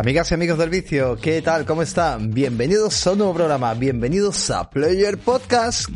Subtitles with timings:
[0.00, 1.66] Amigas y amigos del vicio, ¿qué tal?
[1.66, 2.32] ¿Cómo están?
[2.32, 5.90] Bienvenidos a un nuevo programa, bienvenidos a Player Podcast.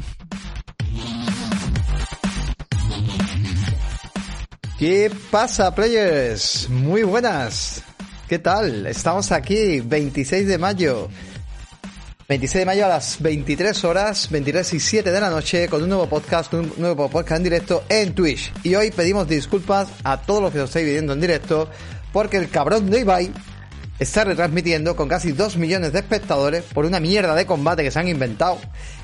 [4.78, 6.68] ¿Qué pasa, players?
[6.68, 7.82] Muy buenas.
[8.28, 8.86] ¿Qué tal?
[8.86, 11.08] Estamos aquí, 26 de mayo.
[12.28, 15.88] 26 de mayo a las 23 horas, 23 y 7 de la noche, con un
[15.88, 18.52] nuevo podcast, un nuevo podcast en directo en Twitch.
[18.64, 21.70] Y hoy pedimos disculpas a todos los que os estáis viendo en directo,
[22.12, 23.32] porque el cabrón de Ibai
[23.98, 27.98] está retransmitiendo con casi 2 millones de espectadores por una mierda de combate que se
[27.98, 28.58] han inventado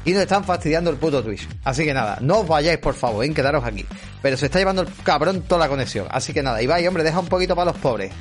[0.04, 1.48] y nos están fastidiando el puto Twitch.
[1.64, 3.86] Así que nada, no os vayáis por favor, en quedaros aquí.
[4.22, 6.06] Pero se está llevando el cabrón toda la conexión.
[6.10, 8.12] Así que nada, Ibai, hombre, deja un poquito para los pobres.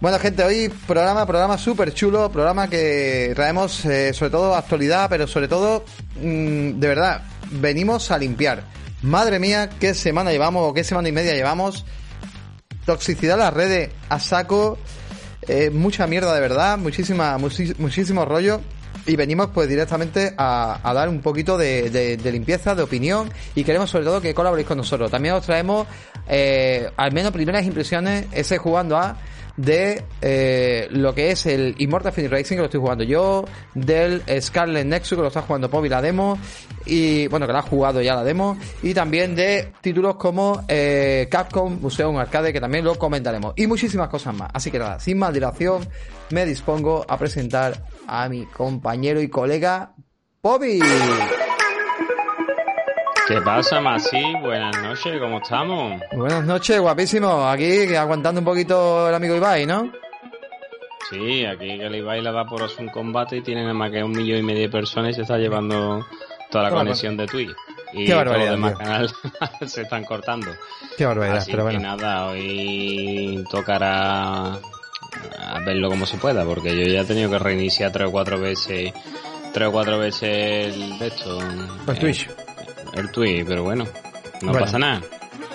[0.00, 5.26] Bueno, gente, hoy programa, programa súper chulo, programa que traemos eh, sobre todo actualidad, pero
[5.26, 5.84] sobre todo,
[6.20, 8.64] mmm, de verdad, venimos a limpiar.
[9.02, 11.84] Madre mía, qué semana llevamos, o qué semana y media llevamos.
[12.84, 14.78] Toxicidad en las redes a saco,
[15.48, 18.60] eh, mucha mierda de verdad, muchísima, muchísimo rollo.
[19.06, 23.28] Y venimos pues directamente a, a dar un poquito de, de, de, limpieza, de opinión
[23.54, 25.10] y queremos sobre todo que colaboréis con nosotros.
[25.10, 25.86] También os traemos
[26.26, 29.18] eh, al menos primeras impresiones, ese jugando a
[29.56, 34.22] de eh, lo que es el Immortal Phoenix Racing, que lo estoy jugando yo, del
[34.40, 36.38] Scarlet Nexus, que lo está jugando Poppy la demo,
[36.86, 41.28] y bueno, que la ha jugado ya la demo, y también de títulos como eh,
[41.30, 44.50] Capcom Museum Arcade, que también lo comentaremos, y muchísimas cosas más.
[44.52, 45.86] Así que nada, sin más dilación,
[46.30, 49.94] me dispongo a presentar a mi compañero y colega
[50.40, 50.80] Poppy.
[53.26, 54.22] ¿Qué pasa, Masi?
[54.42, 56.00] Buenas noches, ¿cómo estamos?
[56.12, 57.48] Buenas noches, guapísimo.
[57.48, 59.90] Aquí aguantando un poquito el amigo Ibai, ¿no?
[61.08, 64.02] Sí, aquí que el Ibai le da por un combate y tiene nada más que
[64.04, 66.06] un millón y medio de personas y se está llevando
[66.50, 67.50] toda la Qué conexión de Twitch.
[67.94, 69.14] Y Qué barbaridad, todos los demás canales
[69.72, 70.50] se están cortando.
[70.98, 71.78] Qué barbaridad, Así pero bueno.
[71.78, 77.38] que nada, hoy tocará a verlo como se pueda, porque yo ya he tenido que
[77.38, 78.92] reiniciar tres o cuatro veces,
[79.54, 81.38] tres o cuatro veces el de esto.
[81.86, 82.28] Pues Twitch
[82.94, 83.86] el tweet, pero bueno,
[84.40, 85.02] no bueno, pasa nada.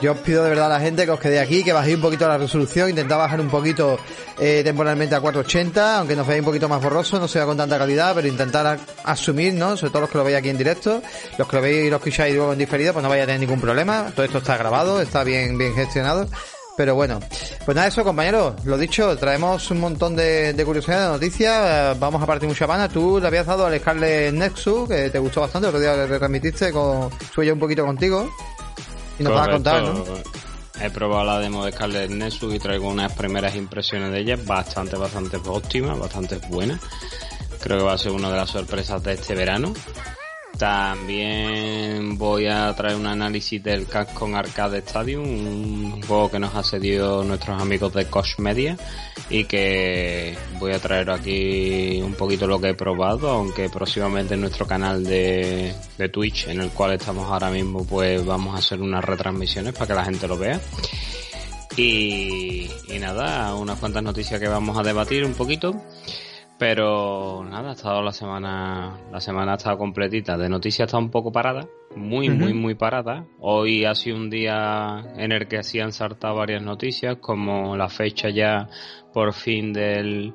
[0.02, 2.02] Yo os pido de verdad a la gente que os quedéis aquí, que bajéis un
[2.02, 4.00] poquito la resolución, intentad bajar un poquito
[4.40, 7.78] eh, temporalmente a 480, aunque nos veáis un poquito más borroso, no sea con tanta
[7.78, 9.76] calidad, pero intentar asumir, ¿no?
[9.76, 11.02] Sobre todo los que lo veis aquí en directo,
[11.38, 13.42] los que lo veis y lo escucháis luego en diferido, pues no vais a tener
[13.42, 16.30] ningún problema, todo esto está grabado, está bien, bien gestionado.
[16.80, 17.20] Pero bueno,
[17.66, 22.24] pues nada, eso compañeros, lo dicho, traemos un montón de, de curiosidades, de noticias, vamos
[22.24, 22.88] a partir mucha pana.
[22.88, 26.08] Tú le habías dado al Scarlet Nexus, que te gustó bastante, el otro día le
[26.08, 28.34] retransmitiste, con, suyo un poquito contigo,
[29.20, 30.06] y nos vas a contar, ¿no?
[30.82, 34.96] He probado la demo de Scarlet Nexus y traigo unas primeras impresiones de ella bastante,
[34.96, 36.80] bastante óptimas, bastante buenas.
[37.60, 39.74] Creo que va a ser una de las sorpresas de este verano.
[40.60, 46.64] También voy a traer un análisis del Capcom Arcade Stadium, un juego que nos ha
[46.64, 48.78] cedido nuestros amigos de Koch Media
[49.30, 54.42] y que voy a traer aquí un poquito lo que he probado, aunque próximamente en
[54.42, 55.74] nuestro canal de,
[56.12, 59.94] Twitch, en el cual estamos ahora mismo, pues vamos a hacer unas retransmisiones para que
[59.94, 60.60] la gente lo vea.
[61.78, 65.74] Y, y nada, unas cuantas noticias que vamos a debatir un poquito.
[66.60, 70.38] Pero nada, ha estado la semana, la semana ha estado completita.
[70.38, 71.66] De noticias está un poco parada,
[71.96, 72.38] muy, uh -huh.
[72.38, 73.26] muy, muy parada.
[73.40, 77.88] Hoy ha sido un día en el que sí han saltado varias noticias, como la
[77.88, 78.68] fecha ya
[79.14, 80.34] por fin del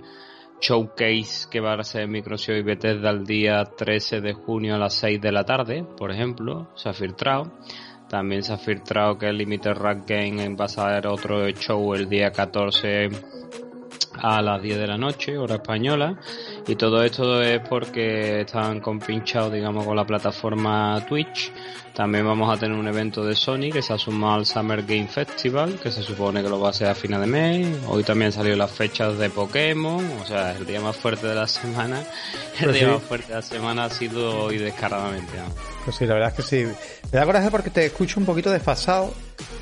[0.62, 4.94] showcase que va a ser Microsoft y Bethesda el día 13 de junio a las
[4.94, 7.52] 6 de la tarde, por ejemplo, se ha filtrado.
[8.08, 12.08] También se ha filtrado que el Limited Rank Game va a ser otro show el
[12.08, 13.08] día 14
[14.24, 16.16] a las 10 de la noche, hora española.
[16.66, 21.52] Y todo esto es porque están compinchados, digamos, con la plataforma Twitch.
[21.92, 25.06] También vamos a tener un evento de Sony que se ha sumado al Summer Game
[25.06, 27.78] Festival, que se supone que lo va a ser a final de mes.
[27.86, 31.46] Hoy también salió las fechas de Pokémon, o sea, el día más fuerte de la
[31.46, 32.00] semana.
[32.58, 32.93] El Pues día sí.
[32.94, 35.32] más fuerte de la semana ha sido hoy descaradamente.
[35.84, 36.64] Pues sí, la verdad es que sí.
[37.12, 39.14] Me da coraje porque te escucho un poquito desfasado.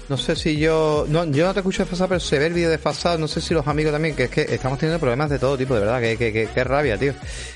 [0.08, 1.06] No sé si yo...
[1.08, 3.18] No, yo no te escucho desfasado, pero se ve el vídeo desfasado.
[3.18, 5.74] No sé si los amigos también, que es que estamos teniendo problemas de todo tipo,
[5.74, 6.00] de verdad.
[6.00, 6.91] Que, que, que, que rabia,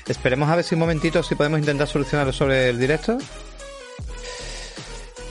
[0.07, 3.17] Esperemos a ver si un momentito si podemos intentar solucionarlo sobre el directo.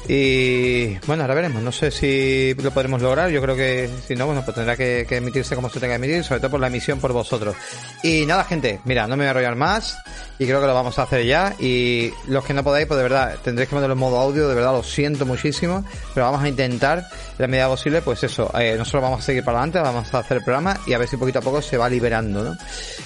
[0.08, 1.62] Y bueno, ahora veremos.
[1.62, 3.30] No sé si lo podremos lograr.
[3.30, 6.04] Yo creo que si no, bueno, pues tendrá que, que emitirse como se tenga que
[6.04, 7.56] emitir, sobre todo por la emisión por vosotros.
[8.02, 9.98] Y nada, gente, mira, no me voy a arrollar más.
[10.38, 11.54] Y creo que lo vamos a hacer ya.
[11.58, 14.48] Y los que no podáis, pues de verdad, tendréis que ponerlo en modo audio.
[14.48, 15.84] De verdad, lo siento muchísimo.
[16.14, 17.04] Pero vamos a intentar, en
[17.38, 18.50] la medida posible, pues eso.
[18.58, 21.08] Eh, nosotros vamos a seguir para adelante, vamos a hacer el programa y a ver
[21.08, 22.56] si poquito a poco se va liberando, ¿no?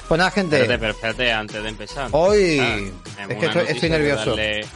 [0.07, 0.61] Pues nada, gente.
[0.63, 2.09] Espérate, antes de empezar.
[2.13, 2.77] Hoy, Ah,
[3.29, 4.37] es que estoy, que nervioso.
[4.37, 4.67] darle-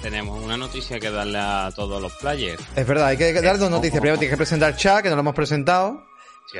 [0.00, 2.62] tenemos una noticia que darle a todos los players.
[2.76, 4.00] Es verdad, hay que dar dos noticias.
[4.00, 6.04] Primero tienes que presentar el chat, que no lo hemos presentado.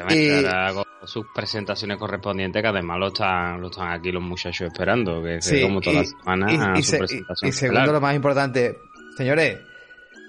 [0.08, 4.68] Me Y- hago sus presentaciones correspondientes, que además lo están, lo están aquí los muchachos
[4.68, 7.48] esperando, que, como toda la semana y, presentación.
[7.48, 8.78] Y, segundo, lo más importante,
[9.16, 9.58] señores,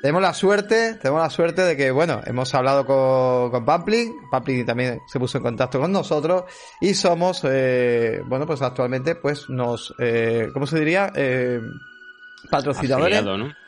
[0.01, 4.65] tenemos la suerte, tenemos la suerte de que, bueno, hemos hablado con, con Pampling, Pampling
[4.65, 6.43] también se puso en contacto con nosotros
[6.81, 11.13] y somos, eh, bueno, pues actualmente, pues nos, eh, ¿cómo se diría?
[11.15, 11.61] Eh,
[12.49, 13.23] patrocinadores.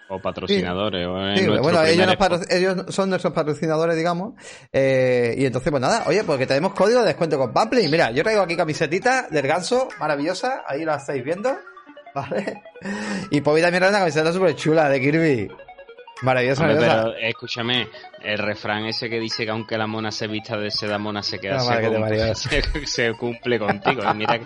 [0.08, 1.08] O patrocinadores.
[1.08, 4.34] bueno, ellos, son nuestros patrocinadores, digamos.
[4.72, 7.90] Eh, y entonces, pues nada, oye, porque tenemos código de descuento con Pampling.
[7.90, 11.58] Mira, yo traigo aquí camisetita del ganso, maravillosa, ahí la estáis viendo.
[12.16, 12.62] ¿Vale?
[13.32, 15.52] Y Pobi también una camiseta súper chula de Kirby.
[16.22, 17.90] Maravillosa, Pero escúchame,
[18.26, 21.40] el refrán ese que dice que aunque la mona se vista de seda, mona se
[21.40, 21.60] queda
[22.86, 24.02] se, cumple contigo.
[24.16, 24.46] mira que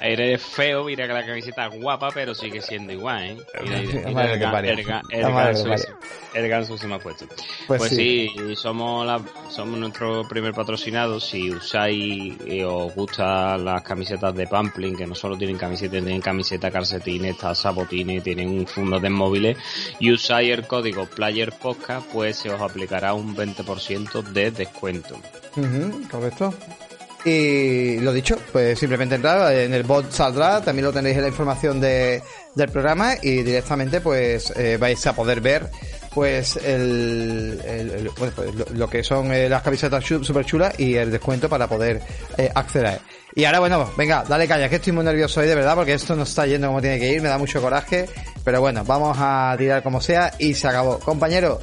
[0.00, 3.36] eres feo, mira que la camiseta es guapa, pero sigue siendo igual, ¿eh?
[6.32, 7.26] el, ganso, se me ha puesto.
[7.66, 8.30] Pues, pues sí.
[8.54, 9.20] somos la,
[9.50, 11.20] somos nuestro primer patrocinado.
[11.20, 16.20] Si usáis y os gustan las camisetas de Pamplin, que no solo tienen camisetas, tienen
[16.20, 19.58] camiseta, calcetines, sabotines, tienen fundos de móviles,
[19.98, 25.16] y usáis el código Player Podcast, pues se os aplicará un 20% de descuento.
[26.10, 26.54] correcto.
[27.24, 31.28] Y lo dicho, pues simplemente entrar, en el bot saldrá, también lo tenéis en la
[31.28, 32.22] información de,
[32.54, 35.70] del programa y directamente pues eh, vais a poder ver
[36.14, 38.32] pues el, pues,
[38.74, 42.00] lo, que son eh, las camisetas super chulas y el descuento para poder
[42.36, 43.00] eh, acceder.
[43.34, 46.16] Y ahora bueno, venga, dale calla, que estoy muy nervioso hoy de verdad porque esto
[46.16, 48.08] no está yendo como tiene que ir, me da mucho coraje,
[48.44, 50.98] pero bueno, vamos a tirar como sea y se acabó.
[50.98, 51.60] Compañero,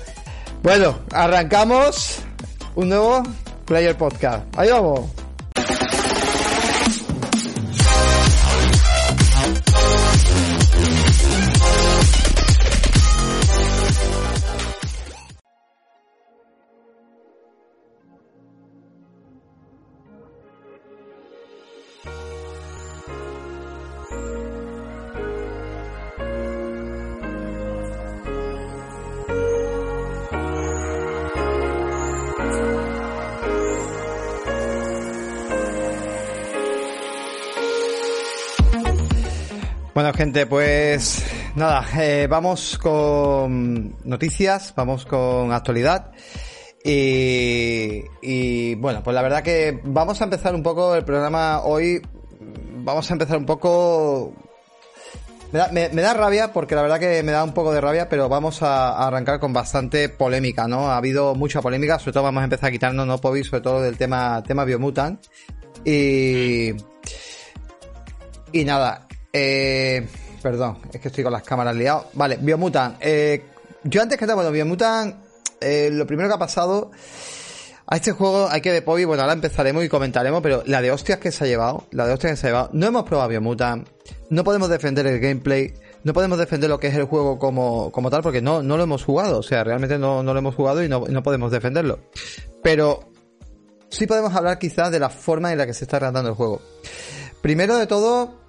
[0.68, 2.20] bueno, arrancamos
[2.76, 3.24] un nuevo
[3.64, 4.44] Player Podcast.
[4.58, 5.00] Ahí vamos.
[40.18, 41.24] Gente, pues
[41.54, 46.12] nada, eh, vamos con noticias, vamos con actualidad.
[46.84, 52.02] Y, bueno, pues la verdad que vamos a empezar un poco el programa hoy.
[52.78, 54.34] Vamos a empezar un poco.
[55.52, 58.64] Me da, rabia porque la verdad que me da un poco de rabia, pero vamos
[58.64, 60.90] a, arrancar con bastante polémica, ¿no?
[60.90, 63.82] Ha habido mucha polémica, sobre todo vamos a empezar a quitarnos, no Pobi, sobre todo
[63.84, 65.24] del tema, tema Biomutant.
[65.86, 66.72] Y.
[68.54, 69.07] Y nada,
[69.38, 70.08] eh,
[70.42, 72.08] perdón, es que estoy con las cámaras liado.
[72.14, 72.98] Vale, Biomutant.
[73.00, 73.44] Eh,
[73.84, 75.16] yo antes que nada, bueno, Biomutant,
[75.62, 76.92] eh, lo primero que ha pasado
[77.86, 80.92] a este juego hay que de Pobi, bueno, ahora empezaremos y comentaremos, pero la de
[80.92, 83.30] hostias que se ha llevado, la de hostias que se ha llevado, no hemos probado
[83.30, 83.88] Biomutant,
[84.30, 85.74] no podemos defender el gameplay,
[86.04, 88.84] no podemos defender lo que es el juego como, como tal, porque no, no lo
[88.84, 92.00] hemos jugado, o sea, realmente no, no lo hemos jugado y no, no podemos defenderlo.
[92.64, 93.12] Pero
[93.90, 96.62] sí podemos hablar quizás de la forma en la que se está tratando el juego.
[97.42, 98.47] Primero de todo,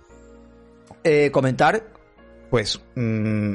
[1.04, 1.88] eh, comentar,
[2.50, 3.54] pues, mm,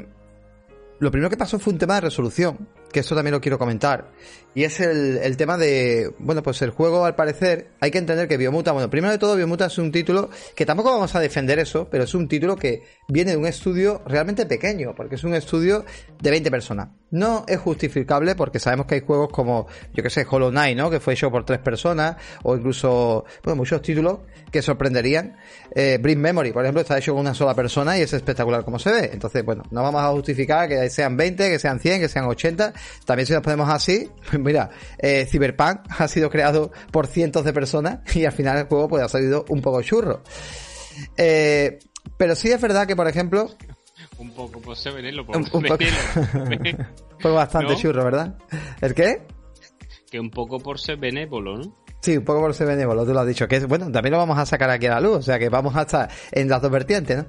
[1.00, 4.12] lo primero que pasó fue un tema de resolución, que eso también lo quiero comentar.
[4.56, 8.38] Y es el, tema de, bueno, pues el juego al parecer, hay que entender que
[8.38, 11.88] Biomuta, bueno, primero de todo Biomuta es un título que tampoco vamos a defender eso,
[11.90, 15.86] pero es un título que viene de un estudio realmente pequeño, porque es un estudio
[16.22, 16.90] de 20 personas.
[17.10, 20.90] No es justificable porque sabemos que hay juegos como, yo que sé, Hollow Knight, ¿no?
[20.90, 24.20] Que fue hecho por tres personas, o incluso, bueno, muchos títulos
[24.52, 25.36] que sorprenderían.
[25.76, 28.80] Eh, Bring Memory, por ejemplo, está hecho con una sola persona y es espectacular como
[28.80, 29.10] se ve.
[29.12, 32.74] Entonces, bueno, no vamos a justificar que sean 20, que sean 100, que sean 80.
[33.06, 34.10] También si nos ponemos así,
[34.44, 38.88] mira, eh, Cyberpunk ha sido creado por cientos de personas y al final el juego
[38.88, 40.22] pues ha salido un poco churro.
[41.18, 41.80] Eh,
[42.18, 43.50] pero sí es verdad que, por ejemplo...
[44.18, 44.94] Un poco por ser
[45.26, 45.46] por un,
[47.20, 48.38] Fue bastante churro, ¿verdad?
[48.82, 49.26] ¿El qué?
[50.12, 51.84] Que un poco por ser benévolo, ¿no?
[52.02, 53.48] Sí, un poco por ser benévolo, tú lo has dicho.
[53.48, 55.74] Que bueno, también lo vamos a sacar aquí a la luz, o sea que vamos
[55.76, 57.26] a estar en las dos vertientes, ¿no?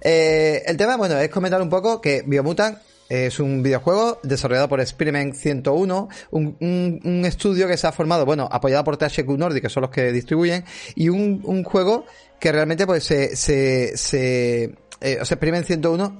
[0.00, 2.78] Eh, el tema, bueno, es comentar un poco que Biomutant
[3.12, 6.56] es un videojuego desarrollado por Experiment 101, un,
[7.04, 10.12] un, estudio que se ha formado, bueno, apoyado por THQ Nordic, que son los que
[10.12, 10.64] distribuyen,
[10.94, 12.06] y un, un juego
[12.40, 16.16] que realmente pues se, se, se eh, o sea, Experiment 101,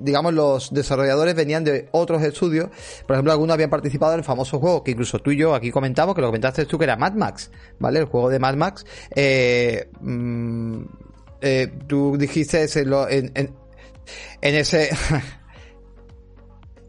[0.00, 2.70] digamos, los desarrolladores venían de otros estudios.
[3.06, 5.70] Por ejemplo, algunos habían participado en el famoso juego que incluso tú y yo aquí
[5.70, 8.00] comentamos, que lo comentaste tú, que era Mad Max, ¿vale?
[8.00, 8.84] El juego de Mad Max.
[9.14, 10.82] Eh, mm,
[11.40, 13.54] eh, tú dijiste en, en,
[14.40, 14.90] en ese...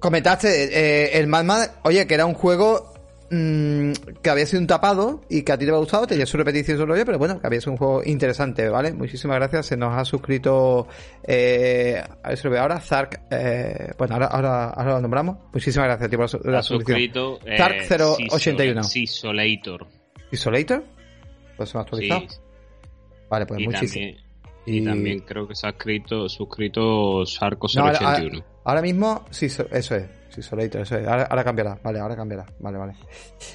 [0.04, 2.92] comentaste eh, el Mad Max, oye, que era un juego
[3.32, 6.36] mm, que había sido un tapado y que a ti te había gustado, tenía su
[6.36, 8.92] repetición su rollo, pero bueno, que había sido un juego interesante, ¿vale?
[8.92, 10.90] Muchísimas gracias, se nos ha suscrito,
[11.26, 15.38] eh, a ver si lo veo ahora, Zark, eh, bueno, ahora, ahora, ahora lo nombramos.
[15.54, 17.88] Muchísimas gracias, tío, por la, ha suscrito eh, Zark
[18.30, 18.82] 081.
[18.94, 19.88] Isolator.
[20.32, 20.84] ¿Isolator?
[21.56, 22.22] Pues se me ha actualizado.
[22.28, 22.38] Sí.
[23.30, 24.23] Vale, pues muchísimas.
[24.66, 24.84] Y...
[24.84, 28.00] también creo que se ha escrito, suscrito Sarco 081.
[28.00, 30.06] No, ahora, ahora, mismo, sí, eso es.
[30.30, 31.08] Sí, Solator, eso es.
[31.08, 31.80] Ahora, ahora, cambiará.
[31.84, 32.46] Vale, ahora cambiará.
[32.60, 32.94] Vale, vale.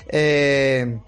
[0.09, 0.99] Eh,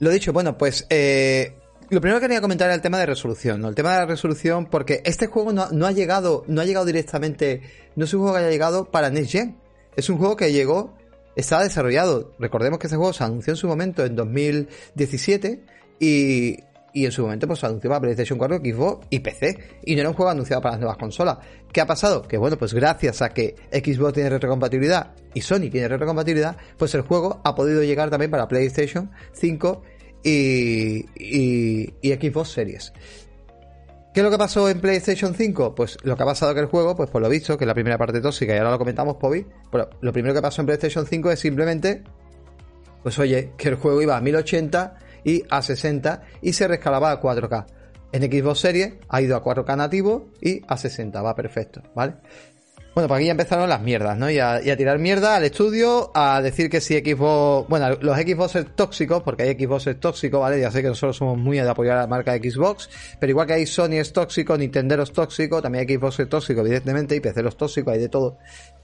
[0.00, 1.54] lo dicho, bueno, pues eh,
[1.90, 3.68] lo primero que quería comentar era el tema de resolución, ¿no?
[3.68, 6.86] El tema de la resolución, porque este juego no, no, ha llegado, no ha llegado
[6.86, 7.62] directamente,
[7.96, 9.56] no es un juego que haya llegado para Next Gen.
[9.96, 10.96] Es un juego que llegó,
[11.34, 12.34] estaba desarrollado.
[12.38, 15.64] Recordemos que ese juego se anunció en su momento en 2017
[15.98, 16.58] y,
[16.92, 19.58] y en su momento pues se anunció para PlayStation 4, Xbox y PC.
[19.84, 21.38] Y no era un juego anunciado para las nuevas consolas.
[21.72, 22.22] ¿Qué ha pasado?
[22.22, 27.02] Que bueno, pues gracias a que Xbox tiene retrocompatibilidad y Sony tiene retrocompatibilidad, pues el
[27.02, 29.82] juego ha podido llegar también para PlayStation 5
[30.24, 32.92] y, y, Xbox Series.
[34.12, 35.74] ¿Qué es lo que pasó en PlayStation 5?
[35.74, 37.74] Pues lo que ha pasado que el juego, pues por lo visto, que es la
[37.74, 41.06] primera parte tóxica, y ahora lo comentamos, Pobi, pero lo primero que pasó en PlayStation
[41.06, 42.02] 5 es simplemente,
[43.02, 47.20] pues oye, que el juego iba a 1080 y a 60 y se rescalaba a
[47.20, 47.66] 4K.
[48.12, 52.14] En Xbox Series ha ido a 4K nativo y a 60, va perfecto, ¿vale?
[52.94, 54.28] Bueno, pues aquí ya empezaron las mierdas, ¿no?
[54.28, 57.68] Y a, tirar mierda al estudio, a decir que si Xbox...
[57.68, 60.60] Bueno, los Xbox tóxicos, porque hay Xbox tóxicos, ¿vale?
[60.60, 63.52] Ya sé que nosotros somos muy de apoyar a la marca Xbox, pero igual que
[63.52, 67.56] hay Sony es tóxico, Nintendo es tóxico, también Xbox es tóxico, evidentemente, y PC los
[67.56, 68.38] tóxicos, hay de todo.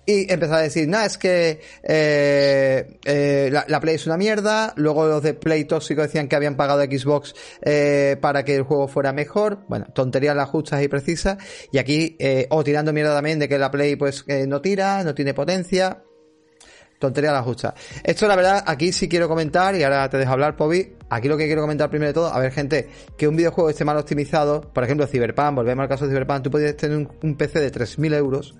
[0.07, 4.75] Y empezar a decir, nada, es que eh, eh, la, la, Play es una mierda.
[4.77, 8.87] Luego los de Play tóxico decían que habían pagado Xbox eh, para que el juego
[8.87, 9.61] fuera mejor.
[9.69, 11.39] Bueno, tonterías las justas y precisas.
[11.73, 15.15] Y aquí, eh, o tirando mierda también de que la Play pues no tira, no
[15.15, 16.03] tiene potencia.
[16.99, 17.75] Tontería la justa.
[18.03, 20.95] Esto la verdad, aquí sí quiero comentar, y ahora te dejo hablar, Pobi.
[21.11, 23.85] Aquí lo que quiero comentar primero de todo, a ver gente, que un videojuego esté
[23.85, 27.37] mal optimizado, por ejemplo Cyberpunk, volvemos al caso de Cyberpunk, tú podías tener un, un
[27.37, 28.55] PC de 3.000 euros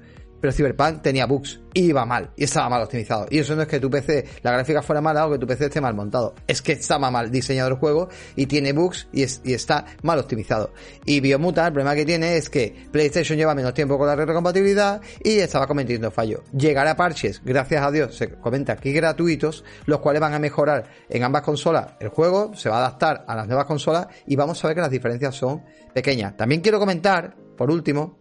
[0.45, 3.27] pero Cyberpunk tenía bugs y iba mal y estaba mal optimizado.
[3.31, 5.65] Y eso no es que tu PC, la gráfica fuera mala o que tu PC
[5.65, 9.41] esté mal montado, es que estaba mal diseñado el juego y tiene bugs y, es,
[9.43, 10.75] y está mal optimizado.
[11.07, 15.01] Y Biomutant, el problema que tiene es que PlayStation lleva menos tiempo con la retrocompatibilidad
[15.23, 16.43] y estaba cometiendo fallo.
[16.53, 21.25] Llegará parches, gracias a Dios, se comenta aquí gratuitos, los cuales van a mejorar en
[21.25, 24.69] ambas consolas el juego, se va a adaptar a las nuevas consolas y vamos a
[24.69, 26.37] ver que las diferencias son pequeñas.
[26.37, 28.19] También quiero comentar, por último,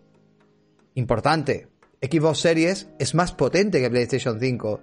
[0.96, 1.73] importante,
[2.04, 4.82] Xbox Series es más potente que PlayStation 5.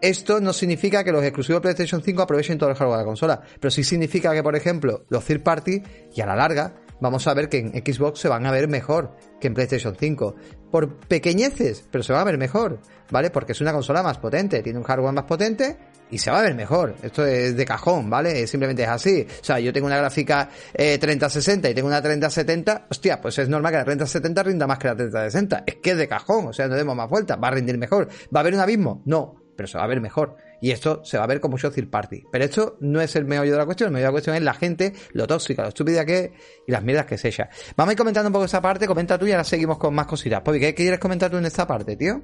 [0.00, 3.42] Esto no significa que los exclusivos PlayStation 5 aprovechen todo el hardware de la consola,
[3.60, 5.82] pero sí significa que, por ejemplo, los third party,
[6.14, 9.16] y a la larga, vamos a ver que en Xbox se van a ver mejor
[9.40, 10.34] que en PlayStation 5.
[10.72, 13.30] Por pequeñeces, pero se va a ver mejor, ¿vale?
[13.30, 15.76] Porque es una consola más potente, tiene un hardware más potente
[16.10, 16.94] y se va a ver mejor.
[17.02, 18.46] Esto es de cajón, ¿vale?
[18.46, 19.26] Simplemente es así.
[19.28, 23.50] O sea, yo tengo una gráfica eh, 3060 y tengo una 3070, hostia, pues es
[23.50, 25.64] normal que la 3070 rinda más que la 3060.
[25.66, 28.08] Es que es de cajón, o sea, no demos más vueltas, va a rendir mejor.
[28.34, 29.02] ¿Va a haber un abismo?
[29.04, 30.36] No, pero se va a ver mejor.
[30.62, 32.22] Y esto se va a ver como third party.
[32.30, 33.88] Pero esto no es el meollo de la cuestión.
[33.88, 36.30] El meollo de la cuestión es la gente, lo tóxica, lo estúpida que es
[36.68, 37.50] y las mierdas que se echa.
[37.76, 38.86] Vamos a ir comentando un poco esa parte.
[38.86, 40.40] Comenta tú y ahora seguimos con más cositas.
[40.42, 42.22] Pobi, ¿qué quieres comentar tú en esta parte, tío?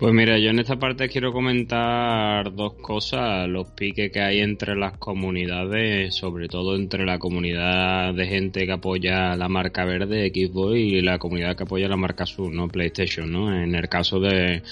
[0.00, 4.74] Pues mira, yo en esta parte quiero comentar dos cosas, los piques que hay entre
[4.74, 10.78] las comunidades, sobre todo entre la comunidad de gente que apoya la marca verde Xbox
[10.78, 12.66] y la comunidad que apoya la marca azul, ¿no?
[12.68, 13.54] PlayStation, ¿no?
[13.54, 14.62] En el caso de,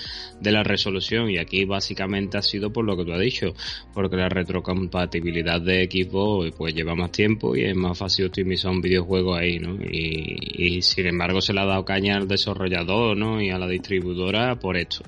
[0.41, 3.53] de la resolución y aquí básicamente ha sido por lo que tú has dicho,
[3.93, 8.81] porque la retrocompatibilidad de Xbox pues lleva más tiempo y es más fácil optimizar un
[8.81, 9.75] videojuego ahí, ¿no?
[9.75, 10.39] Y,
[10.77, 13.43] y sin embargo se le ha dado caña al desarrollador, ¿no?
[13.43, 15.05] Y a la distribuidora por esto.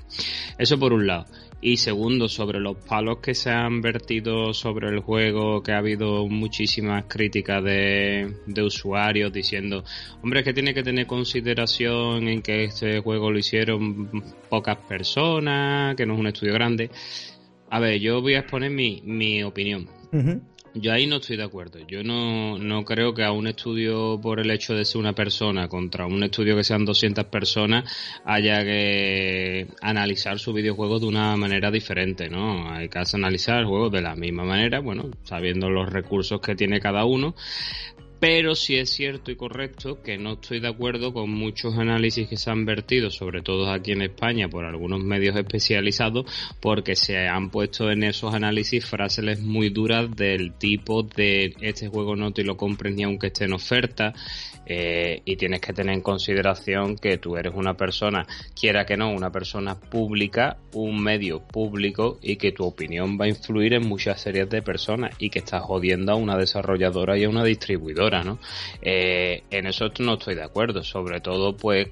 [0.58, 1.26] Eso por un lado.
[1.62, 6.26] Y segundo, sobre los palos que se han vertido sobre el juego, que ha habido
[6.26, 9.84] muchísimas críticas de, de usuarios diciendo,
[10.22, 14.10] hombre, que tiene que tener consideración en que este juego lo hicieron
[14.48, 16.90] pocas personas, que no es un estudio grande.
[17.68, 19.86] A ver, yo voy a exponer mi, mi opinión.
[20.74, 21.80] Yo ahí no estoy de acuerdo.
[21.88, 25.66] Yo no, no creo que a un estudio por el hecho de ser una persona
[25.66, 27.90] contra un estudio que sean 200 personas
[28.24, 32.70] haya que analizar su videojuego de una manera diferente, ¿no?
[32.70, 36.78] Hay que analizar el juego de la misma manera, bueno, sabiendo los recursos que tiene
[36.78, 37.34] cada uno.
[38.20, 42.36] Pero sí es cierto y correcto que no estoy de acuerdo con muchos análisis que
[42.36, 46.26] se han vertido, sobre todo aquí en España, por algunos medios especializados,
[46.60, 52.14] porque se han puesto en esos análisis frases muy duras del tipo de este juego
[52.14, 54.12] no te lo compres ni aunque esté en oferta,
[54.72, 58.24] eh, y tienes que tener en consideración que tú eres una persona,
[58.54, 63.28] quiera que no, una persona pública, un medio público y que tu opinión va a
[63.30, 67.28] influir en muchas series de personas y que estás jodiendo a una desarrolladora y a
[67.28, 68.38] una distribuidora, ¿no?
[68.80, 71.88] Eh, en eso no estoy de acuerdo, sobre todo pues,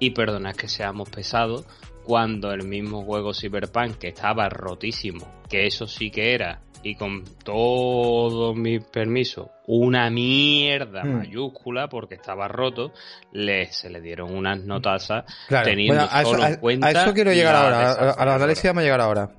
[0.00, 1.64] y perdona que seamos pesados,
[2.02, 7.24] cuando el mismo juego Cyberpunk que estaba rotísimo, que eso sí que era y con
[7.44, 11.18] todo mi permiso, una mierda hmm.
[11.18, 12.92] mayúscula porque estaba roto,
[13.32, 16.86] le, se le dieron unas notasas teniendo solo en cuenta.
[16.86, 19.30] A eso quiero llegar ahora, a, la análisis vamos a llegar ahora.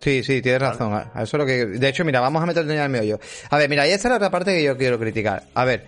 [0.00, 0.92] Sí, sí, tienes razón.
[0.92, 1.64] A eso lo que.
[1.64, 3.20] De hecho, mira, vamos a meternos en el meollo.
[3.50, 5.44] A ver, mira, y esta es la otra parte que yo quiero criticar.
[5.54, 5.86] A ver,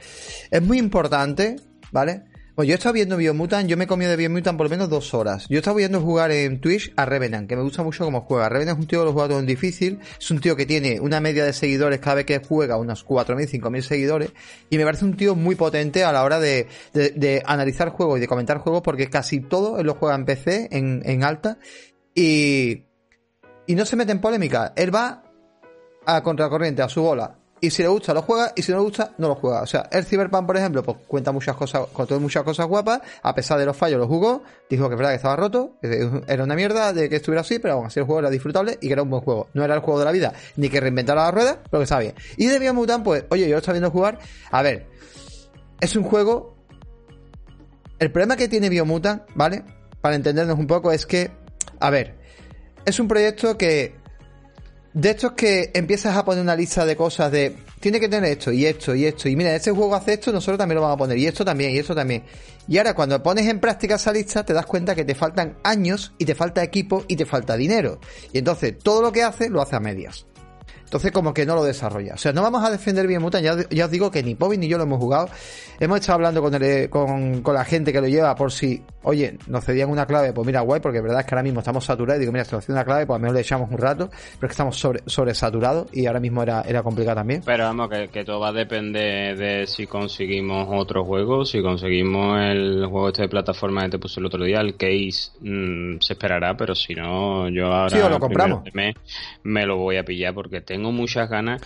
[0.53, 1.57] es muy importante,
[1.91, 2.23] ¿vale?
[2.55, 4.89] Pues yo he estado viendo Biomutant, yo me he comido de Biomutant por lo menos
[4.89, 5.49] dos horas.
[5.49, 8.49] Yo he estado viendo jugar en Twitch a Revenant, que me gusta mucho cómo juega.
[8.49, 11.01] Revenant es un tío que lo juega todo en difícil, es un tío que tiene
[11.01, 14.33] una media de seguidores cada vez que juega, unos 4.000, 5.000 seguidores,
[14.71, 18.21] y me parece un tío muy potente a la hora de, de, analizar juegos y
[18.21, 21.59] de comentar juegos, porque casi todo él lo juega en PC, en, en alta,
[22.15, 22.85] y,
[23.67, 24.73] y no se mete en polémica.
[24.77, 25.25] Él va
[26.07, 28.85] a contracorriente, a su bola y si le gusta lo juega y si no le
[28.85, 29.63] gusta no lo juega.
[29.63, 33.35] O sea, el Cyberpunk, por ejemplo, pues cuenta muchas cosas, contó muchas cosas guapas, a
[33.35, 36.55] pesar de los fallos lo jugó, dijo que es verdad que estaba roto, era una
[36.55, 39.03] mierda de que estuviera así, pero aún así el juego era disfrutable y que era
[39.03, 39.49] un buen juego.
[39.55, 42.03] No era el juego de la vida, ni que reinventara la rueda, pero que estaba
[42.03, 42.15] bien.
[42.37, 44.19] Y de Biomutant, pues, oye, yo lo estaba viendo jugar,
[44.51, 44.87] a ver,
[45.81, 46.55] es un juego...
[47.99, 49.65] El problema que tiene Biomutant, ¿vale?
[50.03, 51.31] Para entendernos un poco, es que,
[51.81, 52.19] a ver,
[52.85, 53.95] es un proyecto que
[54.95, 58.51] de estos que empiezas a poner una lista de cosas de tiene que tener esto
[58.53, 60.99] y esto y esto y mira este juego hace esto nosotros también lo vamos a
[60.99, 62.23] poner y esto también y esto también
[62.67, 66.13] y ahora cuando pones en práctica esa lista te das cuenta que te faltan años
[66.17, 68.01] y te falta equipo y te falta dinero.
[68.33, 70.27] Y entonces todo lo que hace lo hace a medias
[70.95, 72.15] entonces como que no lo desarrolla.
[72.15, 74.59] O sea, no vamos a defender bien Mutant, ya, ya os digo que ni Pobi
[74.59, 75.29] ni yo lo hemos jugado.
[75.81, 79.37] Hemos estado hablando con, el, con, con, la gente que lo lleva por si, oye,
[79.49, 81.85] nos cedían una clave, pues mira, guay, porque la verdad es que ahora mismo estamos
[81.85, 82.21] saturados.
[82.21, 84.23] Digo, mira, si nos cedían una clave, pues a mejor le echamos un rato, pero
[84.29, 87.43] es que estamos sobre, sobresaturados y ahora mismo era, era complicado también.
[87.45, 92.41] Pero vamos, que, que todo va a depender de si conseguimos otro juego, si conseguimos
[92.41, 96.13] el juego este de plataforma que te puse el otro día, el case mm, se
[96.13, 98.63] esperará, pero si no, yo ahora sí, lo compramos.
[98.73, 98.95] Me,
[99.43, 101.63] me lo voy a pillar porque tengo muchas ganas.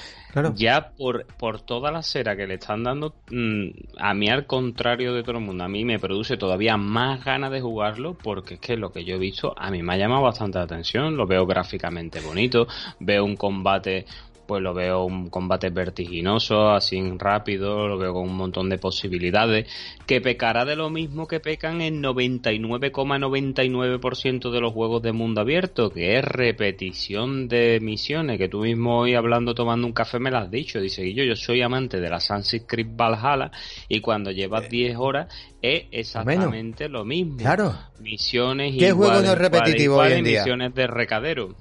[0.54, 5.12] Ya por, por toda la cera que le están dando, mm, a mí al contrario
[5.14, 8.60] de todo el mundo, a mí me produce todavía más ganas de jugarlo porque es
[8.60, 11.26] que lo que yo he visto a mí me ha llamado bastante la atención, lo
[11.26, 12.68] veo gráficamente bonito,
[13.00, 14.04] veo un combate
[14.48, 19.66] pues lo veo un combate vertiginoso, así rápido, lo veo con un montón de posibilidades,
[20.06, 25.90] que pecará de lo mismo que pecan en 99,99% de los juegos de mundo abierto,
[25.90, 30.38] que es repetición de misiones, que tú mismo hoy hablando tomando un café me lo
[30.38, 33.50] has dicho, dice yo, yo soy amante de la Sunset Creek Valhalla
[33.86, 35.28] y cuando llevas 10 horas
[35.60, 37.36] es exactamente lo mismo.
[37.36, 37.74] Claro.
[38.00, 40.40] Misiones ¿Qué juego no es repetitivo hoy en día?
[40.40, 41.54] Misiones de recadero.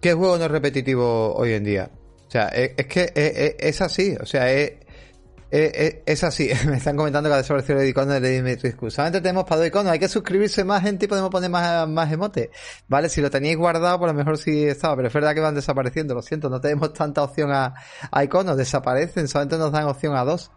[0.00, 1.90] ¿Qué juego no es repetitivo hoy en día?
[2.32, 3.12] O sea, es, que
[3.58, 6.48] es, así, o sea, es, así.
[6.66, 9.92] Me están comentando que ha desaparecido el icono de Dimitri Solamente tenemos para dos iconos.
[9.92, 12.48] Hay que suscribirse más gente y podemos poner más, más emotes.
[12.88, 14.96] Vale, si lo teníais guardado, por lo mejor sí estaba.
[14.96, 16.14] Pero es verdad que van desapareciendo.
[16.14, 17.74] Lo siento, no tenemos tanta opción a,
[18.10, 18.56] a iconos.
[18.56, 19.28] Desaparecen.
[19.28, 20.50] Solamente nos dan opción a dos.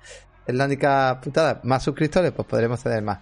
[0.47, 1.59] Es la única putada.
[1.65, 3.19] Más suscriptores, pues podremos tener más.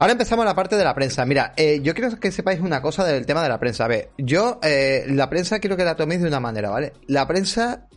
[0.00, 1.26] Ahora empezamos la parte de la prensa.
[1.26, 3.84] Mira, eh, yo quiero que sepáis una cosa del tema de la prensa.
[3.84, 6.92] A ver, yo, eh, la prensa quiero que la toméis de una manera, ¿vale?
[7.08, 7.88] La prensa,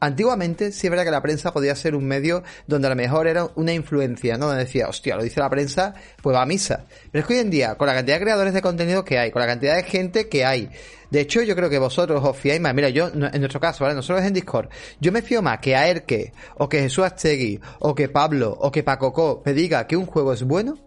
[0.00, 3.26] antiguamente, sí es verdad que la prensa podía ser un medio donde a lo mejor
[3.26, 4.46] era una influencia, ¿no?
[4.46, 5.92] Donde decía, hostia, lo dice la prensa,
[6.22, 6.86] pues va a misa.
[7.12, 9.30] Pero es que hoy en día, con la cantidad de creadores de contenido que hay,
[9.30, 10.70] con la cantidad de gente que hay,
[11.10, 12.72] de hecho, yo creo que vosotros os fiáis más.
[12.72, 13.96] Mira, yo, en nuestro caso, ¿vale?
[13.96, 17.94] Nosotros en Discord, yo me fío más que a Erke, o que Jesús Astegui, o
[17.94, 20.78] que Pablo, o que Pacoco me diga que un juego es bueno,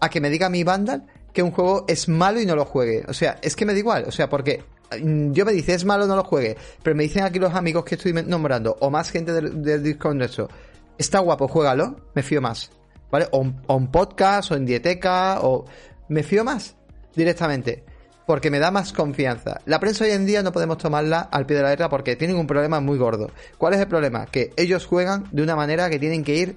[0.00, 3.04] a que me diga mi Vandal que un juego es malo y no lo juegue.
[3.08, 4.04] O sea, es que me da igual.
[4.06, 4.64] O sea, porque
[5.00, 6.56] mm, yo me dice es malo, no lo juegue.
[6.82, 10.48] Pero me dicen aquí los amigos que estoy nombrando, o más gente del, Discord eso,
[10.96, 12.70] está guapo, juégalo, me fío más.
[13.10, 13.28] ¿Vale?
[13.30, 15.64] O, un podcast, o en dieteca, o.
[16.08, 16.74] Me fío más
[17.14, 17.84] directamente.
[18.26, 19.60] Porque me da más confianza.
[19.64, 22.36] La prensa hoy en día no podemos tomarla al pie de la letra porque tienen
[22.36, 23.30] un problema muy gordo.
[23.56, 24.26] ¿Cuál es el problema?
[24.26, 26.56] Que ellos juegan de una manera que tienen que ir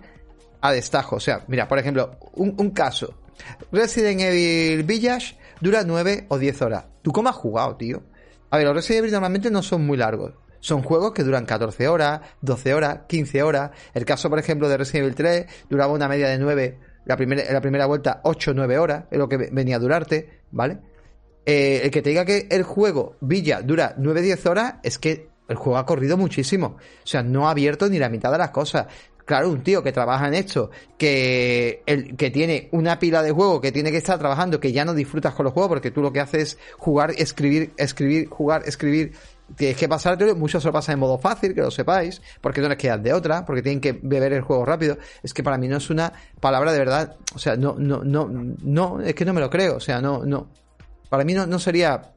[0.59, 1.15] a destajo.
[1.17, 3.13] O sea, mira, por ejemplo, un caso.
[3.71, 6.85] Resident Evil Village dura 9 o 10 horas.
[7.01, 8.03] ¿Tú cómo has jugado, tío?
[8.49, 10.33] A ver, los Resident Evil normalmente no son muy largos.
[10.59, 13.71] Son juegos que duran 14 horas, 12 horas, 15 horas.
[13.93, 17.51] El caso, por ejemplo, de Resident Evil 3 duraba una media de 9, la primera,
[17.51, 20.79] la primera vuelta 8 o 9 horas, es lo que venía a durarte, ¿vale?
[21.45, 25.57] Eh, el que te diga que el juego Villa dura 9-10 horas es que el
[25.57, 26.77] juego ha corrido muchísimo.
[26.77, 28.87] O sea, no ha abierto ni la mitad de las cosas.
[29.25, 33.61] Claro, un tío que trabaja en esto, que, el, que tiene una pila de juego,
[33.61, 36.11] que tiene que estar trabajando, que ya no disfrutas con los juegos, porque tú lo
[36.11, 39.13] que haces es jugar, escribir, escribir, jugar, escribir.
[39.55, 42.69] Tienes que pasarte, muchos se lo pasan en modo fácil, que lo sepáis, porque no
[42.69, 44.97] les quedan de otra, porque tienen que beber el juego rápido.
[45.23, 48.29] Es que para mí no es una palabra de verdad, o sea, no, no, no,
[48.29, 50.47] no, es que no me lo creo, o sea, no, no.
[51.09, 52.13] Para mí no, no sería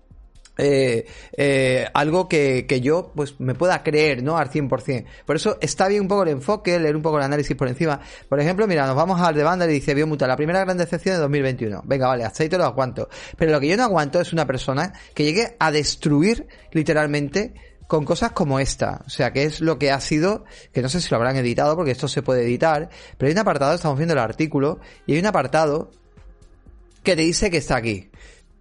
[0.57, 4.37] eh, eh, algo que, que, yo pues me pueda creer, ¿no?
[4.37, 5.05] Al 100%.
[5.27, 8.01] Por eso está bien un poco el enfoque, leer un poco el análisis por encima.
[8.29, 11.17] Por ejemplo, mira, nos vamos al de banda y dice Biomuta, la primera gran decepción
[11.17, 11.83] de 2021.
[11.85, 13.09] Venga, vale, hasta ahí te lo aguanto.
[13.37, 17.55] Pero lo que yo no aguanto es una persona que llegue a destruir literalmente
[17.87, 19.03] con cosas como esta.
[19.07, 21.77] O sea, que es lo que ha sido, que no sé si lo habrán editado
[21.77, 22.89] porque esto se puede editar,
[23.19, 25.91] pero hay un apartado, estamos viendo el artículo, y hay un apartado
[27.03, 28.11] que te dice que está aquí.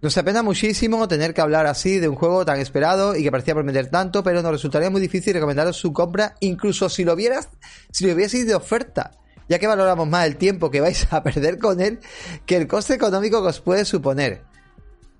[0.04, 3.54] Nos apena muchísimo tener que hablar así de un juego tan esperado y que parecía
[3.54, 7.48] prometer tanto, pero nos resultaría muy difícil recomendaros su compra, incluso si lo vieras,
[7.90, 9.12] si lo hubieseis de oferta,
[9.48, 12.00] ya que valoramos más el tiempo que vais a perder con él
[12.44, 14.42] que el coste económico que os puede suponer.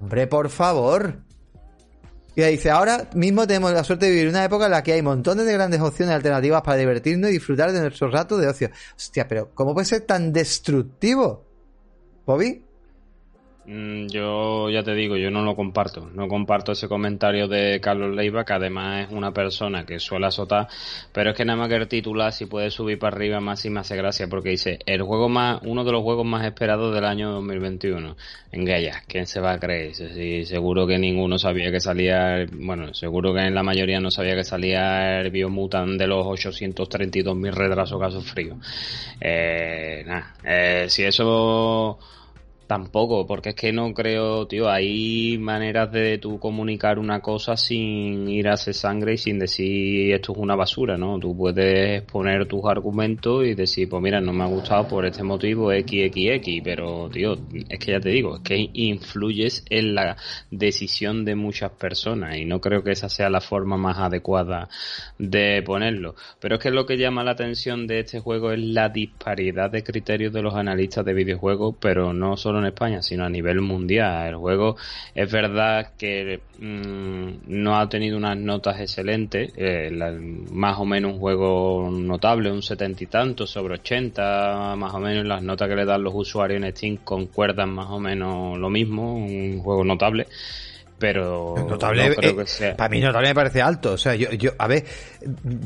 [0.01, 1.16] Hombre, por favor.
[2.37, 5.01] Y dice, ahora mismo tenemos la suerte de vivir una época en la que hay
[5.01, 8.68] montones de grandes opciones alternativas para divertirnos y disfrutar de nuestro rato de ocio.
[8.94, 11.47] Hostia, pero ¿cómo puede ser tan destructivo?
[12.27, 12.74] ¿Bobby?
[13.66, 16.11] Mm, yo ya te digo, yo no lo comparto.
[16.12, 20.68] No comparto ese comentario de Carlos Leiva, que además es una persona que suele azotar,
[21.12, 23.70] pero es que nada más que el titular, si puede subir para arriba más y
[23.70, 27.05] me hace gracia, porque dice, el juego más, uno de los juegos más esperados del
[27.05, 28.16] año 2021.
[28.53, 29.94] En Gaia, ¿quién se va a creer?
[29.94, 34.35] Sí, seguro que ninguno sabía que salía, bueno, seguro que en la mayoría no sabía
[34.35, 38.57] que salía el Biomutant de los 832.000 retrasos que ha sufrido.
[39.20, 41.98] Eh, nada, eh, si eso
[42.66, 48.27] Tampoco, porque es que no creo, tío, hay maneras de tú comunicar una cosa sin
[48.27, 51.18] ir a hacer sangre y sin decir esto es una basura, ¿no?
[51.18, 55.22] Tú puedes poner tus argumentos y decir, pues mira, no me ha gustado por este
[55.22, 57.37] motivo XXX, pero, tío,
[57.68, 60.16] es que ya te digo, es que influyes en la
[60.50, 64.70] decisión de muchas personas y no creo que esa sea la forma más adecuada
[65.18, 66.14] de ponerlo.
[66.40, 69.85] Pero es que lo que llama la atención de este juego es la disparidad de
[69.85, 74.29] criterios de los analistas de videojuegos, pero no solo en España, sino a nivel mundial.
[74.29, 74.77] El juego
[75.14, 79.90] es verdad que mm, no ha tenido unas notas excelentes, eh,
[80.51, 85.25] más o menos un juego notable, un setenta y tanto sobre 80, más o menos
[85.27, 89.14] las notas que le dan los usuarios en Steam concuerdan más o menos lo mismo,
[89.14, 90.27] un juego notable
[90.99, 92.77] pero notable, no creo que sea.
[92.77, 94.85] para mí notable me parece alto o sea yo, yo a ver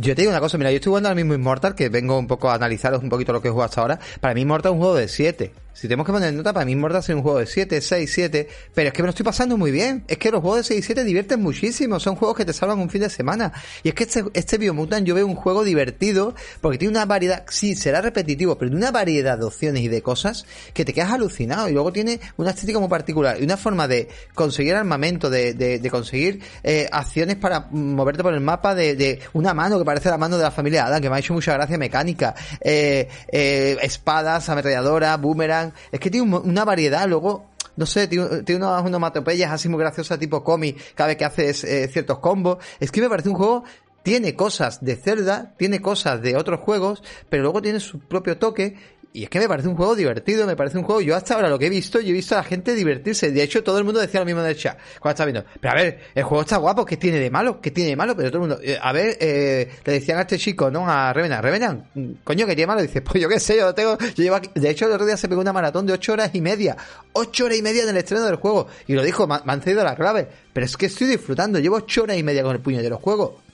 [0.00, 2.26] yo te digo una cosa mira yo estoy jugando al mismo Immortal que vengo un
[2.26, 4.74] poco a analizaros un poquito lo que he jugado hasta ahora para mí Immortal es
[4.74, 7.38] un juego de 7 si tenemos que poner nota, para mí Immortal es un juego
[7.38, 8.48] de 7, 6, 7.
[8.74, 10.02] Pero es que me lo estoy pasando muy bien.
[10.08, 12.00] Es que los juegos de 6 y 7 divierten muchísimo.
[12.00, 13.52] Son juegos que te salvan un fin de semana.
[13.84, 17.44] Y es que este, este Biomutant yo veo un juego divertido porque tiene una variedad,
[17.48, 21.12] sí, será repetitivo, pero tiene una variedad de opciones y de cosas que te quedas
[21.12, 21.68] alucinado.
[21.68, 25.78] Y luego tiene una estética muy particular y una forma de conseguir armamento, de, de,
[25.78, 30.08] de conseguir eh, acciones para moverte por el mapa, de, de, una mano que parece
[30.10, 33.76] la mano de la familia Adam, que me ha hecho mucha gracia mecánica, eh, eh,
[33.82, 39.52] espadas, ametralladora, boomerang es que tiene una variedad, luego no sé, tiene, tiene unas onomatopeyas
[39.52, 42.58] así muy graciosas tipo cómic cada vez que haces eh, ciertos combos.
[42.80, 43.64] Es que me parece un juego
[44.02, 48.76] tiene cosas de Zelda, tiene cosas de otros juegos, pero luego tiene su propio toque
[49.12, 51.00] y es que me parece un juego divertido, me parece un juego.
[51.00, 53.32] Yo hasta ahora lo que he visto, yo he visto a la gente divertirse.
[53.32, 55.48] De hecho, todo el mundo decía lo mismo en el chat cuando estaba viendo.
[55.60, 57.60] Pero a ver, el juego está guapo, ¿qué tiene de malo?
[57.60, 58.14] ¿Qué tiene de malo?
[58.14, 58.62] Pero todo el mundo.
[58.62, 60.88] Eh, a ver, eh, le decían a este chico, ¿no?
[60.88, 61.42] A Revenant.
[61.42, 61.84] Revenant,
[62.22, 62.82] coño, ¿qué tiene malo?
[62.82, 63.96] Dice, pues yo qué sé, yo lo tengo.
[63.98, 64.50] Yo llevo aquí.
[64.54, 66.76] De hecho, el otro día se pegó una maratón de ocho horas y media.
[67.12, 68.68] Ocho horas y media en el estreno del juego.
[68.86, 70.28] Y lo dijo, me, han cedido la clave.
[70.52, 71.58] Pero es que estoy disfrutando.
[71.58, 73.47] Llevo ocho horas y media con el puño de los juegos.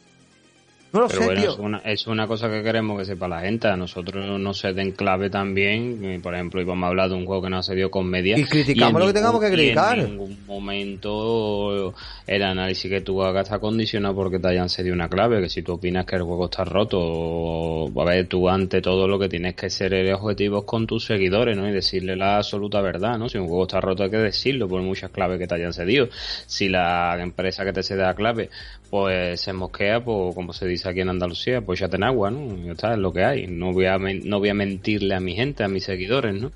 [0.95, 3.67] No lo sé, Es una, es una cosa que queremos que sepa la gente.
[3.67, 6.21] A nosotros nos se den clave también.
[6.23, 8.39] Por ejemplo, íbamos a hablar de un juego que no se dio con media.
[8.39, 9.99] Y criticamos lo que tengamos que criticar.
[9.99, 11.93] en ningún momento
[12.29, 15.41] el análisis que tú hagas está condicionado porque te hayan cedido una clave.
[15.43, 19.19] Que si tú opinas que el juego está roto, a ver, tú ante todo lo
[19.19, 21.69] que tienes que ser el objetivo con tus seguidores, ¿no?
[21.69, 23.29] Y decirle la absoluta verdad, ¿no?
[23.29, 26.09] Si un juego está roto hay que decirlo por muchas claves que te hayan cedido.
[26.47, 28.49] Si la empresa que te cede la clave,
[28.91, 32.57] pues se mosquea, pues como se dice aquí en Andalucía, pues ya ten agua, ¿no?
[32.65, 33.47] Ya está, es lo que hay.
[33.47, 36.51] No voy, a, no voy a mentirle a mi gente, a mis seguidores, ¿no?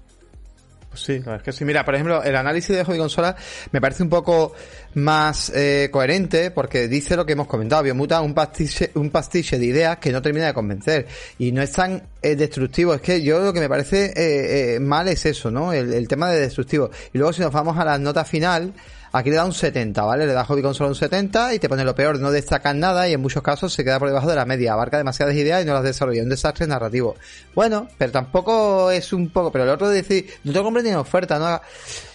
[0.89, 1.65] Pues sí, es que sí.
[1.65, 3.37] Mira, por ejemplo, el análisis de hobby consola
[3.73, 4.55] me parece un poco
[4.95, 7.83] más eh, coherente porque dice lo que hemos comentado.
[7.83, 11.07] Biomuta un pastiche, un pastiche de ideas que no termina de convencer
[11.39, 12.95] y no es tan eh, destructivo.
[12.95, 15.73] Es que yo lo que me parece eh, mal es eso, ¿no?
[15.75, 16.91] El, el tema de destructivo.
[17.13, 18.73] Y luego si nos vamos a la nota final,
[19.19, 20.29] Aquí le da un 70, ¿vale?
[20.29, 23.15] Le da Hobby Console un 70 y te pone lo peor, no destacan nada y
[23.15, 25.75] en muchos casos se queda por debajo de la media, abarca demasiadas ideas y no
[25.75, 27.17] las desarrolla, un desastre narrativo.
[27.53, 30.93] Bueno, pero tampoco es un poco, pero el otro de decir, no te compres ni
[30.95, 31.61] oferta, no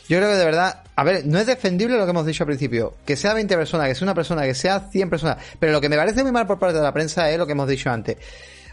[0.07, 2.47] Yo creo que de verdad, a ver, no es defendible lo que hemos dicho al
[2.47, 5.81] principio, que sea 20 personas, que sea una persona, que sea 100 personas, pero lo
[5.81, 7.89] que me parece muy mal por parte de la prensa es lo que hemos dicho
[7.89, 8.15] antes.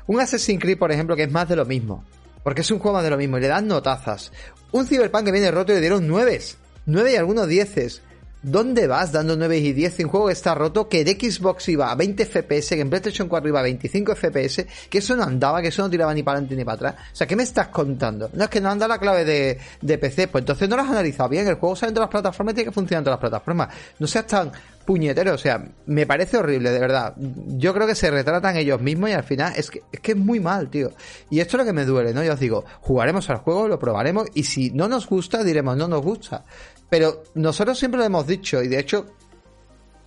[0.06, 2.04] Un Assassin's Creed, por ejemplo, que es más de lo mismo,
[2.44, 4.30] porque es un juego más de lo mismo y le dan notazas.
[4.70, 6.40] Un Cyberpunk que viene roto y le dieron 9,
[6.86, 8.02] 9 y algunos 10.
[8.42, 10.88] ¿Dónde vas dando 9 y 10 en un juego que está roto?
[10.88, 14.66] Que de Xbox iba a 20 FPS, que en PlayStation 4 iba a 25 FPS,
[14.88, 16.94] que eso no andaba, que eso no tiraba ni para adelante ni para atrás.
[17.12, 18.30] O sea, ¿qué me estás contando?
[18.32, 20.90] No es que no anda la clave de, de PC, pues entonces no lo has
[20.90, 21.46] analizado bien.
[21.46, 23.68] El juego sale en todas las plataformas y tiene que funcionar en todas las plataformas.
[23.98, 24.52] No seas tan
[24.90, 27.14] puñetero, o sea, me parece horrible, de verdad.
[27.16, 30.18] Yo creo que se retratan ellos mismos y al final es que es, que es
[30.18, 30.90] muy mal, tío.
[31.30, 32.24] Y esto es lo que me duele, ¿no?
[32.24, 35.86] Yo os digo, jugaremos al juego, lo probaremos y si no nos gusta, diremos no
[35.86, 36.44] nos gusta.
[36.90, 39.06] Pero nosotros siempre lo hemos dicho y de hecho,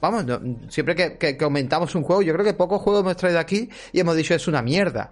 [0.02, 0.26] vamos,
[0.69, 4.00] siempre que, que, comentamos un juego, yo creo que pocos juegos hemos traído aquí y
[4.00, 5.12] hemos dicho es una mierda.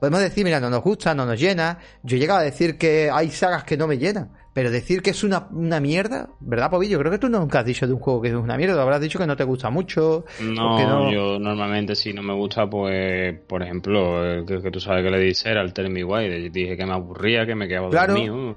[0.00, 1.78] Podemos decir, mira, no nos gusta, no nos llena.
[2.02, 4.30] Yo he llegado a decir que hay sagas que no me llenan.
[4.54, 7.00] Pero decir que es una, una mierda, ¿verdad, Pobillo?
[7.00, 9.18] Creo que tú nunca has dicho de un juego que es una mierda, habrás dicho
[9.18, 10.24] que no te gusta mucho.
[10.40, 15.18] No, yo normalmente si no me gusta, pues, por ejemplo, que, tú sabes que le
[15.18, 18.14] dije era el Tell Me Why, dije que me aburría, que me quedaba claro.
[18.14, 18.56] dormido,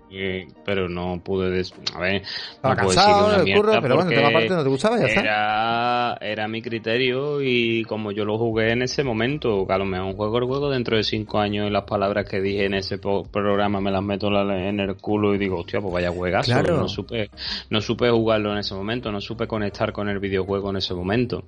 [0.64, 1.64] pero no pude,
[1.96, 2.22] a ver,
[2.64, 6.62] no cansado, decir curro, pero bueno, tema aparte no te gustaba, ya era, era mi
[6.62, 10.38] criterio y como yo lo jugué en ese momento, que a lo mejor un juego
[10.38, 13.90] el juego dentro de cinco años y las palabras que dije en ese programa me
[13.90, 16.62] las meto en el culo y digo, hostia, pues vaya juegazo.
[16.64, 17.30] No supe,
[17.70, 21.44] no supe jugarlo en ese momento, no supe conectar con el videojuego en ese momento.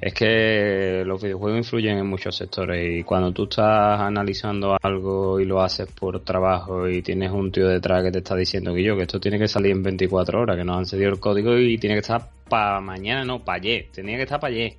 [0.00, 5.44] Es que los videojuegos influyen en muchos sectores y cuando tú estás analizando algo y
[5.44, 8.96] lo haces por trabajo y tienes un tío detrás que te está diciendo que yo,
[8.96, 11.78] que esto tiene que salir en 24 horas, que nos han cedido el código y
[11.78, 14.74] tiene que estar para mañana, no, para ayer, tenía que estar para ayer.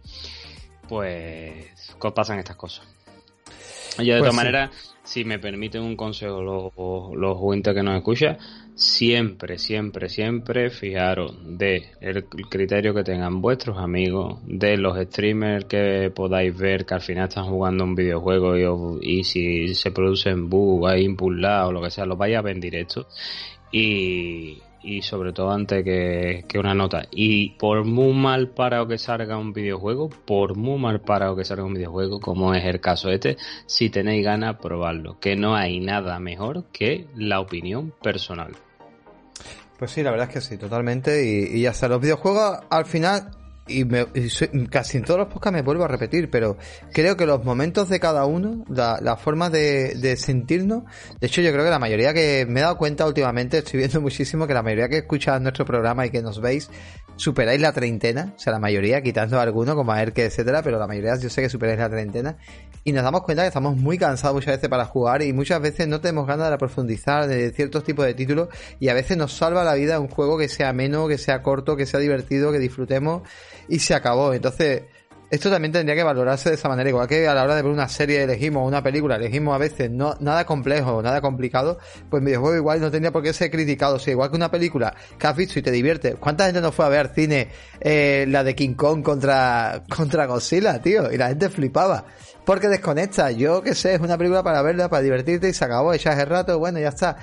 [0.87, 2.87] Pues pasan estas cosas.
[3.97, 6.71] Yo de pues todas maneras, si me permiten un consejo los,
[7.17, 8.37] los juguetes que nos escuchan,
[8.79, 16.11] siempre, siempre, siempre fijaros de el criterio que tengan vuestros amigos, de los streamers que
[16.15, 21.07] podáis ver que al final están jugando un videojuego y, si se producen bugs, hay
[21.09, 23.07] o lo que sea, lo vais a ver en directo.
[23.71, 27.03] Y, y sobre todo antes que, que, una nota.
[27.11, 31.65] Y por muy mal parado que salga un videojuego, por muy mal parado que salga
[31.65, 35.19] un videojuego, como es el caso este, si tenéis ganas, probarlo.
[35.19, 38.53] Que no hay nada mejor que la opinión personal.
[39.79, 41.25] Pues sí, la verdad es que sí, totalmente.
[41.25, 43.31] Y, y hasta los videojuegos, al final,
[43.69, 43.85] y,
[44.67, 46.57] casi en todos los podcasts me vuelvo a repetir, pero
[46.93, 50.83] creo que los momentos de cada uno, la, la forma de, sentirnos,
[51.19, 54.01] de hecho yo creo que la mayoría que me he dado cuenta últimamente, estoy viendo
[54.01, 56.69] muchísimo que la mayoría que escucha nuestro programa y que nos veis,
[57.15, 60.87] superáis la treintena, o sea, la mayoría, quitando alguno como a que etcétera, pero la
[60.87, 62.37] mayoría yo sé que superáis la treintena,
[62.83, 65.87] y nos damos cuenta que estamos muy cansados muchas veces para jugar y muchas veces
[65.87, 69.63] no tenemos ganas de profundizar de ciertos tipos de títulos y a veces nos salva
[69.63, 73.23] la vida un juego que sea ameno, que sea corto, que sea divertido, que disfrutemos
[73.69, 74.33] y se acabó.
[74.33, 74.83] Entonces,
[75.29, 77.71] esto también tendría que valorarse de esa manera, igual que a la hora de ver
[77.71, 81.77] una serie elegimos una película, elegimos a veces no nada complejo, nada complicado,
[82.09, 85.27] pues videojuego igual no tendría por qué ser criticado, o igual que una película que
[85.27, 86.15] has visto y te divierte.
[86.15, 90.81] ¿Cuánta gente no fue a ver cine eh, la de King Kong contra contra Godzilla,
[90.81, 91.11] tío?
[91.11, 92.05] Y la gente flipaba.
[92.43, 95.93] Porque desconecta, yo qué sé, es una película para verla, para divertirte y se acabó,
[95.93, 97.17] echas el rato, bueno, ya está.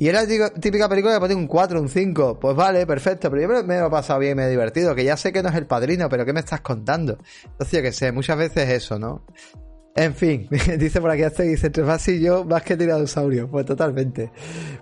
[0.00, 2.38] Y era la típica película que pone un 4, un 5.
[2.38, 3.28] Pues vale, perfecto.
[3.32, 4.94] Pero yo me lo he pasado bien, me he divertido.
[4.94, 7.18] Que ya sé que no es el padrino, pero ¿qué me estás contando?
[7.44, 9.24] Entonces, yo que sé, muchas veces eso, ¿no?
[9.94, 10.46] En fin,
[10.78, 13.50] dice por aquí este, dice entre y yo más que tiranosaurio.
[13.50, 14.30] Pues totalmente.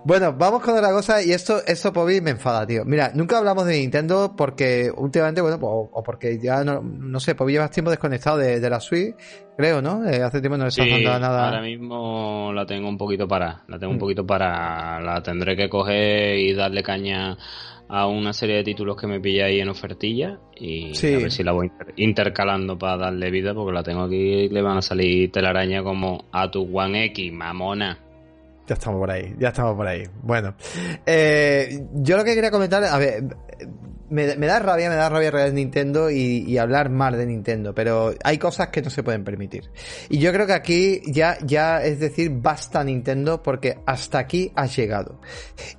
[0.03, 2.85] Bueno, vamos con otra cosa y esto, esto Pobi me enfada, tío.
[2.85, 7.33] Mira, nunca hablamos de Nintendo porque últimamente, bueno, pues, o, porque ya no, no sé,
[7.33, 9.15] Pobi llevas tiempo desconectado de, de la Switch,
[9.57, 10.07] creo, ¿no?
[10.07, 11.45] Eh, hace tiempo no le estás dando nada.
[11.45, 13.99] Ahora mismo la tengo un poquito para, la tengo un mm.
[13.99, 17.37] poquito para, la tendré que coger y darle caña
[17.89, 21.43] a una serie de títulos que me pilla ahí en ofertilla y a ver si
[21.43, 25.31] la voy intercalando para darle vida porque la tengo aquí y le van a salir
[25.31, 27.99] telaraña como a tu One X, mamona.
[28.67, 30.03] Ya estamos por ahí, ya estamos por ahí.
[30.21, 30.53] Bueno,
[31.05, 33.23] eh, yo lo que quería comentar, a ver,
[34.09, 38.37] me, da rabia, me da rabia real Nintendo y, hablar mal de Nintendo, pero hay
[38.37, 39.69] cosas que no se pueden permitir.
[40.09, 44.75] Y yo creo que aquí ya, ya es decir, basta Nintendo porque hasta aquí has
[44.75, 45.19] llegado.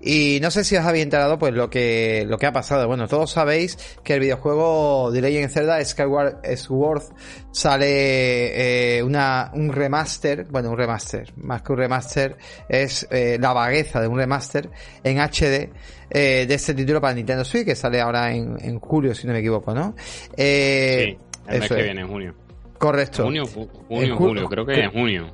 [0.01, 2.87] Y no sé si os habéis enterado pues lo que, lo que ha pasado.
[2.87, 7.03] Bueno, todos sabéis que el videojuego de Legend of Zelda Skyward Sword
[7.51, 12.37] sale eh, una, un remaster, bueno, un remaster, más que un remaster,
[12.69, 14.71] es eh, la vagueza de un remaster
[15.03, 15.73] en HD
[16.11, 19.41] eh, de este título para Nintendo Switch, que sale ahora en, julio, si no me
[19.41, 19.95] equivoco, ¿no?
[20.37, 22.35] Eh, sí, el mes que viene, en junio.
[22.79, 23.25] Correcto.
[23.25, 25.33] Junio, junio, julio, creo que es en junio.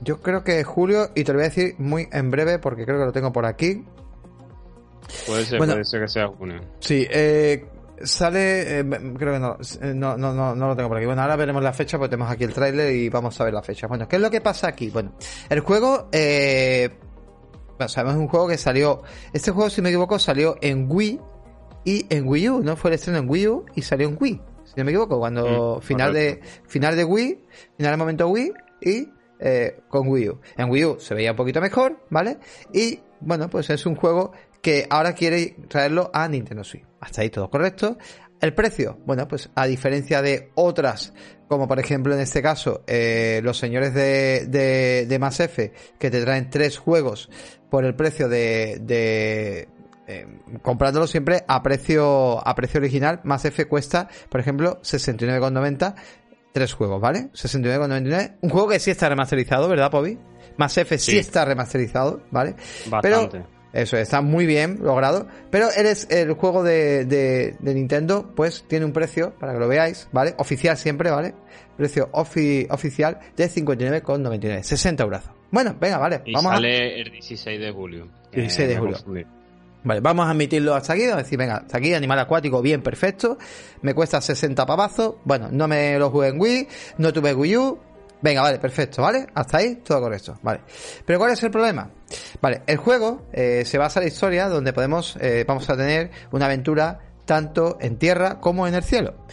[0.00, 2.84] Yo creo que es julio y te lo voy a decir muy en breve porque
[2.84, 3.84] creo que lo tengo por aquí.
[5.26, 6.60] Puede ser, puede ser que sea junio.
[6.80, 7.64] Sí, eh,
[8.02, 8.84] sale, eh,
[9.16, 9.56] creo que no,
[9.94, 11.06] no, no, no, no lo tengo por aquí.
[11.06, 13.62] Bueno, ahora veremos la fecha porque tenemos aquí el tráiler y vamos a ver la
[13.62, 13.86] fecha.
[13.86, 14.90] Bueno, ¿qué es lo que pasa aquí?
[14.90, 15.12] Bueno,
[15.48, 16.90] el juego eh,
[17.76, 19.02] bueno, sabemos un juego que salió.
[19.32, 21.20] Este juego, si me equivoco, salió en Wii
[21.84, 22.76] y en Wii U, ¿no?
[22.76, 24.40] Fue el estreno en Wii U y salió en Wii.
[24.64, 27.38] Si no me equivoco, cuando mm, final de final de Wii,
[27.76, 29.08] final de momento Wii y
[29.38, 30.40] eh, con Wii U.
[30.56, 32.38] En Wii U se veía un poquito mejor, ¿vale?
[32.72, 36.84] Y bueno, pues es un juego que ahora quiere traerlo a Nintendo Switch.
[37.00, 37.98] Hasta ahí todo correcto.
[38.40, 41.14] El precio, bueno, pues a diferencia de otras,
[41.48, 46.10] como por ejemplo en este caso, eh, los señores de, de, de Mass Effect, que
[46.10, 47.30] te traen tres juegos
[47.70, 49.68] por el precio de, de
[50.06, 50.26] eh,
[50.62, 55.94] comprándolo siempre a precio a precio original, Mass Effect cuesta, por ejemplo, 69,90
[56.52, 57.28] tres juegos, ¿vale?
[57.34, 60.18] 69,99, un juego que sí está remasterizado, ¿verdad, Pobi?
[60.56, 62.54] Mass Effect sí, está remasterizado, ¿vale?
[62.88, 63.38] Bastante.
[63.38, 65.26] Pero eso está muy bien logrado.
[65.50, 70.08] Pero eres el juego de, de, Nintendo, pues tiene un precio, para que lo veáis,
[70.12, 70.34] ¿vale?
[70.38, 71.34] Oficial siempre, ¿vale?
[71.76, 74.62] Precio oficial de 59,99.
[74.62, 75.22] 60 euros.
[75.50, 76.22] Bueno, venga, vale.
[76.24, 78.08] Y vamos sale el 16 de julio.
[78.32, 79.26] 16 de julio.
[79.84, 82.82] Vale, vamos a admitirlo hasta aquí, vamos a decir, venga, hasta aquí, animal acuático, bien,
[82.82, 83.38] perfecto.
[83.82, 85.16] Me cuesta 60 pavazos.
[85.24, 87.78] Bueno, no me lo jugué en Wii, no tuve Wii U.
[88.22, 89.26] Venga, vale, perfecto, ¿vale?
[89.34, 90.60] Hasta ahí, todo correcto, vale.
[91.04, 91.90] Pero ¿cuál es el problema?
[92.40, 96.10] Vale, el juego eh, se basa en la historia donde podemos, eh, vamos a tener
[96.32, 99.26] una aventura tanto en tierra como en el cielo.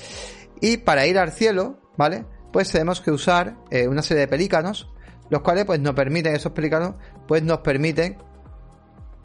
[0.59, 2.25] Y para ir al cielo, ¿vale?
[2.51, 4.89] Pues tenemos que usar eh, una serie de pelícanos
[5.33, 6.93] los cuales pues nos permiten, esos pelícanos,
[7.27, 8.17] pues nos permiten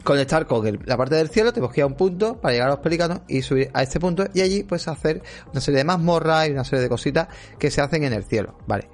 [0.09, 2.81] conectar con la parte del cielo, te que a un punto para llegar a los
[2.81, 6.53] pelícanos y subir a este punto y allí pues hacer una serie de mazmorras y
[6.53, 8.89] una serie de cositas que se hacen en el cielo, ¿vale?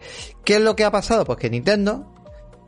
[0.45, 1.25] ¿Qué es lo que ha pasado?
[1.25, 2.13] Pues que Nintendo,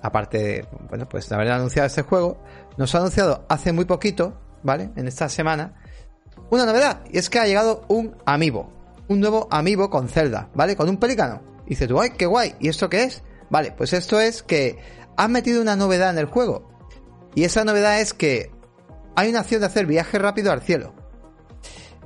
[0.00, 2.40] aparte de, bueno, pues de haber anunciado este juego,
[2.76, 4.90] nos ha anunciado hace muy poquito, ¿vale?
[4.94, 5.82] En esta semana,
[6.48, 8.70] una novedad, y es que ha llegado un amiibo,
[9.08, 10.76] un nuevo amiibo con Zelda, ¿vale?
[10.76, 11.42] Con un pelícano.
[11.66, 12.54] Y dices tú, ¡ay, qué guay!
[12.60, 13.24] ¿Y esto qué es?
[13.50, 14.78] Vale, pues esto es que
[15.16, 16.75] han metido una novedad en el juego.
[17.36, 18.50] Y esa novedad es que
[19.14, 20.94] hay una opción de hacer viaje rápido al cielo.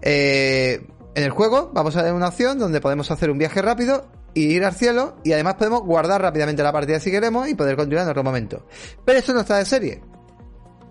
[0.02, 4.06] Eh, en el juego vamos a tener una opción donde podemos hacer un viaje rápido
[4.34, 7.76] y ir al cielo y además podemos guardar rápidamente la partida si queremos y poder
[7.76, 8.66] continuar en otro momento.
[9.04, 10.02] Pero esto no está de serie.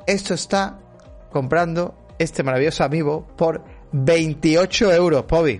[0.08, 0.80] Esto está
[1.32, 5.60] comprando este maravilloso amigo por 28 euros, Pobi.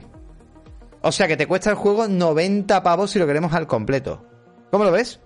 [1.02, 4.26] O sea que te cuesta el juego 90 pavos si lo queremos al completo.
[4.72, 5.20] ¿Cómo lo ves?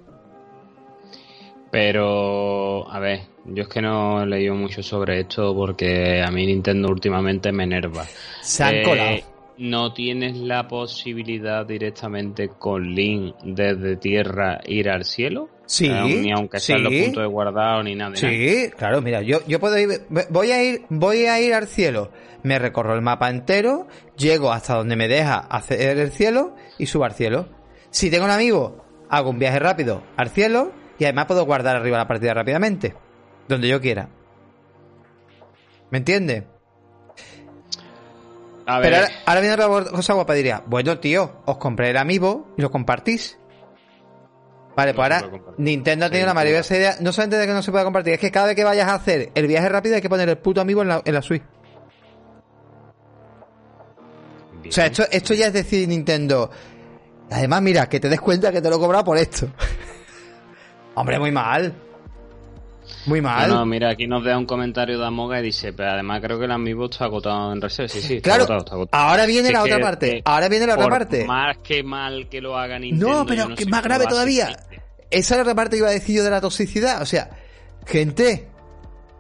[1.74, 6.46] Pero, a ver, yo es que no he leído mucho sobre esto porque a mí
[6.46, 8.06] Nintendo últimamente me enerva.
[8.42, 9.10] Se han colado.
[9.10, 9.24] Eh,
[9.58, 15.50] no tienes la posibilidad directamente con Link desde tierra ir al cielo.
[15.66, 15.90] Sí.
[15.90, 18.16] ni aunque sean los puntos de guardado ni nada.
[18.18, 22.12] Sí, claro, mira, yo, yo puedo ir, voy a ir, voy a ir al cielo.
[22.44, 27.06] Me recorro el mapa entero, llego hasta donde me deja hacer el cielo y subo
[27.06, 27.48] al cielo.
[27.90, 31.98] Si tengo un amigo hago un viaje rápido al cielo y además puedo guardar arriba
[31.98, 32.96] la partida rápidamente,
[33.48, 34.10] donde yo quiera.
[35.90, 36.48] ¿Me entiende?
[38.66, 42.72] Pero ahora, viene otra cosa guapa, diría, bueno tío, os compré el amiibo y lo
[42.72, 43.38] compartís.
[44.76, 47.72] Vale, pues ahora Nintendo ha tenido la maravillosa idea, no solamente de que no se
[47.72, 50.10] pueda compartir, es que cada vez que vayas a hacer el viaje rápido hay que
[50.10, 51.44] poner el puto amiibo en la, en la Switch.
[54.68, 56.50] O sea, esto, esto ya es decir Nintendo,
[57.34, 59.48] Además, mira, que te des cuenta que te lo he cobrado por esto.
[60.96, 61.74] Hombre, muy mal.
[63.06, 63.50] Muy mal.
[63.50, 66.46] No, mira, aquí nos da un comentario de Amoga y dice, pero además creo que
[66.46, 67.90] el amiibo está agotado en reserva.
[67.90, 70.22] Sí, sí, está claro, agotado, Ahora viene la otra parte.
[70.26, 71.26] ahora viene la otra parte.
[71.26, 73.10] Más que mal que lo hagan Nintendo.
[73.10, 74.58] No, pero que es más grave todavía.
[75.10, 77.02] Esa es la otra parte que iba a decir yo de la toxicidad.
[77.02, 77.30] O sea,
[77.86, 78.48] gente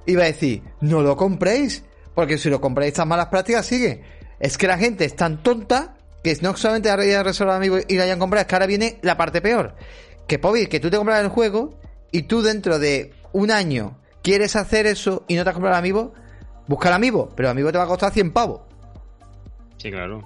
[0.06, 1.84] iba a decir, no lo compréis.
[2.16, 4.04] Porque si lo compréis, estas malas prácticas sigue.
[4.40, 8.04] Es que la gente es tan tonta que no solamente haya reservado amigo y la
[8.04, 9.76] hayan comprado, es que ahora viene la parte peor.
[10.28, 11.74] Que Pobi, que tú te compras el juego
[12.11, 15.80] y tú dentro de un año quieres hacer eso y no te has comprado el
[15.80, 16.13] amigo,
[16.67, 18.61] busca el amigo, pero el amigo te va a costar 100 pavos.
[19.78, 20.24] Sí, claro.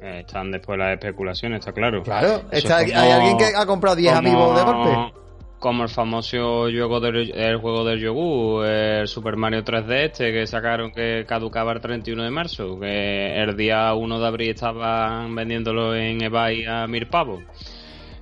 [0.00, 2.02] Eh, están después las especulaciones, está claro.
[2.02, 5.20] Claro, ¿hay alguien que ha comprado 10 amigos de golpe?
[5.58, 10.46] Como el famoso juego del, el juego del yogur, el Super Mario 3D este que
[10.46, 15.94] sacaron que caducaba el 31 de marzo, que el día 1 de abril estaban vendiéndolo
[15.96, 17.44] en eBay a mil pavos.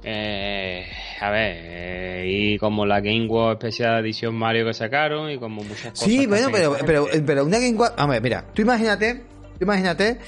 [0.05, 0.85] Eh,
[1.21, 5.63] a ver, eh, y como la Game Watch especial edición Mario que sacaron y como
[5.63, 6.09] muchas cosas.
[6.09, 7.93] Sí, bueno, pero, pero, pero, una Game Watch.
[7.97, 9.23] A ver, mira, tú imagínate,
[9.59, 10.19] tú imagínate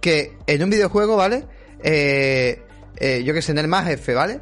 [0.00, 1.44] que en un videojuego, ¿vale?
[1.82, 2.62] Eh,
[2.98, 4.40] eh, yo que sé, en el más F, ¿vale?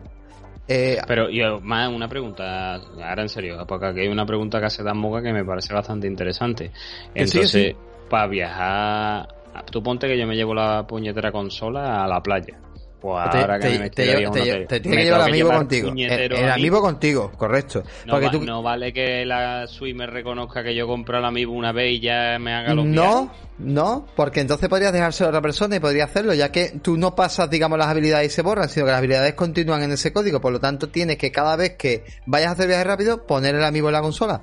[0.68, 4.66] Eh, Pero yo, más una pregunta, ahora en serio, porque aquí hay una pregunta que
[4.66, 6.70] hace Dan Moga que me parece bastante interesante.
[7.14, 7.74] Entonces,
[8.08, 9.28] para viajar,
[9.70, 12.58] tú ponte que yo me llevo la puñetera consola a la playa.
[13.02, 15.92] Pues ahora que me te, te, te, tiene que llevar el amigo contigo.
[15.96, 17.82] El, amigo contigo, correcto.
[18.06, 18.44] No, Porque tú...
[18.44, 22.38] no vale que la Swimmer reconozca que yo compro el amigo una vez y ya
[22.38, 26.32] me haga los No, no, porque entonces podrías dejárselo a otra persona y podría hacerlo,
[26.32, 29.34] ya que tú no pasas, digamos, las habilidades y se borran, sino que las habilidades
[29.34, 30.40] continúan en ese código.
[30.40, 33.64] Por lo tanto, tienes que cada vez que vayas a hacer viaje rápido, poner el
[33.64, 34.42] amigo en la consola.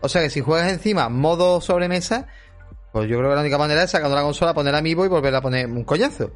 [0.00, 2.28] O sea que si juegas encima modo sobremesa,
[2.92, 5.08] pues yo creo que la única manera es sacando la consola, poner el amigo y
[5.08, 6.30] volver a poner un coñazo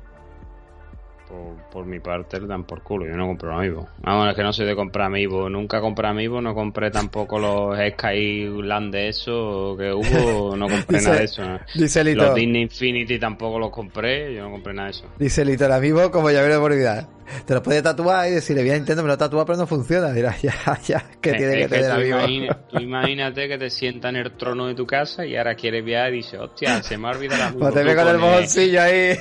[1.71, 3.07] por mi parte le dan por culo.
[3.07, 3.89] Yo no compro Amiibo.
[4.03, 5.49] Vamos, es que no soy de comprar Amiibo.
[5.49, 11.17] Nunca compré Amiibo, no compré tampoco los Skyland de eso que hubo, no compré nada
[11.17, 11.43] de eso.
[11.75, 15.05] Dice Los Disney Infinity tampoco los compré, yo no compré nada de eso.
[15.19, 17.09] Dice Lito, el Amiibo como ya de vida.
[17.45, 20.13] Te lo puede tatuar y decirle, bien Nintendo, me lo tatúa, pero no funciona.
[20.13, 22.19] Dirá, ya, ya, que tiene que, tener amigo.
[22.71, 26.13] tú imagínate que te sienta en el trono de tu casa y ahora quieres viajar
[26.13, 29.17] y dices, hostia, se me ha olvidado la Pues te ve con el bolsillo ahí.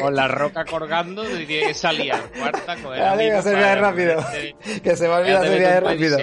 [0.00, 3.54] Con, la roca colgando y tiene que salir a cuarta con el Dale, que se
[3.54, 4.24] viaje rápido.
[4.82, 6.18] que se me olvida hacer viaje rápido.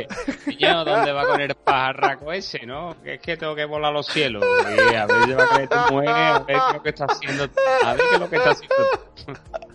[0.59, 2.95] Yo, ¿dónde va con el pajarraco ese, no?
[3.03, 4.43] Que es que tengo que volar a los cielos.
[4.91, 7.05] Y a ver, va a creer tu mujer, a ver qué es lo que está
[7.05, 7.43] haciendo.
[7.83, 9.72] A ver qué es lo que está haciendo.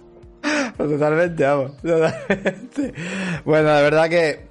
[0.77, 1.77] Totalmente, vamos.
[1.79, 2.95] Totalmente.
[3.45, 4.49] Bueno, la verdad que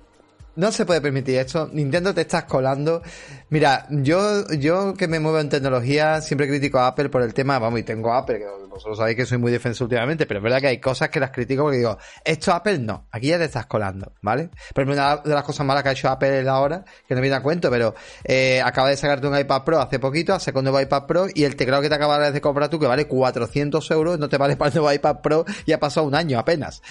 [0.58, 1.70] no se puede permitir esto.
[1.72, 3.02] Nintendo te estás colando.
[3.50, 7.60] Mira, yo, yo que me muevo en tecnología, siempre critico a Apple por el tema,
[7.60, 10.60] vamos, y tengo Apple, que vosotros sabéis que soy muy defensa últimamente, pero es verdad
[10.60, 13.68] que hay cosas que las critico porque digo, esto Apple no, aquí ya te estás
[13.68, 14.50] colando, ¿vale?
[14.74, 17.42] Pero una de las cosas malas que ha hecho Apple ahora, que no viene a
[17.42, 21.06] cuento, pero eh, acaba de sacarte un iPad Pro hace poquito, hace con nuevo iPad
[21.06, 24.28] Pro, y el teclado que te acabas de comprar tú, que vale 400 euros, no
[24.28, 26.82] te vale para el nuevo iPad Pro, y ha pasado un año apenas.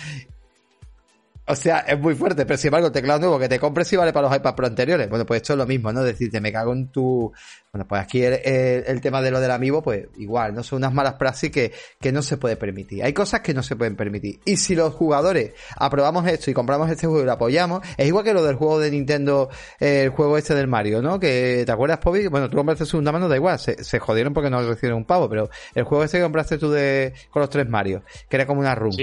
[1.49, 3.95] O sea, es muy fuerte, pero sin embargo, el teclado nuevo que te compres sí
[3.95, 5.09] vale para los iPad Pro anteriores.
[5.09, 6.03] Bueno, pues esto es lo mismo, ¿no?
[6.03, 7.33] Decirte, me cago en tu...
[7.73, 10.63] Bueno, pues aquí el, tema de lo del amigo, pues igual, ¿no?
[10.63, 13.05] Son unas malas praxis que, que no se puede permitir.
[13.05, 14.41] Hay cosas que no se pueden permitir.
[14.45, 18.25] Y si los jugadores aprobamos esto y compramos este juego y lo apoyamos, es igual
[18.25, 21.21] que lo del juego de Nintendo, el juego este del Mario, ¿no?
[21.21, 22.27] Que, ¿te acuerdas, Pobi?
[22.29, 25.51] Bueno, tú compraste segunda mano, da igual, se, jodieron porque no recibieron un pavo, pero
[25.75, 28.75] el juego este que compraste tú de, con los tres Mario, que era como una
[28.75, 28.97] room.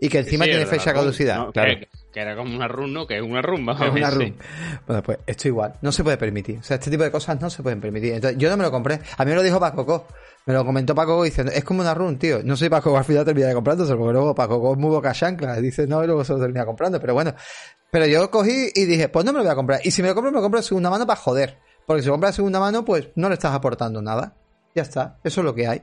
[0.00, 1.50] Y que encima tiene fecha caducidad.
[1.52, 1.74] claro.
[2.12, 3.06] Que, era como una run, ¿no?
[3.06, 4.34] Que es una run, Es una run.
[4.86, 5.74] Bueno, pues esto igual.
[5.82, 6.58] No se puede permitir.
[6.58, 8.14] O sea, este tipo de cosas no se pueden permitir.
[8.14, 8.98] Entonces, yo no me lo compré.
[9.16, 10.08] A mí me lo dijo Paco
[10.46, 12.40] Me lo comentó Paco diciendo, es como una run, tío.
[12.42, 15.56] No soy Paco al final terminé comprándose, porque luego Paco es muy boca chancla.
[15.60, 16.98] Dice, no, y luego se lo termina comprando.
[16.98, 17.34] Pero bueno.
[17.90, 19.80] Pero yo cogí y dije, pues no me lo voy a comprar.
[19.84, 21.58] Y si me lo compro, me lo compro de segunda mano para joder.
[21.86, 24.34] Porque si lo compras de segunda mano, pues no le estás aportando nada.
[24.74, 25.18] Ya está.
[25.24, 25.82] Eso es lo que hay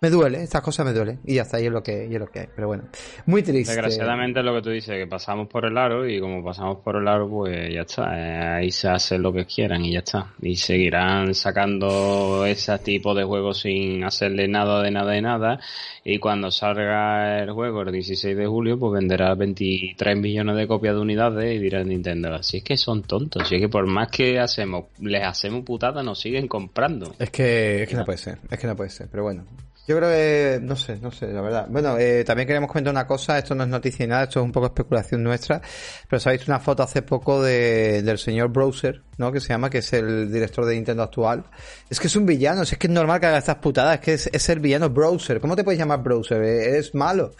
[0.00, 1.18] me duele, estas cosas me duelen.
[1.24, 2.46] Y ya está, y es lo que, y es lo que hay.
[2.54, 2.84] Pero bueno,
[3.26, 3.72] muy triste.
[3.72, 6.96] Desgraciadamente es lo que tú dices, que pasamos por el aro y como pasamos por
[6.96, 8.16] el aro, pues ya está.
[8.16, 10.32] Eh, ahí se hace lo que quieran y ya está.
[10.40, 15.60] Y seguirán sacando ese tipo de juegos sin hacerle nada de nada de nada.
[16.04, 20.94] Y cuando salga el juego el 16 de julio, pues venderá 23 millones de copias
[20.94, 23.42] de unidades y dirá Nintendo, así es que son tontos.
[23.42, 27.14] Así es que por más que hacemos, les hacemos putada, nos siguen comprando.
[27.18, 29.08] Es que, es que no puede ser, es que no puede ser.
[29.10, 29.44] Pero bueno,
[29.88, 31.66] yo creo que, no sé, no sé, la verdad.
[31.70, 34.44] Bueno, eh, también queremos comentar una cosa, esto no es noticia ni nada, esto es
[34.44, 35.62] un poco especulación nuestra,
[36.10, 39.32] pero visto una foto hace poco de, del señor Browser, ¿no?
[39.32, 41.44] Que se llama, que es el director de Nintendo actual.
[41.88, 44.12] Es que es un villano, es que es normal que haga estas putadas, es que
[44.12, 45.40] es, es el villano Browser.
[45.40, 46.42] ¿Cómo te puedes llamar Browser?
[46.42, 47.30] Es malo.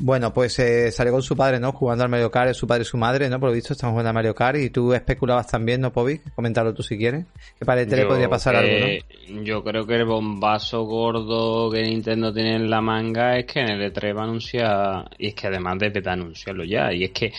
[0.00, 1.70] Bueno, pues eh, salió con su padre, ¿no?
[1.70, 3.38] Jugando al Mario Kart, su padre y su madre, ¿no?
[3.38, 6.18] Por lo visto estamos jugando al Mario Kart y tú especulabas también, ¿no, Pobi?
[6.34, 7.26] Coméntalo tú si quieres.
[7.60, 9.44] Que para el tele podría pasar algo, ¿no?
[9.44, 13.68] Yo creo que el bombazo gordo que Nintendo tiene en la manga es que en
[13.68, 17.10] el E3 va a anunciar, y es que además debe de anunciarlo ya, y es
[17.10, 17.32] que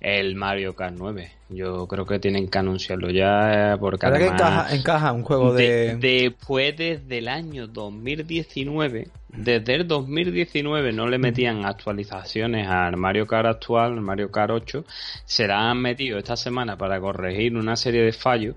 [0.00, 4.34] el Mario Kart 9 Yo creo que tienen que anunciarlo ya eh, porque además, que
[4.34, 5.96] encaja, encaja, un juego de...
[5.96, 13.46] Después desde el año 2019, desde el 2019 no le metían actualizaciones al Mario Kart
[13.46, 14.84] actual, al Mario Kart 8,
[15.24, 18.56] se la han metido esta semana para corregir una serie de fallos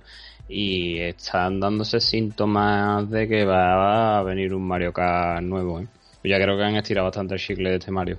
[0.52, 5.80] y están dándose síntomas de que va a venir un Mario Kart nuevo.
[5.80, 5.88] ¿eh?
[6.24, 8.18] Ya creo que han estirado bastante el chicle de este Mario.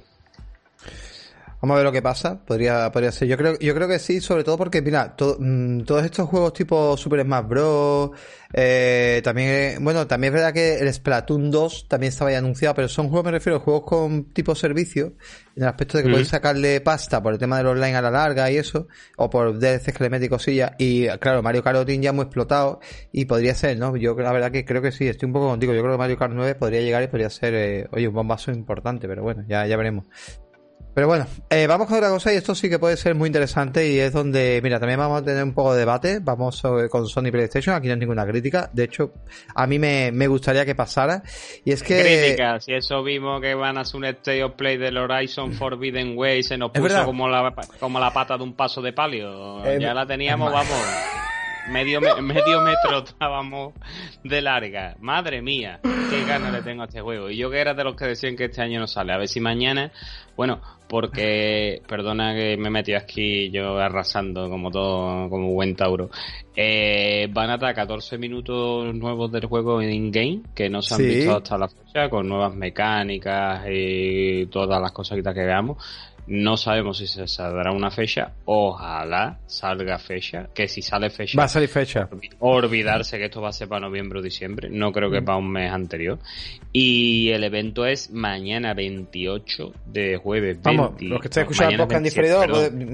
[1.63, 2.45] Vamos a ver lo que pasa.
[2.45, 3.29] Podría, podría ser.
[3.29, 6.97] Yo creo, yo creo que sí, sobre todo porque, mira, mm, todos estos juegos tipo
[6.97, 8.11] Super Smash Bros.
[8.53, 12.89] Eh, también, bueno, también es verdad que el Splatoon 2 también estaba ya anunciado, pero
[12.89, 15.15] son juegos, me refiero, juegos con tipo servicio,
[15.55, 18.11] en el aspecto de que puedes sacarle pasta por el tema del online a la
[18.11, 20.73] larga y eso, o por DLCs que le metí cosillas.
[20.79, 22.81] Y claro, Mario Kart ya muy explotado
[23.13, 23.97] y podría ser, ¿no?
[23.97, 25.73] Yo la verdad que creo que sí, estoy un poco contigo.
[25.75, 28.51] Yo creo que Mario Kart 9 podría llegar y podría ser, eh, oye, un bombazo
[28.51, 30.07] importante, pero bueno, ya, ya veremos.
[30.95, 33.89] Pero bueno, eh, vamos con otra cosa y esto sí que puede ser muy interesante
[33.89, 37.31] y es donde, mira, también vamos a tener un poco de debate, vamos con Sony
[37.31, 39.13] PlayStation, aquí no hay ninguna crítica, de hecho,
[39.55, 41.23] a mí me, me gustaría que pasara
[41.65, 42.03] y es que...
[42.03, 46.17] Crítica, si eso vimos que van a hacer un State of Play del Horizon Forbidden
[46.17, 49.79] Way se nos puso como la, como la pata de un paso de palio, eh,
[49.81, 50.77] ya la teníamos, vamos
[51.71, 53.75] medio, medio metro estábamos
[54.25, 54.97] de larga.
[55.01, 57.31] Madre mía, qué ganas le tengo a este juego.
[57.31, 59.13] Y yo que era de los que decían que este año no sale.
[59.13, 59.93] A ver si mañana,
[60.37, 60.61] bueno,
[60.93, 66.11] porque, perdona que me metí aquí yo arrasando como todo, como buen Tauro.
[66.55, 71.01] Eh, van a estar 14 minutos nuevos del juego en in-game, que no se han
[71.01, 75.79] visto hasta la fecha, con nuevas mecánicas y todas las cositas que veamos.
[76.27, 78.33] No sabemos si se saldrá una fecha.
[78.45, 80.49] Ojalá salga fecha.
[80.55, 81.37] Que si sale fecha.
[81.37, 82.09] Va a salir fecha.
[82.39, 84.69] Olvidarse que esto va a ser para noviembre o diciembre.
[84.71, 85.25] No creo que mm.
[85.25, 86.19] para un mes anterior.
[86.73, 90.59] Y el evento es mañana 28 de jueves.
[90.63, 92.45] Vamos, los que estén escuchando el podcast diferido,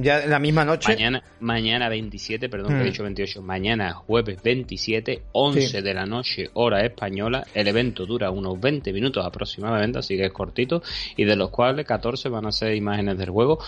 [0.00, 0.94] ya en la misma noche.
[0.94, 2.84] Mañana, mañana 27, perdón, que he mm.
[2.84, 3.42] dicho 28.
[3.42, 7.46] Mañana jueves 27, 11 de la noche, hora española.
[7.52, 10.82] El evento dura unos 20 minutos aproximadamente, así que es cortito.
[11.16, 13.58] Y de los cuales 14 van a ser imágenes del juego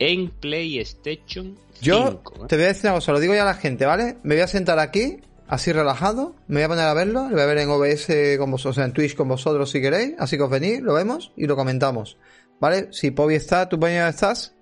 [0.00, 1.80] en PlayStation 5.
[1.80, 2.46] Yo ¿eh?
[2.48, 4.16] te voy a decir una cosa, lo digo ya a la gente, ¿vale?
[4.22, 7.42] Me voy a sentar aquí, así relajado, me voy a poner a verlo, lo voy
[7.42, 10.36] a ver en OBS con vosotros, o sea, en Twitch con vosotros si queréis, así
[10.36, 12.16] que os venís, lo vemos y lo comentamos.
[12.58, 12.88] ¿Vale?
[12.92, 14.54] Si Pobi está, ¿tú mañana estás?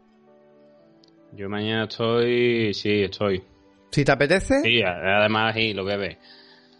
[1.32, 3.42] Yo mañana estoy, sí, estoy.
[3.90, 4.60] Si te apetece.
[4.62, 6.18] Sí, además sí, lo voy a ver.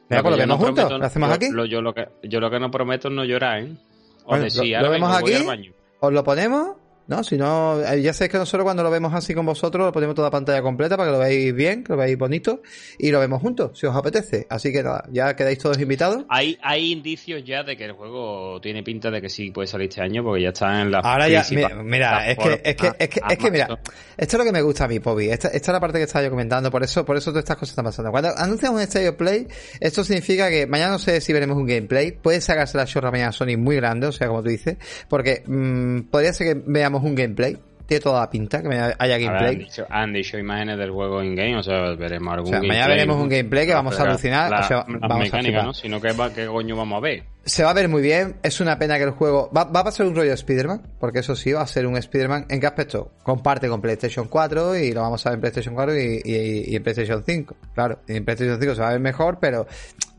[0.08, 1.48] Mira, pues lo vemos juntos, lo hacemos aquí.
[1.68, 3.76] yo, lo que, yo lo que no prometo es no llorar, ¿eh?
[4.24, 4.46] O bueno,
[4.82, 6.76] lo, vemos aquí, os lo ponemos
[7.08, 9.92] no, si no, eh, ya sabéis que nosotros cuando lo vemos así con vosotros, lo
[9.92, 12.60] ponemos toda pantalla completa para que lo veáis bien, que lo veáis bonito
[12.98, 14.46] y lo vemos juntos, si os apetece.
[14.50, 16.26] Así que nada, ya quedáis todos invitados.
[16.28, 19.88] Hay, hay indicios ya de que el juego tiene pinta de que sí puede salir
[19.88, 20.98] este año porque ya está en la.
[20.98, 21.42] Ahora ya,
[21.82, 23.68] mira, es, que, es, que, es, que, es que, mira,
[24.16, 25.30] esto es lo que me gusta a mí, Pobi.
[25.30, 27.56] Esta, esta es la parte que estaba yo comentando, por eso, por eso todas estas
[27.56, 28.10] cosas están pasando.
[28.10, 29.48] Cuando anuncian un Estadio Play,
[29.80, 33.32] esto significa que mañana no sé si veremos un gameplay, puede sacarse la chorra mañana
[33.32, 34.76] Sony muy grande, o sea, como tú dices,
[35.08, 37.56] porque mmm, podría ser que veamos un gameplay
[37.88, 39.66] tiene toda la pinta que haya gameplay.
[39.88, 43.30] han, dicho, imágenes del juego in-game, o sea, veremos algún o sea, Mañana veremos un
[43.30, 44.52] gameplay que vamos a alucinar.
[44.52, 45.72] o sea, vamos mecánica, ¿no?
[45.72, 47.22] Sino que, ¿qué coño vamos a ver?
[47.44, 48.36] Se va a ver muy bien.
[48.42, 49.50] Es una pena que el juego.
[49.56, 51.96] Va, va a pasar un rollo de Spider-Man, porque eso sí, va a ser un
[51.96, 52.44] Spider-Man.
[52.50, 53.12] ¿En qué aspecto?
[53.22, 56.82] Comparte con PlayStation 4 y lo vamos a ver en PlayStation 4 y, y, en
[56.82, 57.56] PlayStation 5.
[57.74, 59.66] Claro, en PlayStation 5 se va a ver mejor, pero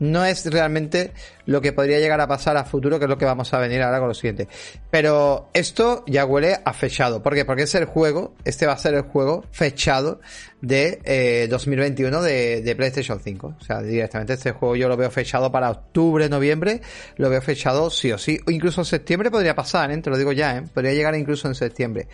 [0.00, 1.12] no es realmente
[1.46, 3.82] lo que podría llegar a pasar a futuro, que es lo que vamos a venir
[3.82, 4.48] ahora con lo siguiente.
[4.90, 7.22] Pero esto ya huele a fechado.
[7.22, 7.44] ¿Por qué?
[7.44, 10.20] Porque es el juego, este va a ser el juego fechado
[10.62, 13.56] de eh, 2021 de, de, PlayStation 5.
[13.60, 16.80] O sea, directamente este juego yo lo veo fechado para octubre, noviembre,
[17.16, 18.40] lo veo fechado sí o sí.
[18.46, 19.98] O incluso en septiembre podría pasar, ¿eh?
[19.98, 20.62] te lo digo ya, ¿eh?
[20.72, 22.08] podría llegar incluso en septiembre.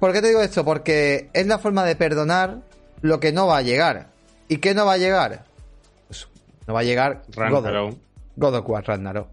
[0.00, 0.64] ¿Por qué te digo esto?
[0.64, 2.62] Porque es la forma de perdonar
[3.02, 4.08] lo que no va a llegar.
[4.48, 5.45] ¿Y qué no va a llegar?
[6.66, 7.96] No va a llegar Ragnarok.
[8.36, 9.28] God of War Ragnarok.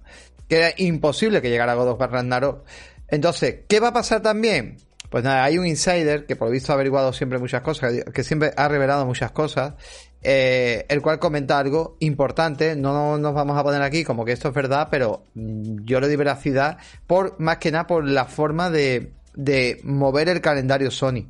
[0.47, 2.65] Que era imposible que llegara God of War Ragnarok.
[3.07, 4.77] Entonces, ¿qué va a pasar también?
[5.09, 8.23] Pues nada, hay un insider que por lo visto ha averiguado siempre muchas cosas, que
[8.23, 9.75] siempre ha revelado muchas cosas,
[10.23, 12.75] eh, el cual comenta algo importante.
[12.75, 16.07] No nos vamos a poner aquí como que esto es verdad, pero mm, yo le
[16.07, 21.27] doy veracidad por más que nada por la forma de, de mover el calendario Sony.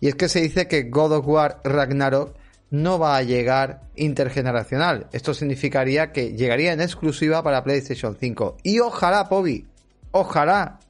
[0.00, 2.34] Y es que se dice que God of War Ragnarok
[2.72, 5.06] no va a llegar intergeneracional.
[5.12, 8.56] Esto significaría que llegaría en exclusiva para PlayStation 5.
[8.62, 9.66] Y ojalá, Pobi,
[10.10, 10.80] ojalá.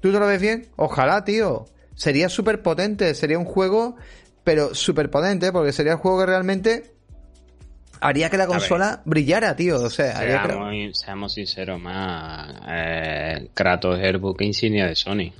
[0.00, 0.68] ¿Tú te lo ves bien?
[0.76, 1.66] Ojalá, tío.
[1.94, 3.96] Sería súper potente, sería un juego,
[4.42, 6.94] pero súper potente, porque sería el juego que realmente
[8.00, 9.76] haría que la consola brillara, tío.
[9.76, 10.18] O sea,
[10.94, 15.30] seamos, sinceros, más eh, Kratos buque insignia de Sony.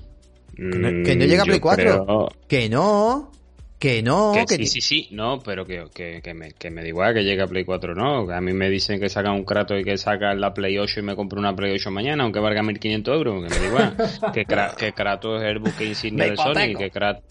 [0.55, 2.29] Que no, llega a Play 4.
[2.47, 3.38] Que no.
[3.79, 6.89] Que no, que, sí, sí, sí, no, pero que, que, que, me, que me da
[6.89, 8.29] igual que llegue a Play 4, no.
[8.29, 11.03] A mí me dicen que sacan un Kratos y que sacan la Play 8 y
[11.05, 13.97] me compro una Play 8 mañana, aunque valga 1500 euros, que me da igual.
[14.35, 14.45] que,
[14.77, 17.23] que Kratos es el buque insignia de Sony, que Kratos,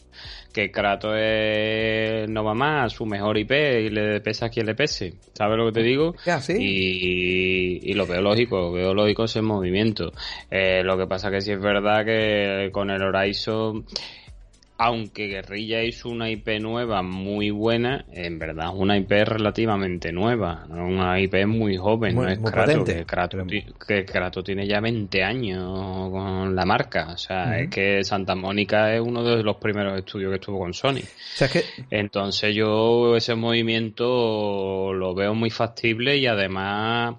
[0.53, 4.73] que Kratos es, no va más, su mejor IP y le pesa a quien le
[4.73, 5.15] pese.
[5.33, 6.15] ¿Sabes lo que te digo?
[6.47, 10.13] y, y, lo veo lógico, veo lógico ese movimiento.
[10.49, 13.85] Eh, lo que pasa que sí es verdad que con el Horizon
[14.77, 20.65] aunque Guerrilla es una IP nueva muy buena, en verdad es una IP relativamente nueva,
[20.69, 22.87] una IP muy joven, no es Kratos,
[23.87, 28.93] que Kratos, tiene ya 20 años con la marca, o sea, es que Santa Mónica
[28.93, 31.01] es uno de los primeros estudios que estuvo con Sony.
[31.89, 37.15] Entonces yo ese movimiento lo veo muy factible y además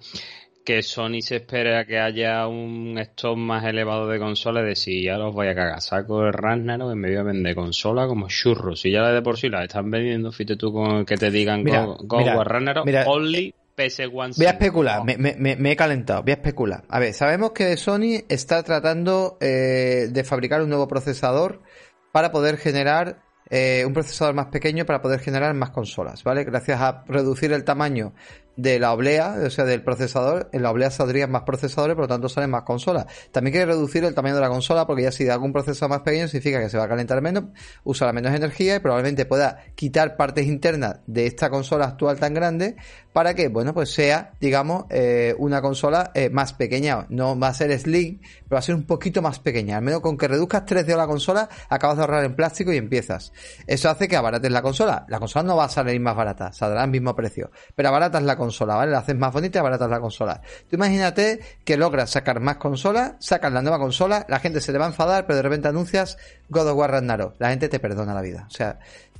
[0.69, 5.17] que Sony se espera que haya un stock más elevado de consolas, de si ya
[5.17, 8.79] los voy a cagar, saco el Ragnarok en medio de vender consola como churros.
[8.79, 11.97] Si ya de por sí la están vendiendo, fíjate tú con que te digan Go,
[12.01, 14.37] Go Ragnarok, only PS1.
[14.37, 16.83] Voy a especular, me, me, me, he calentado, voy a especular.
[16.87, 21.63] A ver, sabemos que Sony está tratando eh, de fabricar un nuevo procesador
[22.11, 26.43] para poder generar eh, un procesador más pequeño para poder generar más consolas, ¿vale?
[26.43, 28.13] Gracias a reducir el tamaño
[28.61, 32.07] de la oblea, o sea, del procesador, en la oblea saldrían más procesadores, por lo
[32.07, 33.05] tanto salen más consolas.
[33.31, 36.01] También quiere reducir el tamaño de la consola, porque ya si da algún procesador más
[36.01, 37.45] pequeño significa que se va a calentar menos,
[37.83, 42.75] usará menos energía y probablemente pueda quitar partes internas de esta consola actual tan grande
[43.13, 47.05] para que, bueno, pues sea, digamos, eh, una consola eh, más pequeña.
[47.09, 49.77] No va a ser slim, pero va a ser un poquito más pequeña.
[49.77, 52.77] Al menos con que reduzcas 3 de la consola, acabas de ahorrar en plástico y
[52.77, 53.31] empiezas.
[53.67, 55.05] Eso hace que abarates la consola.
[55.07, 57.51] La consola no va a salir más barata, saldrá al mismo precio.
[57.75, 58.91] Pero abaratas la consola, ¿vale?
[58.91, 60.41] La haces más bonita y abaratas la consola.
[60.69, 64.77] Tú imagínate que logras sacar más consolas, sacas la nueva consola, la gente se le
[64.77, 66.17] va a enfadar, pero de repente anuncias
[66.49, 67.35] God of War Ragnarok.
[67.39, 68.45] La gente te perdona la vida.
[68.47, 68.79] O sea,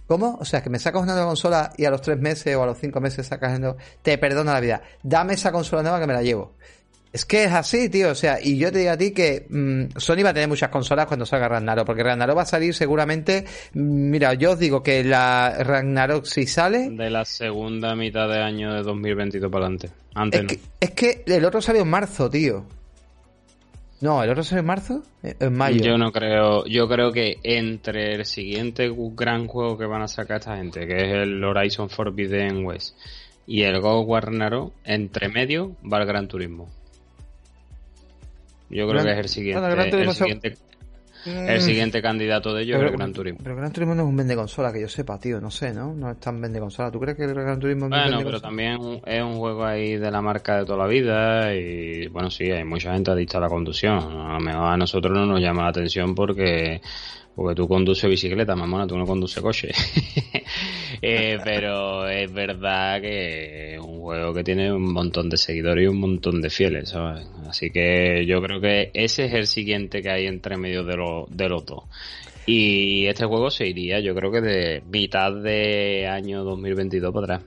[0.09, 0.39] ¿Cómo?
[0.41, 2.65] O sea, que me sacas una nueva consola y a los tres meses o a
[2.65, 3.61] los cinco meses sacas
[4.01, 4.81] te perdona la vida.
[5.03, 6.55] Dame esa consola nueva que me la llevo.
[7.11, 8.11] Es que es así, tío.
[8.11, 10.69] O sea, y yo te digo a ti que mm, Sony va a tener muchas
[10.69, 13.45] consolas cuando salga Ragnarok, porque Ragnarok va a salir seguramente.
[13.73, 16.89] Mm, mira, yo os digo que la Ragnarok si sale.
[16.89, 19.89] De la segunda mitad de año de 2022 para adelante.
[20.13, 22.65] Antes es, que, es que el otro salió en marzo, tío.
[24.01, 25.03] No, ¿el otro sale en marzo?
[25.23, 25.83] Eh, en mayo.
[25.83, 26.65] Yo no creo.
[26.65, 30.95] Yo creo que entre el siguiente gran juego que van a sacar esta gente, que
[30.95, 32.95] es el Horizon Forbidden West,
[33.45, 36.69] y el Go Warnaro, entre medio va el Gran Turismo.
[38.69, 39.97] Yo creo que es el siguiente.
[39.97, 40.57] el siguiente
[41.25, 41.61] el mm.
[41.61, 43.39] siguiente candidato de ellos es el Gran Turismo.
[43.43, 45.41] Pero el Gran Turismo no es un vende consola que yo sepa, tío.
[45.41, 45.93] No sé, ¿no?
[45.93, 46.91] No es tan vende consola.
[46.91, 50.11] ¿Tú crees que el Gran Turismo es Bueno, pero también es un juego ahí de
[50.11, 51.53] la marca de toda la vida.
[51.53, 53.97] Y bueno, sí, hay mucha gente adicta a la conducción.
[53.97, 56.81] A lo mejor a nosotros no nos llama la atención porque
[57.39, 59.69] porque tú conduces bicicleta, mamona, tú no conduces coche.
[61.01, 65.87] eh, pero es verdad que es un juego que tiene un montón de seguidores y
[65.87, 67.25] un montón de fieles, ¿sabes?
[67.47, 70.97] Así que yo creo que ese es el siguiente que hay entre medio de,
[71.29, 71.85] de los dos.
[72.45, 77.41] Y este juego se iría, yo creo que de mitad de año 2022 para.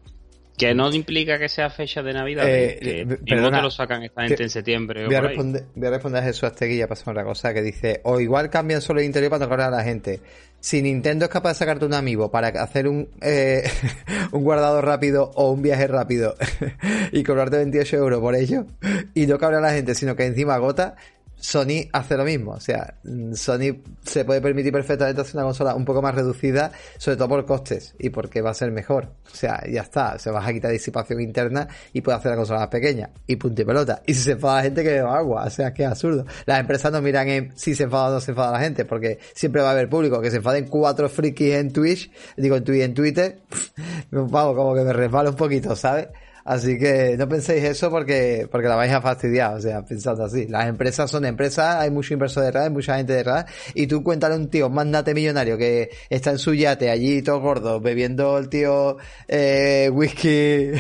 [0.62, 4.22] Que no implica que sea fecha de Navidad, eh, que no te lo sacan esta
[4.22, 5.06] gente en septiembre.
[5.06, 8.20] Voy, a responder, voy a responder a Jesús Asteguilla para otra cosa que dice, o
[8.20, 10.20] igual cambian solo el interior para tocar a la gente.
[10.60, 13.68] Si Nintendo es capaz de sacarte un amigo para hacer un, eh,
[14.30, 16.36] un guardado rápido o un viaje rápido
[17.12, 18.66] y cobrarte 28 euros por ello
[19.14, 20.94] y no cabrea a la gente, sino que encima agota,
[21.42, 22.52] Sony hace lo mismo.
[22.52, 22.94] O sea,
[23.34, 27.44] Sony se puede permitir perfectamente hacer una consola un poco más reducida, sobre todo por
[27.44, 29.08] costes y porque va a ser mejor.
[29.30, 30.18] O sea, ya está.
[30.20, 33.10] Se va a quitar disipación interna y puede hacer la consola más pequeña.
[33.26, 34.02] Y punto y pelota.
[34.06, 35.44] Y si se enfada la gente, que beba agua.
[35.44, 36.24] O sea, que es absurdo.
[36.46, 39.18] Las empresas no miran en si se enfada o no se enfada la gente, porque
[39.34, 40.20] siempre va a haber público.
[40.20, 43.40] Que se enfaden cuatro frikis en Twitch, digo en Twitch, en Twitter,
[44.12, 46.06] vamos, como que me resbala un poquito, ¿sabes?
[46.44, 50.46] Así que no penséis eso porque, porque la vais a fastidiar, o sea, pensando así.
[50.46, 54.34] Las empresas son empresas, hay mucho inversor detrás, hay mucha gente detrás, y tú cuéntale
[54.34, 58.48] a un tío, mándate millonario que está en su yate allí todo gordo, bebiendo el
[58.48, 58.96] tío
[59.28, 60.72] eh, whisky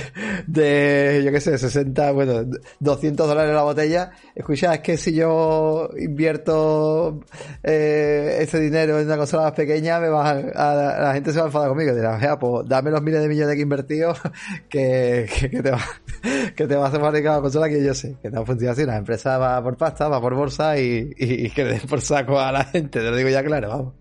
[0.46, 2.44] de, yo qué sé, 60, bueno,
[2.80, 4.10] 200 dólares la botella.
[4.34, 7.20] Escucha, es que si yo invierto
[7.62, 11.44] eh, ese dinero en una consola más pequeña, me va a, la gente se va
[11.44, 11.94] a enfadar conmigo.
[11.94, 14.14] Dirá, pues dame los miles de millones que he invertido,
[14.68, 15.80] que que te va,
[16.56, 18.86] que te va a hacer fabricar una consola que yo sé, que no funciona así.
[18.86, 22.38] La empresa va por pasta, va por bolsa y, y, que le den por saco
[22.38, 23.94] a la gente, te lo digo ya claro, vamos.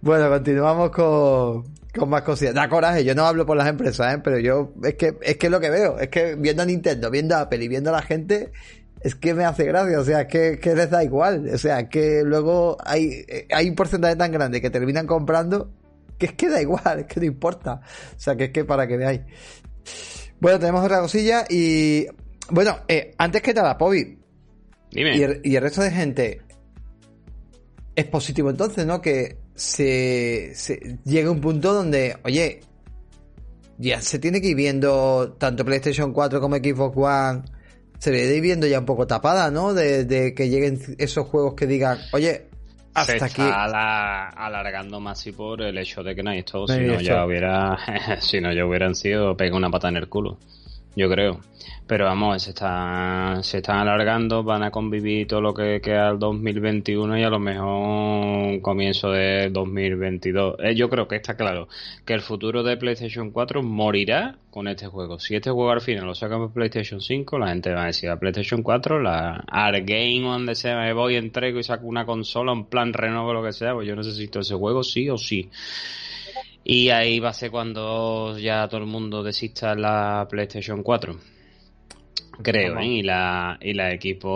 [0.00, 1.64] Bueno, continuamos con,
[1.96, 2.54] con más cositas.
[2.54, 4.20] Da coraje, yo no hablo por las empresas, ¿eh?
[4.24, 7.36] pero yo, es que, es que lo que veo, es que viendo a Nintendo, viendo
[7.36, 8.52] a Apple y viendo a la gente,
[9.00, 11.88] es que me hace gracia, o sea, es que, que les da igual, o sea,
[11.88, 15.70] que luego hay, hay un porcentaje tan grande que terminan comprando
[16.18, 17.80] que es que da igual, es que no importa.
[18.16, 19.20] O sea, que es que para que veáis.
[20.44, 22.06] Bueno, tenemos otra cosilla y.
[22.50, 24.18] Bueno, eh, antes que nada, Pobi.
[24.90, 25.16] Dime.
[25.16, 26.42] Y el, y el resto de gente.
[27.96, 29.00] Es positivo entonces, ¿no?
[29.00, 32.60] Que se, se llegue a un punto donde, oye,
[33.78, 37.42] ya se tiene que ir viendo tanto PlayStation 4 como Xbox One.
[37.98, 39.72] Se debe ir viendo ya un poco tapada, ¿no?
[39.72, 42.50] De, de que lleguen esos juegos que digan, oye,
[42.94, 46.66] hasta se está ala- alargando más y por el hecho de que no hay esto,
[46.66, 47.78] si no ya hubiera,
[48.20, 50.38] si no ya hubieran sido pega una pata en el culo,
[50.96, 51.40] yo creo.
[51.86, 56.18] Pero vamos, se está, se están alargando, van a convivir todo lo que queda el
[56.18, 60.56] 2021 y a lo mejor comienzo de 2022.
[60.60, 61.68] Eh, yo creo que está claro
[62.06, 65.18] que el futuro de PlayStation 4 morirá con este juego.
[65.18, 68.18] Si este juego al final lo sacamos PlayStation 5, la gente va a decir a
[68.18, 69.44] PlayStation 4, la
[69.84, 73.52] Game donde sea, me voy, entrego y saco una consola, un plan renovo, lo que
[73.52, 75.50] sea, pues yo necesito ese juego sí o sí.
[76.64, 81.16] Y ahí va a ser cuando ya todo el mundo desista la PlayStation 4.
[82.42, 82.86] Creo, ¿eh?
[82.86, 84.28] Y la, y la equipo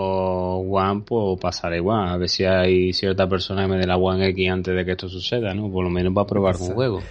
[0.59, 2.09] One, pues pasará igual.
[2.09, 4.93] A ver si hay cierta persona que me dé la One X antes de que
[4.93, 5.71] esto suceda, ¿no?
[5.71, 7.03] Por lo menos va a probar un juego.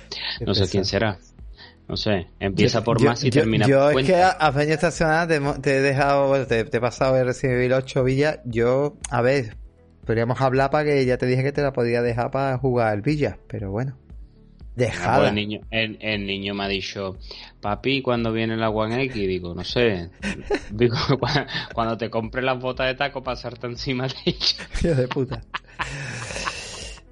[0.45, 1.18] No sé quién será.
[1.89, 2.28] No sé.
[2.39, 4.32] Empieza por Yo- más y yo- termina Yo por es que cuenta.
[4.32, 7.57] has venido esta semana, te, te he dejado, bueno, te, te he pasado el Resident
[7.57, 8.41] Evil 8 Villa.
[8.45, 9.55] Yo, a ver,
[10.05, 13.01] podríamos hablar para que ya te dije que te la podía dejar para jugar el
[13.01, 13.97] Villa, pero bueno.
[14.80, 15.30] Ah, pues Dejada.
[15.30, 17.17] el, niño, el, el niño me ha dicho,
[17.61, 19.15] papi, ¿cuándo viene la One X?
[19.15, 20.09] Digo, no sé.
[20.71, 21.28] Digo, "Cu-
[21.73, 24.67] cuando te compre las botas de taco, pasarte encima de ella.
[24.84, 25.41] Hijo de puta.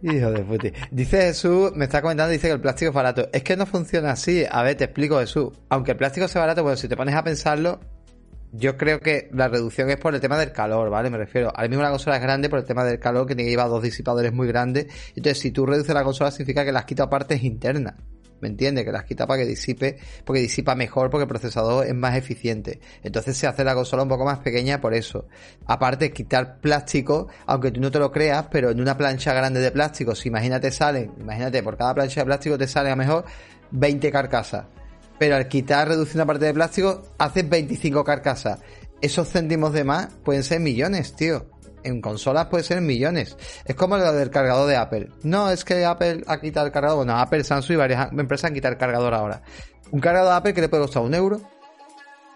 [0.03, 0.67] Hijo de puta.
[0.91, 3.27] Dice Jesús, me está comentando, dice que el plástico es barato.
[3.33, 4.43] Es que no funciona así.
[4.49, 5.49] A ver, te explico, Jesús.
[5.69, 7.79] Aunque el plástico sea barato, bueno, si te pones a pensarlo,
[8.51, 11.09] yo creo que la reducción es por el tema del calor, ¿vale?
[11.09, 11.51] Me refiero.
[11.53, 13.69] Ahora mismo la consola es grande por el tema del calor, que tiene que llevar
[13.69, 14.87] dos disipadores muy grandes.
[15.15, 17.95] Entonces, si tú reduces la consola, significa que le has quitado partes internas.
[18.41, 18.83] ¿Me entiendes?
[18.85, 22.79] Que las quita para que disipe, porque disipa mejor, porque el procesador es más eficiente.
[23.01, 25.27] Entonces se hace la consola un poco más pequeña por eso.
[25.65, 29.71] Aparte, quitar plástico, aunque tú no te lo creas, pero en una plancha grande de
[29.71, 33.25] plástico, si imagínate salen, imagínate, por cada plancha de plástico te salen a mejor
[33.71, 34.65] 20 carcasas.
[35.17, 38.59] Pero al quitar, reducir una parte de plástico, haces 25 carcasas.
[39.01, 41.45] Esos céntimos de más pueden ser millones, tío.
[41.83, 43.37] En consolas puede ser millones.
[43.63, 45.09] Es como lo del cargador de Apple.
[45.23, 46.97] No, es que Apple ha quitado el cargador.
[46.97, 49.41] Bueno, Apple, Samsung y varias empresas han quitado el cargador ahora.
[49.91, 51.41] Un cargador de Apple que le puede costar un euro.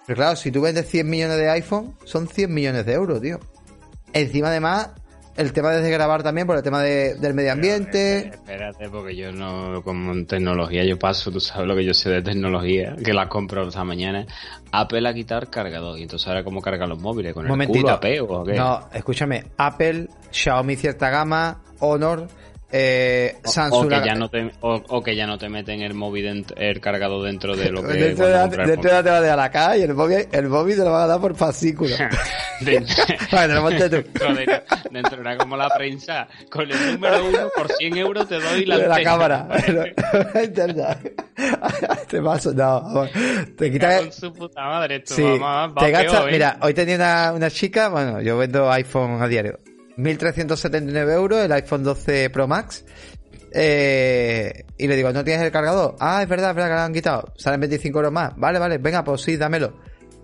[0.05, 3.39] Pero claro, si tú vendes 100 millones de iPhone, son 100 millones de euros, tío.
[4.13, 4.89] Encima, además,
[5.39, 8.27] el tema de desgrabar también por el tema de- del medio ambiente.
[8.27, 12.09] Espérate, porque yo no, como en tecnología, yo paso, tú sabes lo que yo sé
[12.09, 14.25] de tecnología, que las compro esta mañana.
[14.71, 17.87] Apple a quitar cargador, y entonces ahora cómo cargan los móviles, con el culo
[18.39, 18.53] o qué?
[18.55, 19.45] No, escúchame.
[19.57, 22.27] Apple, Xiaomi cierta gama, Honor,
[22.72, 23.86] eh, O- Samsung.
[23.86, 26.53] o, que ya no te, o, o que ya no te meten el móvil dent-
[26.55, 29.22] el cargador dentro de lo que Dentro de la, dentro de la te va a
[29.22, 31.95] dejar la caja y el móvil, el móvil te lo van a dar por fascículo.
[32.59, 32.65] tú.
[33.32, 38.65] Joder, dentro era como la prensa, con el número uno por 100 euros te doy
[38.65, 39.47] la, de la cámara.
[40.43, 40.97] Interna.
[42.07, 42.82] te paso, no.
[42.82, 43.09] vamos.
[43.57, 44.01] Te quitas.
[44.01, 46.26] Con su puta madre, esto Sí, va te gastas.
[46.32, 49.59] Mira, hoy tenía una, una chica, bueno, yo vendo iPhone a diario.
[50.04, 52.86] 1.379 euros el iPhone 12 Pro Max.
[53.52, 55.95] Eh, y le digo, ¿no tienes el cargador?
[56.00, 57.34] Ah, es verdad, es verdad que lo han quitado.
[57.38, 58.34] Salen 25 euros más.
[58.38, 59.74] Vale, vale, venga, pues sí, dámelo.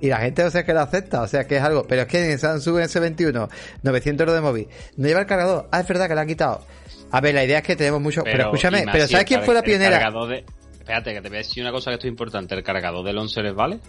[0.02, 1.84] Y la gente, o sea, que lo acepta, o sea, que es algo.
[1.88, 3.50] Pero es que en Samsung S21,
[3.82, 4.68] 900 euros de móvil,
[4.98, 5.68] no lleva el cargador.
[5.72, 6.66] Ah, es verdad que lo han quitado.
[7.12, 8.24] A ver, la idea es que tenemos mucho.
[8.24, 10.00] Pero, escúchame, pero ¿sabes el quién fue la el pionera?
[10.00, 10.46] cargador de-
[10.80, 12.54] Espérate, que te voy a decir una cosa que esto es importante.
[12.54, 13.80] ¿El cargador del 11 les vale?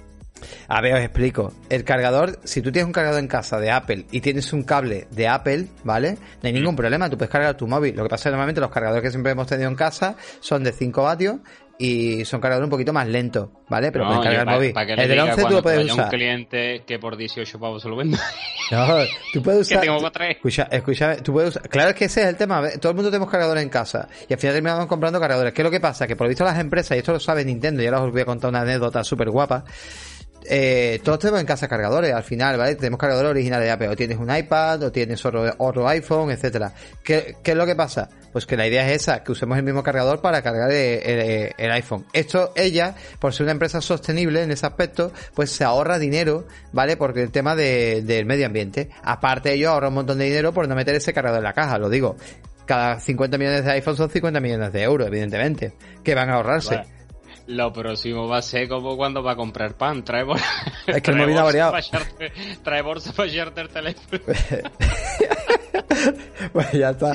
[0.68, 1.53] A ver, os explico.
[1.68, 5.07] El cargador, si tú tienes un cargador en casa de Apple y tienes un cable
[5.11, 6.12] de Apple, ¿vale?
[6.43, 7.97] No hay ningún problema, tú puedes cargar tu móvil.
[7.97, 10.62] Lo que pasa es que normalmente los cargadores que siempre hemos tenido en casa son
[10.64, 11.37] de 5 vatios
[11.78, 13.93] y son cargadores un poquito más lentos, ¿vale?
[13.93, 14.72] Pero No, puedes cargar el móvil.
[14.72, 16.05] pa' que el del diga 11 tú lo puedes usar.
[16.05, 18.18] un cliente que por 18 pavos se lo venda.
[18.68, 18.84] No,
[19.32, 19.84] tú puedes que usar.
[19.87, 20.37] tengo tres.
[20.37, 21.68] Escucha, escucha, tú puedes usar.
[21.68, 22.62] Claro es que ese es el tema.
[22.80, 24.09] Todo el mundo tenemos cargadores en casa.
[24.28, 25.53] Y al final terminamos comprando cargadores.
[25.53, 26.05] ¿Qué es lo que pasa?
[26.09, 28.22] Que por lo visto las empresas, y esto lo sabe Nintendo, y ahora os voy
[28.22, 29.64] a contar una anécdota súper guapa.
[30.49, 32.74] Eh, todos tenemos en casa cargadores al final, ¿vale?
[32.76, 33.88] Tenemos cargadores originales de Apple.
[33.88, 36.72] O tienes un iPad, o tienes otro, iPhone, etcétera.
[37.03, 38.09] ¿Qué, ¿Qué es lo que pasa?
[38.32, 42.05] Pues que la idea es esa, que usemos el mismo cargador para cargar el, iPhone.
[42.12, 46.97] Esto, ella, por ser una empresa sostenible en ese aspecto, pues se ahorra dinero, ¿vale?
[46.97, 48.90] Porque el tema de- del medio ambiente.
[49.03, 51.78] Aparte, ellos ahorran un montón de dinero por no meter ese cargador en la caja,
[51.78, 52.16] lo digo.
[52.66, 55.72] Cada 50 millones de iPhone son 50 millones de euros, evidentemente,
[56.03, 56.74] que van a ahorrarse.
[57.49, 60.05] Lo próximo va a ser como cuando va a comprar pan.
[60.05, 60.40] Trae, bol-
[60.86, 61.70] Es que el trae ha bolsa variado.
[61.72, 64.22] para echarte- trae bolsa para echarte el teléfono.
[66.53, 67.12] pues ya está.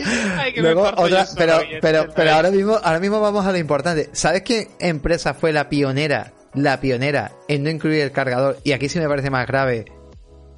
[0.56, 4.10] Luego otra, pero, pero, pero ahora mismo, ahora mismo vamos a lo importante.
[4.14, 8.58] ¿Sabes qué empresa fue la pionera, la pionera en no incluir el cargador?
[8.64, 9.86] Y aquí sí me parece más grave,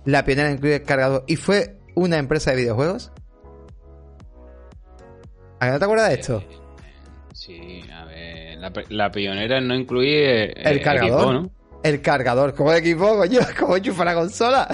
[0.05, 1.23] la pionera en incluir el cargador.
[1.27, 3.11] Y fue una empresa de videojuegos.
[5.59, 6.43] ¿A qué no te acuerdas de esto?
[7.33, 7.81] Sí,
[8.63, 11.51] a ver, la, pionera no incluir el cargador, ¿no?
[11.83, 14.67] El cargador, como equipo, coño, como enchufa la consola.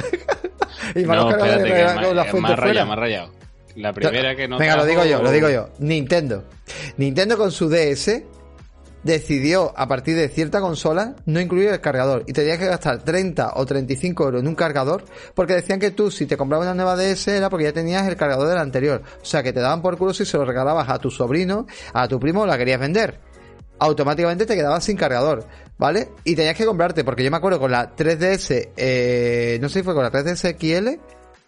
[0.95, 3.39] y para no, espérate, que con la fuente más rayado, más rayado.
[3.75, 5.69] La primera que no Venga, lo digo yo, lo digo yo.
[5.79, 6.43] Nintendo.
[6.97, 8.23] Nintendo con su DS
[9.03, 13.53] decidió a partir de cierta consola no incluir el cargador y tenías que gastar 30
[13.55, 16.97] o 35 euros en un cargador porque decían que tú si te comprabas una nueva
[16.97, 19.01] DS era porque ya tenías el cargador del anterior.
[19.21, 22.07] O sea que te daban por culo si se lo regalabas a tu sobrino, a
[22.07, 23.19] tu primo o la querías vender.
[23.79, 25.45] Automáticamente te quedabas sin cargador,
[25.77, 26.09] ¿vale?
[26.23, 29.83] Y tenías que comprarte, porque yo me acuerdo con la 3DS, eh, no sé si
[29.83, 30.99] fue con la 3DS XL,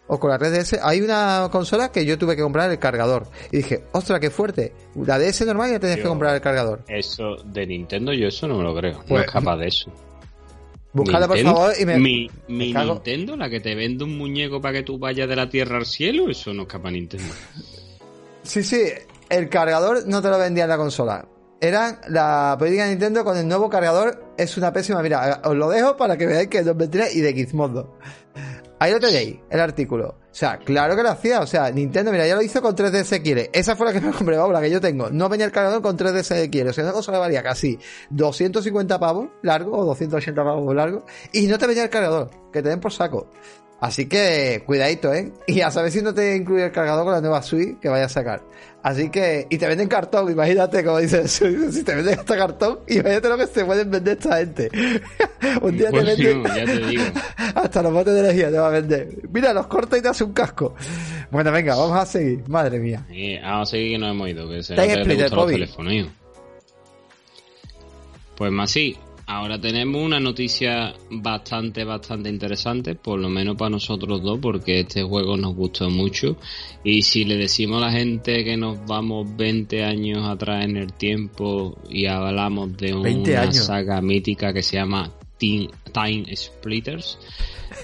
[0.08, 3.28] o con la 3DS, hay una consola que yo tuve que comprar el cargador.
[3.50, 4.72] Y dije, ostras, qué fuerte.
[4.94, 6.84] La DS normal ya tenías que comprar el cargador.
[6.88, 8.94] Eso de Nintendo, yo eso no me lo creo.
[8.94, 9.90] no pues, es capaz de eso.
[10.92, 11.98] Búscala por favor y me.
[11.98, 15.48] Mi, mi Nintendo, la que te vende un muñeco para que tú vayas de la
[15.48, 17.32] tierra al cielo, eso no es capaz Nintendo.
[18.42, 18.82] Sí, sí,
[19.30, 21.26] el cargador no te lo vendía en la consola.
[21.62, 24.34] Era la política de Nintendo con el nuevo cargador.
[24.36, 25.00] Es una pésima.
[25.00, 27.98] Mira, os lo dejo para que veáis que es 2023 y de Gizmodo.
[28.80, 30.08] Ahí lo tenéis, el artículo.
[30.08, 31.40] O sea, claro que lo hacía.
[31.40, 33.48] O sea, Nintendo, mira, ya lo hizo con 3DS quiere.
[33.52, 35.08] Esa fue la que me compré, la que yo tengo.
[35.10, 36.70] No venía el cargador con 3DS quiere.
[36.70, 37.78] O sea, una cosa le valía casi
[38.10, 41.06] 250 pavos largo o 280 pavos largo.
[41.32, 42.28] Y no te venía el cargador.
[42.52, 43.28] Que te den por saco.
[43.82, 45.32] Así que cuidadito, ¿eh?
[45.46, 48.06] Y a saber si no te incluye el cargador con la nueva suite que vaya
[48.06, 48.42] a sacar.
[48.82, 51.30] Así que, y te venden cartón, imagínate como dices,
[51.70, 54.70] si te venden este cartón, imagínate lo que se pueden vender esta gente.
[55.62, 56.44] un día te pues venden.
[56.56, 57.04] ya te digo.
[57.54, 59.08] Hasta los botes de energía te va a vender.
[59.32, 60.74] Mira, los corta y te hace un casco.
[61.30, 62.42] Bueno, venga, vamos a seguir.
[62.48, 63.06] Madre mía.
[63.08, 64.48] Sí, vamos a seguir que no hemos ido.
[64.48, 66.08] Que se te
[68.34, 68.96] Pues más sí,
[69.34, 75.02] Ahora tenemos una noticia bastante, bastante interesante, por lo menos para nosotros dos, porque este
[75.02, 76.36] juego nos gustó mucho.
[76.84, 80.92] Y si le decimos a la gente que nos vamos 20 años atrás en el
[80.92, 87.18] tiempo y hablamos de una saga mítica que se llama Time Splitters,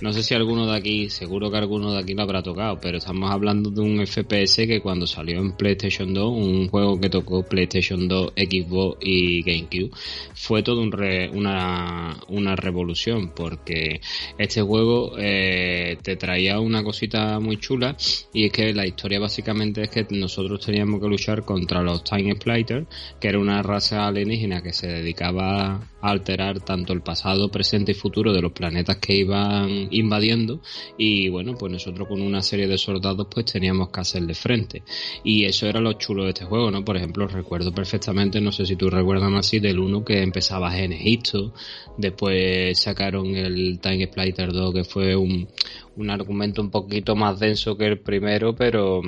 [0.00, 2.98] no sé si alguno de aquí, seguro que alguno de aquí lo habrá tocado, pero
[2.98, 7.42] estamos hablando de un FPS que cuando salió en PlayStation 2, un juego que tocó
[7.42, 9.90] PlayStation 2, Xbox y GameCube,
[10.34, 10.88] fue todo un
[11.32, 14.00] una, una revolución, porque
[14.36, 17.96] este juego eh, te traía una cosita muy chula,
[18.32, 22.34] y es que la historia básicamente es que nosotros teníamos que luchar contra los Time
[22.34, 22.86] Splitters,
[23.20, 27.94] que era una raza alienígena que se dedicaba a alterar tanto el pasado, presente y
[27.94, 30.60] futuro de los planetas que iban invadiendo
[30.96, 34.82] y bueno, pues nosotros con una serie de soldados pues teníamos que hacerle frente
[35.24, 36.84] y eso era lo chulo de este juego, ¿no?
[36.84, 40.92] Por ejemplo, recuerdo perfectamente, no sé si tú recuerdas así, del uno que empezaba en
[40.92, 41.52] Egipto,
[41.96, 45.48] después sacaron el Time Splitter 2 que fue un,
[45.96, 49.02] un argumento un poquito más denso que el primero, pero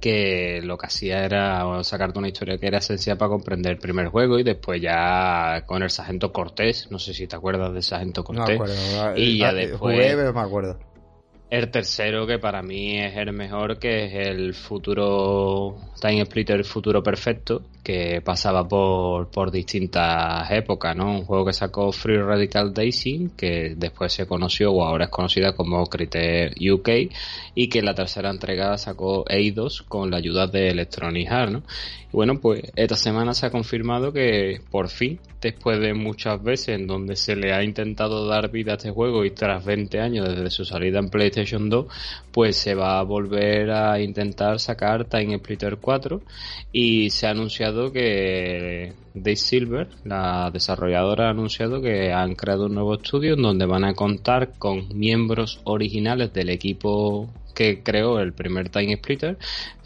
[0.00, 4.08] que lo que hacía era sacarte una historia que era esencial para comprender el primer
[4.08, 8.24] juego y después ya con el sargento Cortés, no sé si te acuerdas del sargento
[8.24, 8.60] Cortés.
[9.16, 10.16] Y ya después...
[10.16, 10.78] me acuerdo.
[11.50, 17.02] El tercero, que para mí es el mejor, que es el futuro Time Splitter Futuro
[17.02, 21.10] Perfecto, que pasaba por, por distintas épocas, ¿no?
[21.10, 25.54] Un juego que sacó Free Radical Daisy, que después se conoció o ahora es conocida
[25.54, 26.88] como Criter UK,
[27.54, 31.62] y que la tercera entrega sacó Eidos con la ayuda de Electronic ¿no?
[32.12, 36.88] Bueno, pues esta semana se ha confirmado que por fin, después de muchas veces en
[36.88, 40.50] donde se le ha intentado dar vida a este juego y tras 20 años desde
[40.50, 41.86] su salida en PlayStation 2,
[42.32, 46.20] pues se va a volver a intentar sacar Time Splitter 4
[46.72, 52.74] y se ha anunciado que Day Silver, la desarrolladora, ha anunciado que han creado un
[52.74, 58.32] nuevo estudio en donde van a contar con miembros originales del equipo que creó el
[58.32, 59.36] primer Time Splitter,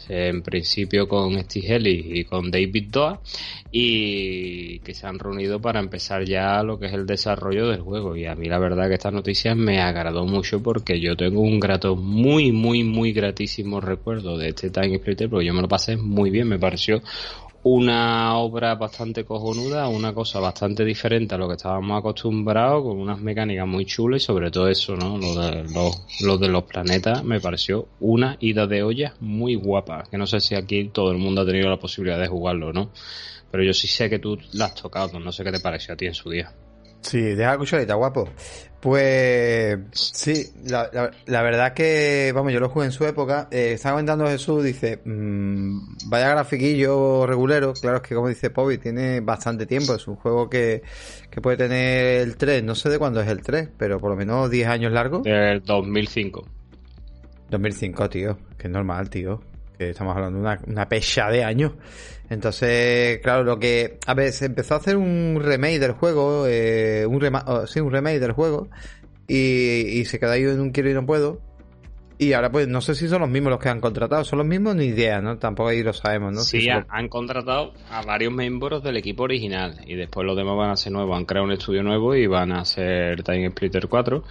[0.07, 3.19] en principio con Steve Helly y con David Doa,
[3.71, 8.15] y que se han reunido para empezar ya lo que es el desarrollo del juego.
[8.15, 11.59] Y a mí la verdad que esta noticia me agradó mucho porque yo tengo un
[11.59, 15.97] grato, muy, muy, muy gratísimo recuerdo de este Time Splitter, porque yo me lo pasé
[15.97, 17.01] muy bien, me pareció
[17.67, 23.19] una obra bastante cojonuda, una cosa bastante diferente a lo que estábamos acostumbrados, con unas
[23.19, 25.17] mecánicas muy chulas y sobre todo eso, ¿no?
[25.17, 30.15] Lo de los, de los planetas me pareció una ida de olla muy guapa, que
[30.15, 32.91] no sé si aquí todo el mundo ha tenido la posibilidad de jugarlo, ¿no?
[33.49, 35.97] Pero yo sí sé que tú la has tocado, no sé qué te pareció a
[35.97, 36.53] ti en su día.
[37.01, 38.29] Sí, deja escuchadita, guapo.
[38.85, 43.47] Pues sí, la, la, verdad que, vamos, yo lo jugué en su época.
[43.49, 47.73] Eh, estaba comentando Jesús, dice, mmm, vaya grafiquillo regulero.
[47.73, 49.95] Claro, es que como dice Poby, tiene bastante tiempo.
[49.95, 50.83] Es un juego que,
[51.31, 54.15] que puede tener el 3, no sé de cuándo es el 3, pero por lo
[54.15, 55.21] menos 10 años largo.
[55.21, 56.45] Del 2005.
[57.49, 59.41] 2005, tío, que es normal, tío.
[59.79, 61.71] Que estamos hablando de una, una pecha de años.
[62.29, 63.99] Entonces, claro, lo que.
[64.07, 67.79] A ver, se empezó a hacer un remake del juego, eh, un rema, oh, sí,
[67.79, 68.67] un remake del juego,
[69.27, 71.39] y, y se quedó ahí en un quiero y no puedo.
[72.17, 74.47] Y ahora, pues, no sé si son los mismos los que han contratado, son los
[74.47, 75.37] mismos, ni idea, ¿no?
[75.37, 76.39] Tampoco ahí lo sabemos, ¿no?
[76.41, 80.77] Sí, han contratado a varios miembros del equipo original y después los demás van a
[80.77, 81.17] ser nuevos.
[81.17, 84.23] Han creado un estudio nuevo y van a ser Time Splitter 4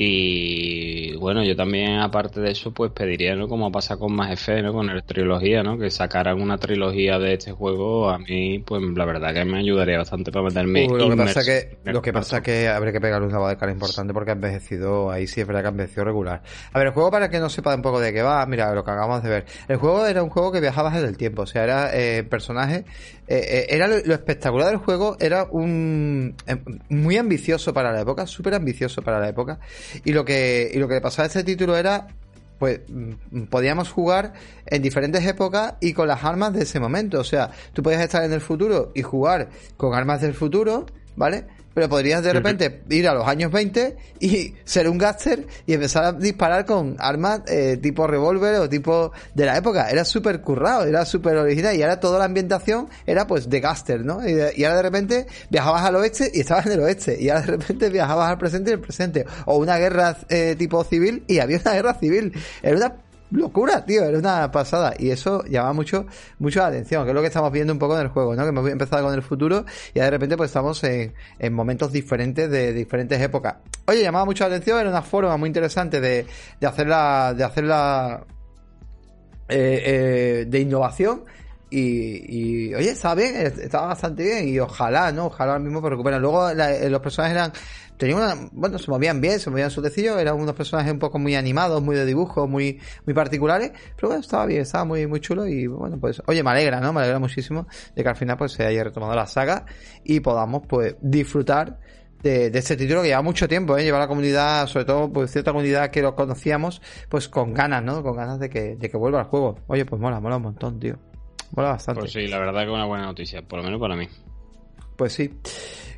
[0.00, 3.48] y bueno, yo también, aparte de eso, pues pediría, ¿no?
[3.48, 4.72] Como pasa con más F, ¿no?
[4.72, 5.76] Con la trilogía, ¿no?
[5.76, 9.98] Que sacaran una trilogía de este juego, a mí, pues la verdad que me ayudaría
[9.98, 13.26] bastante para meterme uh, lo que pasa que Lo que pasa que habría que pegarle
[13.26, 16.04] un lavado de cara importante porque ha envejecido, ahí sí es verdad que ha envejecido
[16.04, 16.42] regular.
[16.72, 18.84] A ver, el juego, para que no sepa un poco de qué va, mira, lo
[18.84, 19.46] que acabamos de ver.
[19.66, 22.84] El juego era un juego que viajabas en el tiempo, o sea, era eh, personaje.
[23.30, 26.34] Eh, eh, era lo, espectacular del juego, era un.
[26.88, 29.60] muy ambicioso para la época, súper ambicioso para la época
[30.04, 32.06] y lo que, y lo que pasaba a este título era
[32.58, 34.32] pues mm, podíamos jugar
[34.66, 37.20] en diferentes épocas y con las armas de ese momento.
[37.20, 41.46] O sea, tú podías estar en el futuro y jugar con armas del futuro, ¿vale?
[41.74, 46.04] Pero podrías de repente ir a los años 20 y ser un gaster y empezar
[46.04, 49.88] a disparar con armas eh, tipo revólver o tipo de la época.
[49.88, 54.04] Era súper currado, era súper original y ahora toda la ambientación era pues de gaster,
[54.04, 54.26] ¿no?
[54.28, 57.46] Y, ahora de repente viajabas al oeste y estabas en el oeste y ahora de
[57.46, 59.24] repente viajabas al presente y el presente.
[59.46, 62.32] O una guerra eh, tipo civil y había una guerra civil.
[62.62, 62.94] Era una
[63.30, 64.94] locura, tío, era una pasada.
[64.98, 66.06] Y eso llama mucho,
[66.38, 68.42] mucho la atención, que es lo que estamos viendo un poco en el juego, ¿no?
[68.42, 69.64] Que hemos empezado con el futuro
[69.94, 73.56] y de repente pues estamos en, en momentos diferentes de diferentes épocas.
[73.86, 76.26] Oye, llamaba mucho la atención, era una forma muy interesante de,
[76.60, 78.24] de hacerla, de hacerla
[79.48, 81.24] eh, eh, de innovación.
[81.70, 85.26] Y, oye, está bien, estaba bastante bien y ojalá, ¿no?
[85.26, 86.20] Ojalá mismo recuperen.
[86.20, 87.52] Luego los personajes eran
[87.98, 91.34] tenían una, bueno, se movían bien, se movían suavecillo, eran unos personajes un poco muy
[91.34, 95.46] animados, muy de dibujo, muy, muy particulares, pero bueno, estaba bien, estaba muy, muy chulo
[95.46, 96.92] y bueno, pues, oye, me alegra, ¿no?
[96.92, 99.66] Me alegra muchísimo de que al final pues se haya retomado la saga
[100.04, 101.80] y podamos pues disfrutar
[102.22, 103.84] de, de, este título que lleva mucho tiempo, ¿eh?
[103.84, 108.02] Lleva la comunidad, sobre todo pues cierta comunidad que lo conocíamos, pues con ganas, ¿no?
[108.02, 109.56] Con ganas de que, de que vuelva al juego.
[109.66, 110.98] Oye, pues mola, mola un montón, tío.
[111.52, 112.00] Mola bastante.
[112.00, 114.08] Pues sí, la verdad que una buena noticia, por lo menos para mí.
[114.96, 115.30] Pues sí.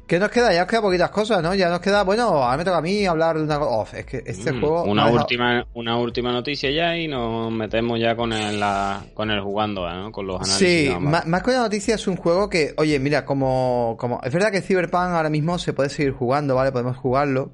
[0.07, 0.53] ¿Qué nos queda?
[0.53, 1.55] Ya nos queda poquitas cosas, ¿no?
[1.55, 3.99] Ya nos queda, bueno, ahora me toca a mí hablar de una cosa.
[3.99, 4.83] es que este mm, juego.
[4.83, 9.41] Una última, una última noticia ya y nos metemos ya con el, la, con el
[9.41, 10.11] jugando, ¿no?
[10.11, 10.59] Con los análisis.
[10.59, 14.21] Sí, más, más, que una noticia es un juego que, oye, mira, como, como.
[14.25, 16.73] Es verdad que Cyberpunk ahora mismo se puede seguir jugando, ¿vale?
[16.73, 17.53] Podemos jugarlo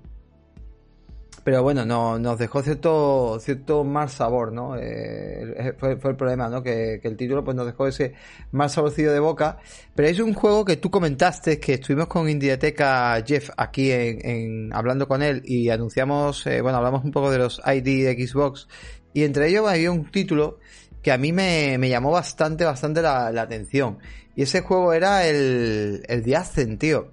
[1.46, 4.76] pero bueno, no, nos dejó cierto, cierto mal sabor, ¿no?
[4.76, 6.60] Eh, fue, el problema, ¿no?
[6.60, 8.14] Que, el título pues nos dejó ese
[8.50, 9.58] mal saborcillo de boca.
[9.94, 15.06] Pero es un juego que tú comentaste, que estuvimos con Indieteca Jeff aquí en, hablando
[15.06, 18.66] con él y anunciamos, eh, bueno, hablamos un poco de los ID de Xbox
[19.14, 20.58] y entre ellos había un título
[21.06, 23.98] que a mí me, llamó bastante, bastante la, la atención.
[24.34, 27.12] Y ese juego era el, el The tío.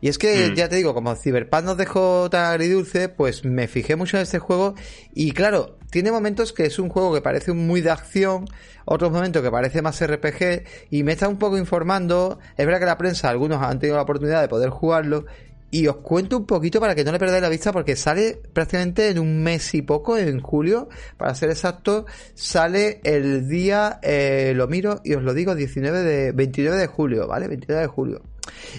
[0.00, 0.54] Y es que, mm.
[0.54, 4.38] ya te digo, como Cyberpunk nos dejó tan agridulce, pues me fijé mucho en este
[4.38, 4.76] juego.
[5.12, 8.46] Y claro, tiene momentos que es un juego que parece muy de acción,
[8.86, 10.64] otros momentos que parece más RPG.
[10.88, 12.38] Y me está un poco informando.
[12.56, 15.26] Es verdad que la prensa, algunos han tenido la oportunidad de poder jugarlo.
[15.74, 19.08] Y os cuento un poquito para que no le perdáis la vista porque sale prácticamente
[19.08, 24.68] en un mes y poco, en julio, para ser exacto, sale el día, eh, lo
[24.68, 27.48] miro y os lo digo, 19 de, 29 de julio, ¿vale?
[27.48, 28.22] 29 de julio.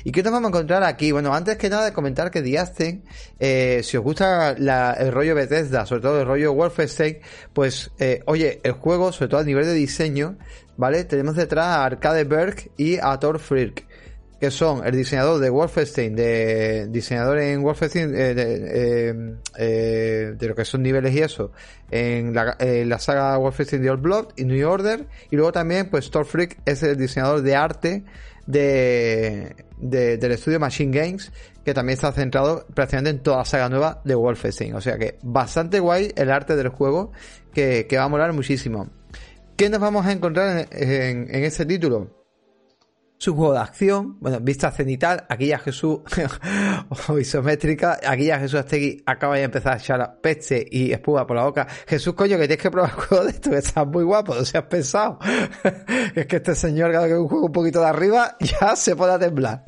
[0.05, 1.11] ¿Y qué nos vamos a encontrar aquí?
[1.11, 3.03] Bueno, antes que nada de comentar que Diasten,
[3.41, 7.17] eh, si os gusta el rollo Bethesda, sobre todo el rollo Wolfenstein,
[7.51, 10.37] pues, eh, oye, el juego, sobre todo a nivel de diseño,
[10.77, 11.03] ¿vale?
[11.03, 13.85] Tenemos detrás a Arcade Berg y a Thor Frick
[14.39, 20.55] que son el diseñador de Wolfenstein, de diseñador en Wolfenstein eh, de, eh, de, lo
[20.55, 21.51] que son niveles y eso,
[21.89, 26.11] en la, la saga Wolfenstein The Old Blood y New Order, y luego también pues
[26.11, 28.03] Thor Freak es el diseñador de arte
[28.45, 31.31] de, del estudio Machine Games,
[31.63, 35.17] que también está centrado prácticamente en toda la saga nueva de Wolfenstein, o sea que
[35.23, 37.11] bastante guay el arte del juego,
[37.53, 38.89] que, que va a molar muchísimo.
[39.55, 42.14] ¿Qué nos vamos a encontrar en, en, en este título?
[43.19, 45.99] Es un juego de acción, bueno, vista cenital, aquí ya Jesús,
[47.07, 51.37] o isométrica, aquí ya Jesús Astegui acaba de empezar a echar peste y espuma por
[51.37, 51.65] la boca.
[51.87, 54.65] Jesús, coño, que tienes que probar juego de esto, que estás muy guapo, no seas
[54.65, 55.17] pensado.
[56.15, 59.13] es que este señor, cada que un juego un poquito de arriba, ya se pone
[59.13, 59.63] a temblar.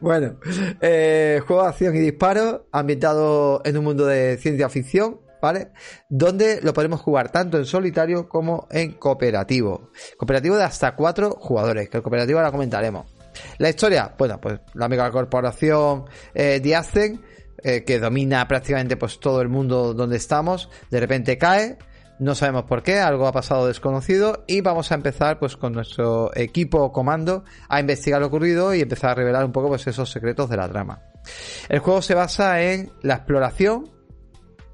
[0.00, 0.36] bueno,
[0.80, 5.72] eh, juego de acción y disparo, ambientado en un mundo de ciencia ficción, ¿vale?
[6.08, 9.90] Donde lo podemos jugar tanto en solitario como en cooperativo.
[10.16, 13.06] Cooperativo de hasta cuatro jugadores, que el cooperativo ahora comentaremos.
[13.58, 17.22] La historia, bueno, pues la megacorporación eh, Diacen,
[17.62, 21.78] eh, que domina prácticamente pues todo el mundo donde estamos, de repente cae,
[22.18, 26.30] no sabemos por qué, algo ha pasado desconocido y vamos a empezar pues con nuestro
[26.34, 30.10] equipo o comando a investigar lo ocurrido y empezar a revelar un poco pues esos
[30.10, 31.02] secretos de la trama.
[31.68, 33.90] El juego se basa en la exploración,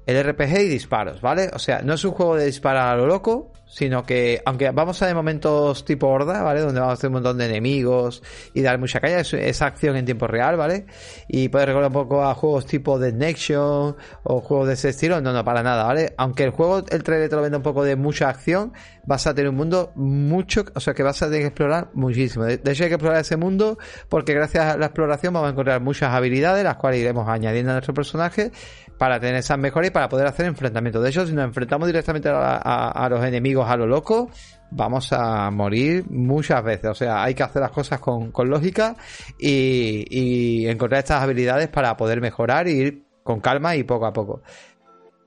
[0.07, 1.51] el RPG y disparos, ¿vale?
[1.53, 5.01] O sea, no es un juego de disparar a lo loco, sino que, aunque vamos
[5.01, 6.61] a de momentos tipo horda, ¿vale?
[6.61, 10.05] Donde vamos a hacer un montón de enemigos y dar mucha caña, es, acción en
[10.05, 10.85] tiempo real, ¿vale?
[11.27, 15.19] Y puede recordar un poco a juegos tipo The Nation o juegos de ese estilo,
[15.19, 16.13] no, no, para nada, ¿vale?
[16.17, 18.71] Aunque el juego, el trailer te lo vende un poco de mucha acción,
[19.05, 22.45] vas a tener un mundo mucho, o sea que vas a tener que explorar muchísimo.
[22.45, 23.77] De, hecho hay que explorar ese mundo
[24.07, 27.73] porque gracias a la exploración vamos a encontrar muchas habilidades, las cuales iremos añadiendo a
[27.75, 28.51] nuestro personaje
[28.97, 31.03] para tener esas mejoras y para poder hacer enfrentamientos.
[31.03, 34.29] De hecho, si nos enfrentamos directamente a, los enemigos a lo loco,
[34.71, 36.89] vamos a morir muchas veces.
[36.89, 38.95] O sea, hay que hacer las cosas con, lógica
[39.39, 44.41] y, encontrar estas habilidades para poder mejorar y ir con calma y poco a poco.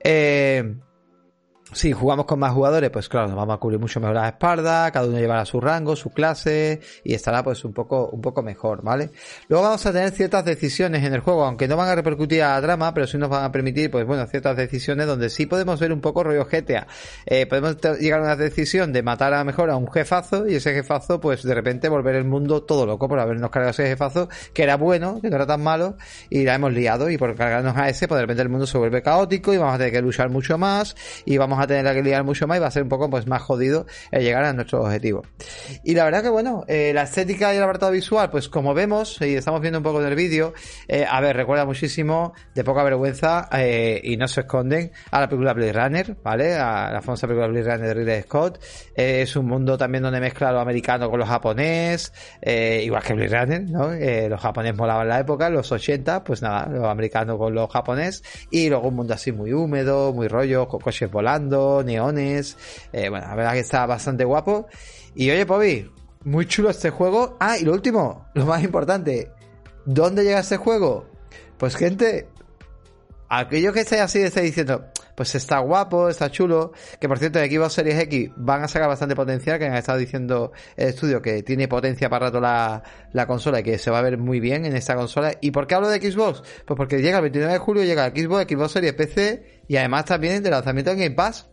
[0.02, 0.74] Eh,
[1.72, 4.90] si jugamos con más jugadores, pues claro, nos vamos a cubrir mucho mejor la espalda,
[4.90, 8.82] cada uno llevará su rango, su clase y estará pues un poco, un poco mejor,
[8.82, 9.10] ¿vale?
[9.48, 12.54] Luego vamos a tener ciertas decisiones en el juego, aunque no van a repercutir a
[12.56, 15.78] la trama, pero sí nos van a permitir, pues bueno, ciertas decisiones donde sí podemos
[15.78, 16.86] ver un poco rollo GTA.
[17.26, 20.56] Eh, podemos llegar a una decisión de matar a lo mejor a un jefazo y
[20.56, 24.28] ese jefazo, pues de repente volver el mundo todo loco por habernos cargado ese jefazo
[24.52, 25.96] que era bueno, que no era tan malo
[26.28, 28.78] y la hemos liado y por cargarnos a ese, pues de repente el mundo se
[28.78, 32.02] vuelve caótico y vamos a tener que luchar mucho más y vamos a tener que
[32.02, 34.52] liar mucho más y va a ser un poco pues más jodido el llegar a
[34.52, 35.22] nuestro objetivo.
[35.84, 39.20] Y la verdad que bueno, eh, la estética y el apartado visual, pues como vemos
[39.20, 40.52] y estamos viendo un poco del vídeo,
[40.88, 45.28] eh, a ver, recuerda muchísimo de poca vergüenza eh, y no se esconden a la
[45.28, 46.54] película Blade Runner, ¿vale?
[46.54, 48.62] A la famosa película Blade Runner de Ridley Scott.
[48.94, 53.70] es un mundo también donde mezcla lo americano con lo japonés, igual que Blade Runner,
[53.70, 53.90] ¿no?
[54.28, 57.70] los japoneses molaban en la época, en los 80, pues nada, los americanos con los
[57.70, 61.49] japonés y luego un mundo así muy húmedo, muy rollo, con coches volando,
[61.84, 62.56] neones.
[62.92, 64.68] Eh, bueno, la verdad que está bastante guapo.
[65.14, 65.90] Y oye, Pobi,
[66.24, 67.36] muy chulo este juego.
[67.40, 69.30] Ah, y lo último, lo más importante,
[69.84, 71.06] ¿dónde llega este juego?
[71.58, 72.28] Pues gente,
[73.28, 74.86] aquellos que estáis así estáis diciendo,
[75.20, 78.88] pues está guapo, está chulo, que por cierto en Xbox Series X van a sacar
[78.88, 83.26] bastante potencial, que han estado diciendo el estudio que tiene potencia para rato la, la
[83.26, 85.32] consola y que se va a ver muy bien en esta consola.
[85.42, 86.42] ¿Y por qué hablo de Xbox?
[86.64, 90.06] Pues porque llega el 29 de julio, llega el Xbox, Xbox Series PC y además
[90.06, 91.50] también de lanzamiento en Game Pass.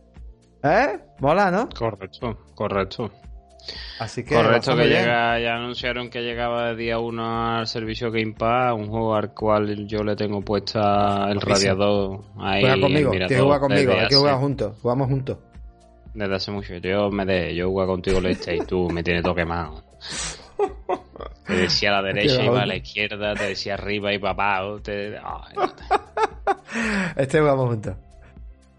[0.62, 1.00] ¿Eh?
[1.18, 1.68] Mola, ¿no?
[1.68, 3.12] Correcto, correcto.
[3.98, 8.32] Así que Correcto que llega, ya anunciaron que llegaba de día uno al servicio Game
[8.32, 12.62] Pass, un juego al cual yo le tengo puesta el radiador ahí.
[12.62, 15.38] Juega conmigo, que jugar conmigo, hay que jugar juntos, jugamos juntos.
[16.14, 19.34] Desde hace mucho, yo me de, yo juego contigo este y tú me tienes todo
[19.34, 19.84] quemado.
[21.46, 24.80] Te decía a la derecha va a la izquierda, te decía arriba y abajo.
[24.80, 25.16] Te...
[27.16, 27.96] este jugamos juntos.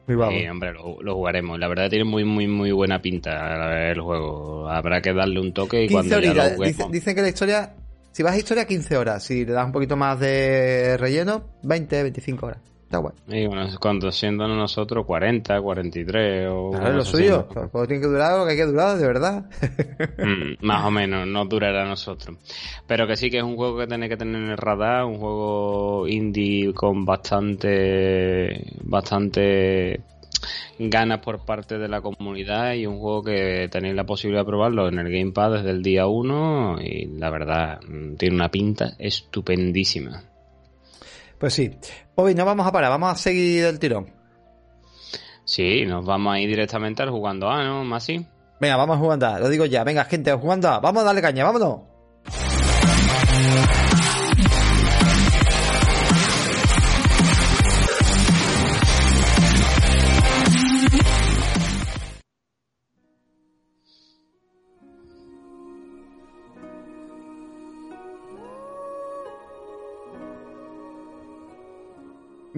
[0.10, 1.60] Sí, hombre, lo, jugaremos.
[1.60, 4.70] La verdad tiene muy, muy, muy buena pinta el juego.
[4.70, 7.76] Habrá que darle un toque y cuando ya lo dicen, dicen que la historia,
[8.12, 9.24] si vas a historia, 15 horas.
[9.24, 12.60] Si le das un poquito más de relleno, 20, 25 horas.
[12.90, 13.20] Está bueno.
[13.28, 16.72] Y bueno, cuando siendo nosotros 40, 43 o...
[16.72, 17.48] Claro, lo suyo.
[17.72, 19.46] Pues tiene que durar lo que hay que durar, de verdad.
[20.18, 22.38] Mm, más o menos, no durará a nosotros.
[22.88, 25.20] Pero que sí que es un juego que tiene que tener en el radar, un
[25.20, 28.74] juego indie con bastante...
[28.84, 30.02] bastante
[30.80, 34.88] ganas por parte de la comunidad y un juego que tenéis la posibilidad de probarlo
[34.88, 40.24] en el Gamepad desde el día 1 y la verdad mm, tiene una pinta estupendísima.
[41.40, 41.72] Pues sí.
[42.16, 44.12] Hoy no vamos a parar, vamos a seguir el tirón.
[45.46, 47.84] Sí, nos vamos a ir directamente al jugando A, ¿no?
[47.84, 48.26] Más así.
[48.60, 49.84] Venga, vamos a jugando A, lo digo ya.
[49.84, 50.80] Venga, gente, jugando A.
[50.80, 51.89] Vamos a darle caña, vámonos.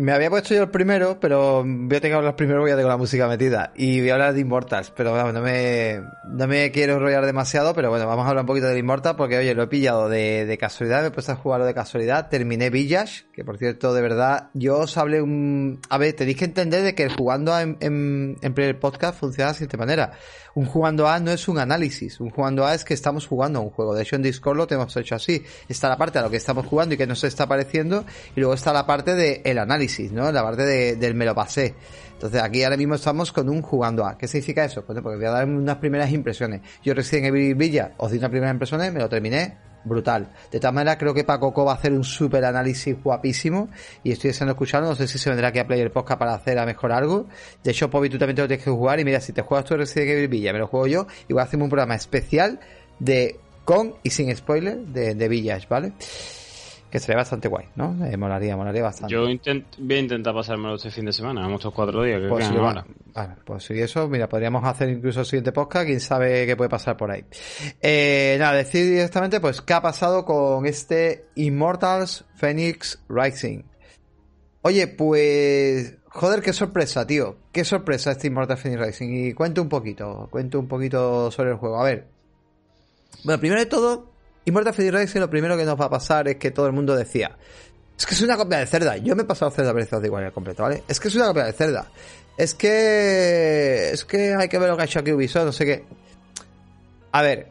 [0.02, 2.74] Me había puesto yo el primero, pero voy a tener que hablar primero, voy a
[2.74, 3.72] tener la música metida.
[3.76, 7.76] Y voy a hablar de Immortals, pero bueno, no me, no me quiero enrollar demasiado,
[7.76, 10.48] pero bueno, vamos a hablar un poquito de Immortal, porque oye, lo he pillado de,
[10.48, 14.02] de casualidad, me he puesto a jugarlo de casualidad, terminé Village, que por cierto, de
[14.02, 15.80] verdad, yo os hablé un...
[15.88, 19.52] A ver, tenéis que entender de que jugando en, en, en primer podcast funciona de
[19.52, 20.14] la siguiente manera.
[20.54, 23.62] Un jugando A no es un análisis, un jugando A es que estamos jugando a
[23.62, 23.96] un juego.
[23.96, 25.44] De hecho, en Discord lo tenemos hecho así.
[25.70, 28.06] Está la parte de lo que estamos jugando y que nos está pareciendo,
[28.36, 30.32] y luego está la parte del el análisis, ¿no?
[30.32, 31.76] La parte de, del me lo pasé.
[32.14, 34.18] Entonces aquí ahora mismo estamos con un jugando A.
[34.18, 34.86] ¿Qué significa eso?
[34.86, 36.62] Pues porque voy a dar unas primeras impresiones.
[36.84, 40.30] Yo recién en Villa os di unas primeras impresiones, me lo terminé, brutal.
[40.52, 43.70] De tal manera creo que Paco Co va a hacer un super análisis guapísimo
[44.04, 44.90] y estoy deseando escucharlo.
[44.90, 47.28] No sé si se vendrá aquí a Player Podcast para hacer a mejor algo.
[47.64, 49.66] De hecho, Pobi, tú también te lo tienes que jugar y mira, si te juegas
[49.66, 52.60] tú Resident Evil Villa, me lo juego yo y voy a hacer un programa especial
[53.00, 55.94] de con y sin spoiler de, de Village, ¿vale?
[56.92, 58.06] Que sería bastante guay, ¿no?
[58.06, 59.14] Eh, molaría, molaría bastante.
[59.14, 62.22] Yo intent, voy a intentar pasármelo este fin de semana, vamos estos cuatro días.
[62.22, 62.86] Que pues, si ahora.
[63.14, 66.70] Vale, pues si eso, mira, podríamos hacer incluso el siguiente podcast, quién sabe qué puede
[66.70, 67.24] pasar por ahí.
[67.82, 73.64] Eh, nada, decir directamente, pues, qué ha pasado con este Immortals Phoenix Rising.
[74.64, 77.38] Oye, pues, joder, qué sorpresa, tío.
[77.54, 79.10] Qué sorpresa este Immortals Phoenix Rising.
[79.14, 81.80] Y cuento un poquito, cuento un poquito sobre el juego.
[81.80, 82.08] A ver.
[83.24, 84.11] Bueno, primero de todo,
[84.46, 86.96] Immortal Phoenix Rising lo primero que nos va a pasar es que todo el mundo
[86.96, 87.38] decía,
[87.98, 88.98] es que es una copia de Cerda.
[88.98, 90.84] Yo me he pasado Cerda Breath of the Wild completo, ¿vale?
[90.88, 91.92] Es que es una copia de Cerda.
[92.36, 93.92] Es que...
[93.92, 95.86] Es que hay que ver lo que ha hecho aquí Ubisoft, no sé qué.
[97.12, 97.50] A ver.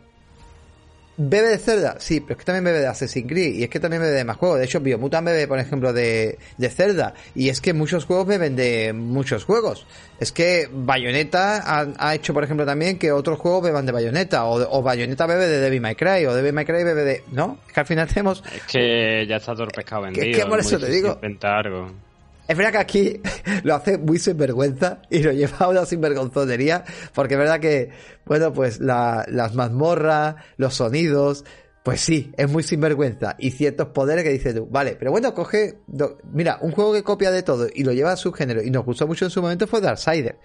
[1.16, 1.96] ¿Bebe de Zelda?
[1.98, 4.24] Sí, pero es que también bebe de Assassin's Creed y es que también bebe de
[4.24, 4.58] más juegos.
[4.58, 7.12] De hecho, Biomutant bebe, por ejemplo, de, de Zelda.
[7.34, 9.86] Y es que muchos juegos beben de muchos juegos.
[10.18, 14.46] Es que Bayonetta ha, ha hecho, por ejemplo, también que otros juegos beban de Bayonetta.
[14.46, 16.24] O, o Bayonetta bebe de Devil May Cry.
[16.26, 17.24] O Devil May Cry bebe de...
[17.32, 17.58] ¿No?
[17.66, 18.42] Es que al final tenemos...
[18.54, 20.24] Es que ya está todo el pescado vendido.
[20.24, 21.18] Que, que por eso te digo...
[21.42, 22.09] Algo.
[22.50, 23.20] Es verdad que aquí
[23.62, 26.82] lo hace muy sinvergüenza y lo lleva a una sinvergonzonería,
[27.14, 27.90] porque es verdad que,
[28.26, 31.44] bueno, pues la, las mazmorras, los sonidos,
[31.84, 33.36] pues sí, es muy sinvergüenza.
[33.38, 35.78] Y ciertos poderes que dices tú, vale, pero bueno, coge,
[36.32, 38.84] mira, un juego que copia de todo y lo lleva a su género y nos
[38.84, 40.36] gustó mucho en su momento fue Darksider.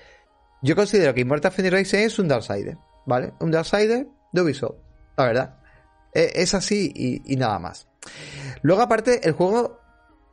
[0.61, 2.77] Yo considero que Immortal Phoenix Rising es un Darksider,
[3.07, 3.33] ¿vale?
[3.39, 4.75] Un Darksider de Ubisoft,
[5.17, 5.55] la verdad.
[6.13, 6.93] Es así
[7.25, 7.87] y nada más.
[8.61, 9.84] Luego aparte, el juego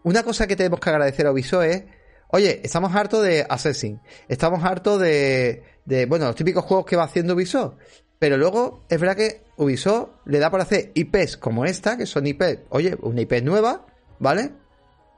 [0.04, 1.84] una cosa que tenemos que agradecer a Ubisoft es,
[2.28, 7.04] oye, estamos hartos de Assassin, estamos hartos de, de, bueno, los típicos juegos que va
[7.04, 7.74] haciendo Ubisoft,
[8.18, 12.26] pero luego es verdad que Ubisoft le da por hacer IPs como esta, que son
[12.26, 13.86] IPs, oye, una IP nueva,
[14.18, 14.52] ¿vale?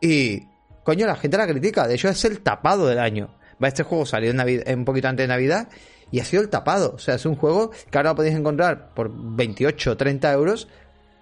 [0.01, 0.43] Y,
[0.83, 3.37] coño, la gente la critica, de hecho es el tapado del año.
[3.63, 5.69] Va, este juego salió en Navidad, un poquito antes de Navidad
[6.11, 6.93] y ha sido el tapado.
[6.95, 10.69] O sea, es un juego que ahora lo podéis encontrar por 28 o 30 euros,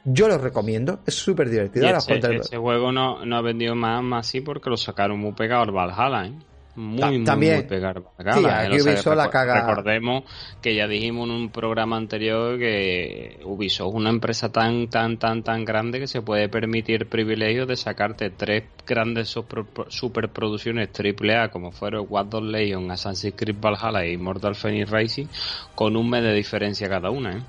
[0.05, 1.87] yo lo recomiendo, es súper divertido.
[1.89, 5.62] Ese, ese, juego no, no ha vendido más, más así porque lo sacaron muy pegado
[5.62, 6.33] al Valhalla, ¿eh?
[6.74, 7.57] Muy, muy, También.
[7.57, 8.61] muy pegado al Valhalla.
[8.62, 9.61] Sí, aquí Ubisoft la caga.
[9.61, 10.24] Recordemos
[10.62, 15.43] que ya dijimos en un programa anterior que Ubisoft es una empresa tan, tan, tan,
[15.43, 21.51] tan grande que se puede permitir el privilegio de sacarte tres grandes super- superproducciones AAA
[21.51, 25.27] como fueron Watch Dogs Legion, Assassin's Creed Valhalla y Mortal Phoenix Rising
[25.74, 27.43] con un mes de diferencia cada una, ¿eh?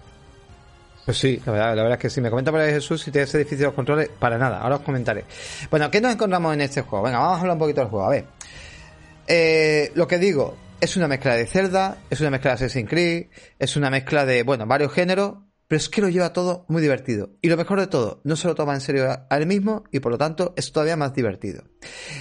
[1.06, 2.22] Pues sí, la verdad, la verdad es que sí.
[2.22, 4.10] Me comenta por ahí Jesús si te hace difícil los controles.
[4.20, 5.26] Para nada, ahora os comentaré.
[5.70, 7.04] Bueno, ¿qué nos encontramos en este juego?
[7.06, 8.06] Venga, vamos a hablar un poquito del juego.
[8.06, 8.26] A ver.
[9.28, 13.28] Eh, lo que digo, es una mezcla de Zelda, es una mezcla de Assassin's Creed,
[13.60, 17.32] es una mezcla de, bueno, varios géneros, pero es que lo lleva todo muy divertido.
[17.42, 20.00] Y lo mejor de todo, no se lo toma en serio a él mismo y
[20.00, 21.64] por lo tanto es todavía más divertido.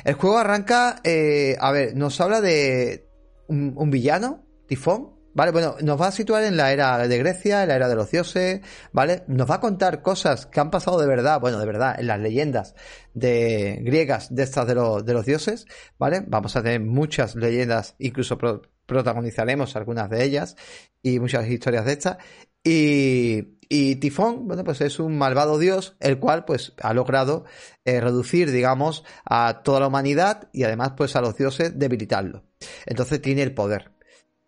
[0.04, 3.08] El juego arranca, eh, a ver, nos habla de
[3.48, 5.50] un villano, Tifón, ¿Vale?
[5.50, 8.10] Bueno, nos va a situar en la era de Grecia, en la era de los
[8.10, 8.60] dioses,
[8.92, 9.24] ¿vale?
[9.28, 12.20] Nos va a contar cosas que han pasado de verdad, bueno, de verdad, en las
[12.20, 12.74] leyendas
[13.14, 15.66] de griegas de estas de, los de los dioses,
[15.98, 16.22] ¿vale?
[16.26, 20.56] Vamos a tener muchas leyendas, incluso pro, protagonizaremos algunas de ellas
[21.02, 22.18] y muchas historias de estas.
[22.64, 27.44] Y, y Tifón, bueno, pues es un malvado dios, el cual pues ha logrado
[27.84, 32.44] eh, reducir, digamos, a toda la humanidad y además pues a los dioses debilitarlo.
[32.86, 33.92] Entonces tiene el poder.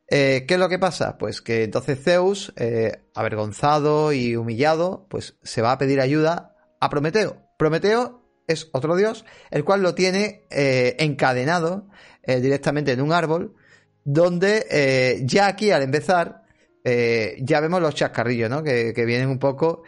[0.08, 1.16] Eh, ¿Qué es lo que pasa?
[1.18, 6.90] Pues que entonces Zeus, eh, avergonzado y humillado, pues se va a pedir ayuda a
[6.90, 7.42] Prometeo.
[7.58, 11.88] Prometeo es otro dios, el cual lo tiene eh, encadenado
[12.26, 13.54] directamente en un árbol,
[14.02, 16.44] donde ya aquí al empezar,
[16.82, 18.62] ya vemos los chascarrillos, ¿no?
[18.62, 19.82] Que, que vienen un poco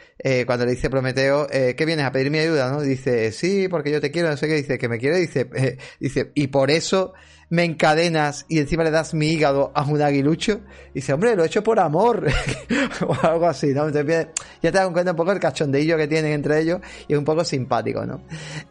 [0.45, 2.71] cuando le dice Prometeo, ¿qué vienes a pedir mi ayuda?
[2.71, 2.83] ¿no?
[2.83, 5.49] Dice, sí, porque yo te quiero, no sé qué, dice, que me quiere, dice,
[5.99, 7.15] dice, y por eso
[7.49, 10.61] me encadenas y encima le das mi hígado a un aguilucho.
[10.91, 12.27] Y dice, hombre, lo he hecho por amor.
[13.07, 13.87] o algo así, ¿no?
[13.87, 14.29] Entonces,
[14.63, 17.25] ya te das cuenta un poco el cachondeillo que tienen entre ellos y es un
[17.25, 18.23] poco simpático, ¿no?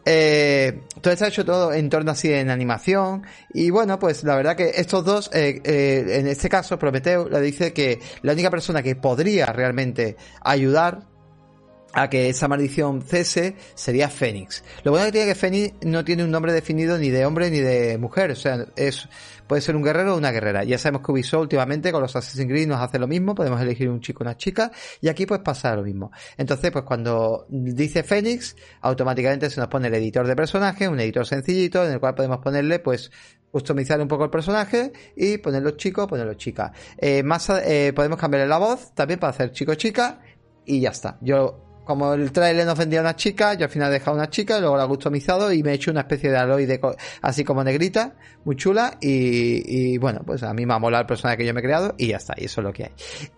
[0.04, 3.22] Eh, todo está hecho todo en torno así en animación.
[3.52, 7.40] Y bueno, pues la verdad que estos dos, eh, eh, en este caso, Prometeo le
[7.40, 11.15] dice que la única persona que podría realmente ayudar
[11.96, 14.62] a que esa maldición cese sería Fénix.
[14.84, 17.60] Lo bueno que tiene que Fénix no tiene un nombre definido ni de hombre ni
[17.60, 19.08] de mujer, o sea, es
[19.46, 20.62] puede ser un guerrero o una guerrera.
[20.64, 23.88] Ya sabemos que Ubisoft últimamente con los Assassin's Creed nos hace lo mismo, podemos elegir
[23.88, 24.70] un chico o una chica
[25.00, 26.10] y aquí pues pasa lo mismo.
[26.36, 31.26] Entonces, pues cuando dice Fénix, automáticamente se nos pone el editor de personaje, un editor
[31.26, 33.10] sencillito en el cual podemos ponerle pues
[33.50, 36.72] customizar un poco el personaje y ponerlo chico, ponerlo chica.
[36.98, 40.20] Eh, más eh, podemos cambiarle la voz también para hacer chico chica
[40.66, 41.16] y ya está.
[41.22, 44.58] Yo como el trailer nos vendía una chica, yo al final he dejado una chica,
[44.58, 46.80] luego la he customizado y me he hecho una especie de aloide
[47.22, 48.14] así como negrita,
[48.44, 51.60] muy chula, y, bueno, pues a mí me ha molado el personaje que yo me
[51.60, 52.90] he creado y ya está, y eso es lo que hay.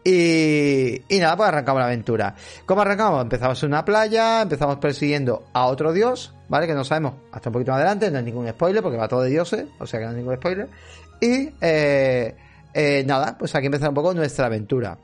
[0.02, 2.34] Y, y nada, pues arrancamos la aventura.
[2.64, 3.22] ¿Cómo arrancamos?
[3.22, 6.66] Empezamos en una playa, empezamos persiguiendo a otro dios, ¿vale?
[6.66, 9.22] Que no sabemos hasta un poquito más adelante, no hay ningún spoiler porque va todo
[9.22, 10.68] de dioses, o sea que no hay ningún spoiler.
[11.20, 12.34] Y eh,
[12.72, 14.96] eh, nada, pues aquí empieza un poco nuestra aventura.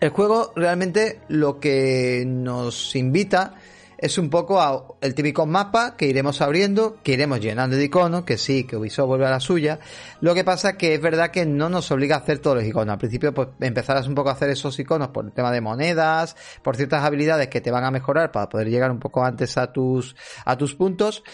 [0.00, 3.54] El juego realmente lo que nos invita
[3.98, 8.22] es un poco a el típico mapa que iremos abriendo, que iremos llenando de iconos,
[8.22, 9.80] que sí, que Ubisoft vuelve a la suya.
[10.20, 12.92] Lo que pasa que es verdad que no nos obliga a hacer todos los iconos.
[12.92, 16.36] Al principio, pues empezarás un poco a hacer esos iconos por el tema de monedas,
[16.62, 19.72] por ciertas habilidades que te van a mejorar para poder llegar un poco antes a
[19.72, 20.14] tus,
[20.44, 21.24] a tus puntos.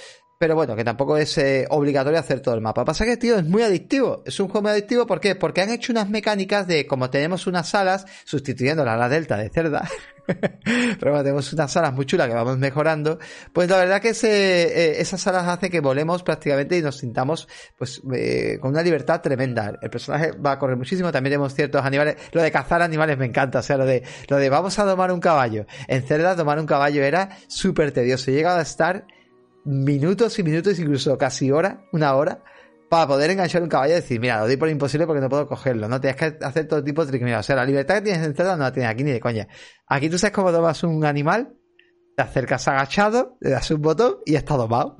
[0.44, 2.84] Pero bueno, que tampoco es eh, obligatorio hacer todo el mapa.
[2.84, 4.22] Pasa que, tío, es muy adictivo.
[4.26, 5.34] Es un juego muy adictivo, ¿por qué?
[5.36, 9.88] Porque han hecho unas mecánicas de, como tenemos unas salas, sustituyendo la delta de cerda,
[10.26, 13.18] pero bueno, tenemos unas salas muy chulas que vamos mejorando,
[13.54, 17.48] pues la verdad que eh, esas salas hacen que volemos prácticamente y nos sintamos,
[17.78, 19.78] pues, eh, con una libertad tremenda.
[19.80, 22.16] El personaje va a correr muchísimo, también tenemos ciertos animales.
[22.32, 25.10] Lo de cazar animales me encanta, o sea, lo de, lo de vamos a domar
[25.10, 25.64] un caballo.
[25.88, 28.30] En cerda, domar un caballo era súper tedioso.
[28.30, 29.06] He llegado a estar
[29.64, 32.42] minutos y minutos, incluso casi hora, una hora,
[32.88, 35.46] para poder enganchar un caballo y decir, mira, lo doy por imposible porque no puedo
[35.46, 36.00] cogerlo, ¿no?
[36.00, 37.40] Tienes que hacer todo tipo de triquiños.
[37.40, 39.48] O sea, la libertad que tienes en Zelda no la tienes aquí ni de coña.
[39.86, 41.54] Aquí tú sabes cómo tomas un animal,
[42.16, 44.96] te acercas agachado, le das un botón y está domado.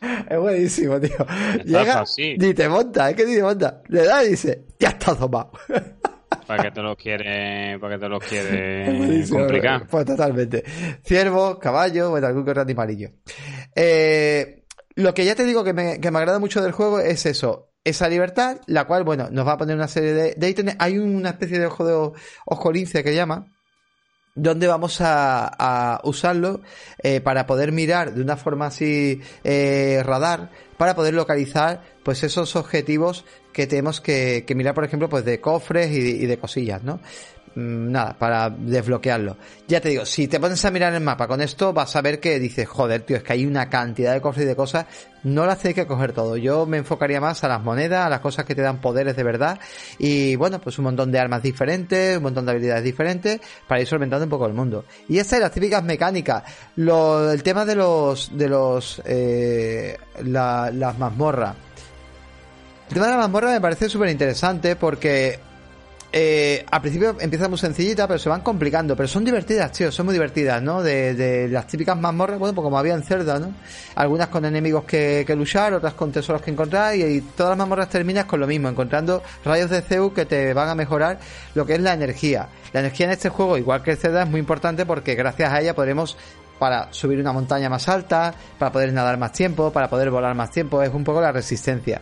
[0.28, 1.26] es buenísimo, tío.
[1.64, 3.82] Llega ni te monta, es que ni te monta.
[3.88, 5.52] Le da y dice, ya está domado.
[6.46, 9.86] ¿Para qué te lo quiere, para que te lo quiere complicar?
[9.86, 10.64] Pues totalmente.
[11.04, 13.10] Ciervo, caballo, bueno, algún que animalillo.
[13.74, 14.64] Eh,
[14.94, 17.70] lo que ya te digo que me, que me agrada mucho del juego es eso.
[17.84, 20.76] Esa libertad, la cual, bueno, nos va a poner una serie de, de ítems.
[20.78, 22.12] Hay una especie de ojo de
[22.46, 23.46] ojo lince que llama,
[24.34, 26.60] donde vamos a, usarlo
[27.02, 32.56] eh, para poder mirar de una forma así eh, radar para poder localizar pues esos
[32.56, 37.00] objetivos que tenemos que, mirar por ejemplo pues de cofres y de cosillas no
[37.54, 39.36] Mm, nada, para desbloquearlo.
[39.68, 42.18] Ya te digo, si te pones a mirar el mapa con esto, vas a ver
[42.18, 44.86] que dices, joder, tío, es que hay una cantidad de cofres y de cosas,
[45.22, 46.38] no las hay que coger todo.
[46.38, 49.22] Yo me enfocaría más a las monedas, a las cosas que te dan poderes de
[49.22, 49.60] verdad,
[49.98, 53.86] y bueno, pues un montón de armas diferentes, un montón de habilidades diferentes, para ir
[53.86, 54.86] solventando un poco el mundo.
[55.08, 56.44] Y estas las típicas mecánicas,
[56.76, 61.54] lo, el tema de los, de los, eh, las mazmorras.
[62.92, 65.38] El tema de la mazmorra me parece súper interesante porque
[66.12, 68.94] eh, al principio empieza muy sencillita, pero se van complicando.
[68.94, 70.82] Pero son divertidas, tío, son muy divertidas, ¿no?
[70.82, 73.54] De, las típicas mazmorras, bueno, pues como había en Cerda, ¿no?
[73.94, 78.26] Algunas con enemigos que, luchar, otras con tesoros que encontrar, y, todas las mazmorras terminas
[78.26, 81.18] con lo mismo, encontrando rayos de Zeus que te van a mejorar
[81.54, 82.48] lo que es la energía.
[82.74, 85.74] La energía en este juego, igual que el es muy importante porque gracias a ella
[85.74, 86.18] podremos
[86.58, 90.50] para subir una montaña más alta, para poder nadar más tiempo, para poder volar más
[90.50, 92.00] tiempo, es un poco la resistencia.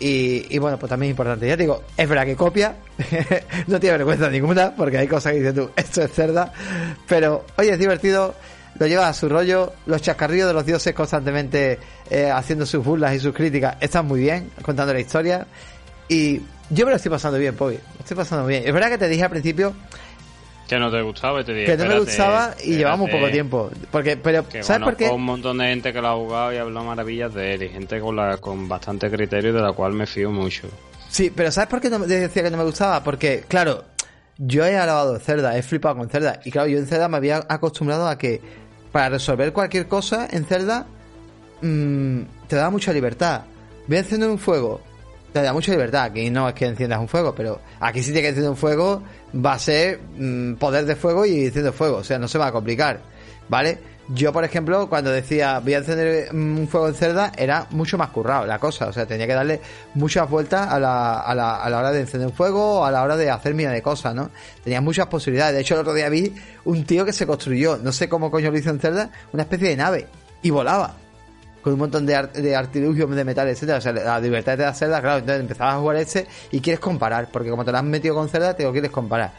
[0.00, 1.48] Y, bueno, pues también es importante.
[1.48, 2.76] Ya te digo, es verdad que copia,
[3.66, 6.52] no tiene vergüenza ninguna, porque hay cosas que dices tú, esto es cerda,
[7.08, 8.34] pero oye, es divertido,
[8.78, 11.78] lo lleva a su rollo, los chascarrillos de los dioses constantemente
[12.10, 15.46] eh, haciendo sus burlas y sus críticas están muy bien, contando la historia,
[16.08, 18.62] y yo me lo estoy pasando bien, Poby, lo estoy pasando bien.
[18.66, 19.74] Es verdad que te dije al principio
[20.68, 23.70] que no te gustaba te Que no me gustaba y llevamos poco tiempo.
[23.90, 25.08] Porque, pero, ¿sabes por qué?
[25.08, 27.62] un montón de gente que lo ha jugado y ha hablado maravillas de él.
[27.64, 30.68] Y gente con, la, con bastante criterio de la cual me fío mucho.
[31.08, 33.02] Sí, pero ¿sabes por qué no, decía que no me gustaba?
[33.02, 33.84] Porque, claro,
[34.36, 36.40] yo he alabado Cerda, he flipado con Cerda.
[36.44, 38.40] Y claro, yo en Cerda me había acostumbrado a que
[38.92, 40.86] para resolver cualquier cosa en Cerda
[41.62, 43.42] mmm, te da mucha libertad.
[43.86, 44.82] Voy a encender un fuego,
[45.32, 46.04] te da mucha libertad.
[46.04, 49.02] Aquí no es que enciendas un fuego, pero aquí sí tiene que encender un fuego
[49.34, 52.48] va a ser mm, poder de fuego y enciendo fuego, o sea, no se va
[52.48, 53.00] a complicar.
[53.48, 53.78] ¿vale?
[54.10, 58.08] Yo, por ejemplo, cuando decía voy a encender un fuego en Zelda, era mucho más
[58.08, 58.86] currado la cosa.
[58.86, 59.60] O sea, tenía que darle
[59.94, 62.90] muchas vueltas a la, a la, a la hora de encender un fuego o a
[62.90, 64.30] la hora de hacer mil de cosas, ¿no?
[64.64, 65.54] Tenía muchas posibilidades.
[65.56, 66.34] De hecho, el otro día vi
[66.64, 69.68] un tío que se construyó, no sé cómo coño lo hizo en Zelda, una especie
[69.68, 70.06] de nave
[70.42, 70.94] y volaba.
[71.74, 73.78] Un montón de, de artilugios de metal, etcétera.
[73.78, 76.80] O sea, la libertad de la Zelda, claro, entonces empezabas a jugar este y quieres
[76.80, 79.32] comparar, porque como te lo has metido con Zelda, te lo quieres comparar.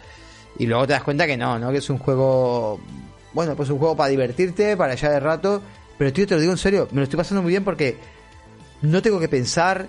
[0.57, 1.71] Y luego te das cuenta que no, ¿no?
[1.71, 2.79] Que es un juego
[3.33, 5.61] bueno, pues un juego para divertirte, para echar el rato.
[5.97, 7.97] Pero tío, te lo digo en serio, me lo estoy pasando muy bien porque
[8.81, 9.87] no tengo que pensar,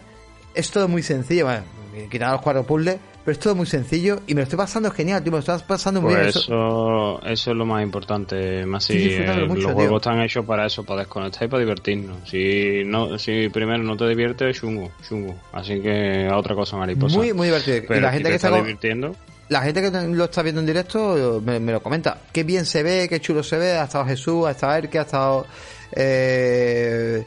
[0.54, 1.62] es todo muy sencillo, bueno,
[2.10, 5.22] quitando los cuatro puzzles, pero es todo muy sencillo y me lo estoy pasando genial,
[5.22, 6.24] tío, me lo estoy pasando muy bien.
[6.24, 10.84] Pues eso, eso es lo más importante, más si los juegos están hechos para eso,
[10.84, 12.28] para desconectar y para divertirnos.
[12.28, 15.36] Si no, si primero no te diviertes, chungo, chungo.
[15.52, 17.16] Así que a otra cosa mariposa.
[17.16, 17.94] Muy, muy divertido.
[17.94, 19.14] y la gente que está divirtiendo
[19.50, 22.18] la gente que lo está viendo en directo me, lo comenta.
[22.32, 23.72] Qué bien se ve, qué chulo se ve.
[23.72, 25.46] Ha estado Jesús, ha estado Erke, ha estado.
[25.90, 27.24] Eh,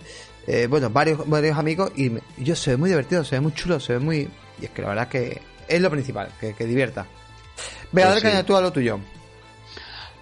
[0.48, 1.92] eh, bueno, varios, varios amigos.
[1.98, 4.30] Y yo se ve muy divertido, se ve muy chulo, se ve muy.
[4.62, 7.06] Y es que la verdad es que es lo principal, que, divierta.
[7.92, 9.00] Ve a ver que tú a lo tuyo.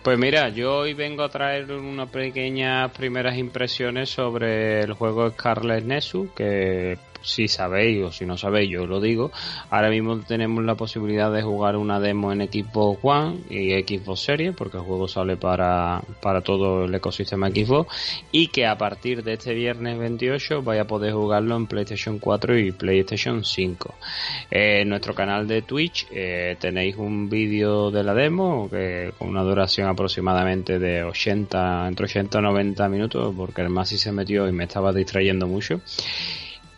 [0.03, 5.86] Pues mira, yo hoy vengo a traer unas pequeñas primeras impresiones sobre el juego Scarlet
[5.86, 9.32] Nexus, que si sabéis o si no sabéis, yo lo digo.
[9.69, 14.56] Ahora mismo tenemos la posibilidad de jugar una demo en Xbox One y Xbox Series,
[14.56, 19.34] porque el juego sale para, para todo el ecosistema Xbox, y que a partir de
[19.34, 23.95] este viernes 28 vaya a poder jugarlo en PlayStation 4 y PlayStation 5.
[24.49, 29.44] en nuestro canal de Twitch eh, tenéis un vídeo de la demo que con una
[29.44, 34.51] duración aproximadamente de 80, entre 80 y 90 minutos, porque el Masi se metió y
[34.51, 35.81] me estaba distrayendo mucho.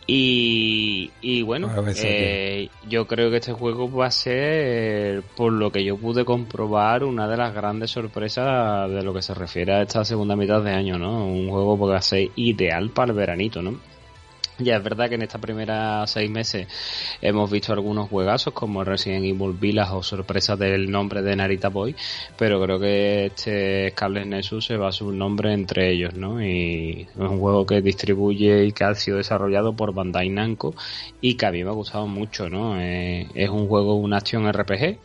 [0.06, 5.82] Y, y bueno, eh, yo creo que este juego va a ser, por lo que
[5.82, 10.04] yo pude comprobar, una de las grandes sorpresas de lo que se refiere a esta
[10.04, 11.26] segunda mitad de año, ¿no?
[11.26, 13.80] Un juego que va a ser ideal para el veranito, ¿no?
[14.58, 16.68] Ya es verdad que en esta primera seis meses
[17.20, 21.96] hemos visto algunos juegazos como Resident Evil Village o sorpresas del nombre de Narita Boy,
[22.38, 26.40] pero creo que este Scarlet Nexus se va a su nombre entre ellos, ¿no?
[26.40, 30.72] Y es un juego que distribuye y que ha sido desarrollado por Bandai Namco
[31.20, 32.80] y que a mí me ha gustado mucho, ¿no?
[32.80, 34.98] Eh, es un juego, una acción RPG,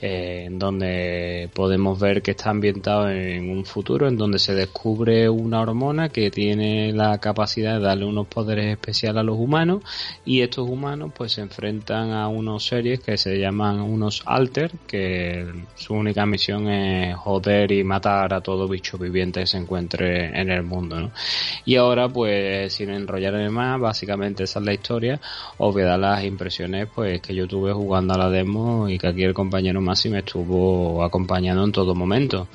[0.00, 5.28] eh, en donde podemos ver que está ambientado en un futuro en donde se descubre
[5.28, 9.82] una hormona que tiene la capacidad de darle unos poderes especiales a los humanos
[10.24, 15.46] y estos humanos pues se enfrentan a unos series que se llaman unos alter que
[15.74, 20.50] su única misión es joder y matar a todo bicho viviente que se encuentre en
[20.50, 21.10] el mundo
[21.64, 25.20] y ahora pues sin enrollarme más básicamente esa es la historia.
[25.58, 29.08] Os voy a las impresiones pues que yo tuve jugando a la demo y que
[29.08, 32.48] aquí el compañero Masi me estuvo acompañando en todo momento.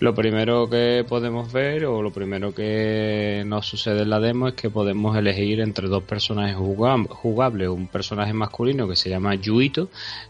[0.00, 4.54] Lo primero que podemos ver o lo primero que nos sucede en la demo es
[4.54, 9.88] que podemos elegir entre dos personajes jugables, un personaje masculino que se llama Yuito,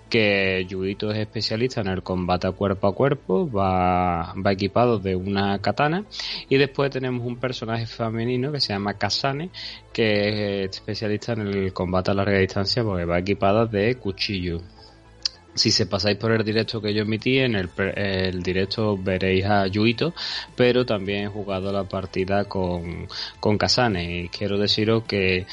[0.08, 5.58] que Yuito es especialista en el combate cuerpo a cuerpo, va, va equipado de una
[5.60, 6.04] katana,
[6.48, 9.50] y después tenemos un personaje femenino que se llama Kasane,
[9.92, 14.60] que es especialista en el combate a larga distancia porque va equipada de cuchillo.
[15.54, 19.66] Si se pasáis por el directo que yo emití, en el, el directo veréis a
[19.66, 20.12] Yuito,
[20.56, 23.06] pero también he jugado la partida con,
[23.40, 24.20] con Kasane.
[24.20, 25.46] Y quiero deciros que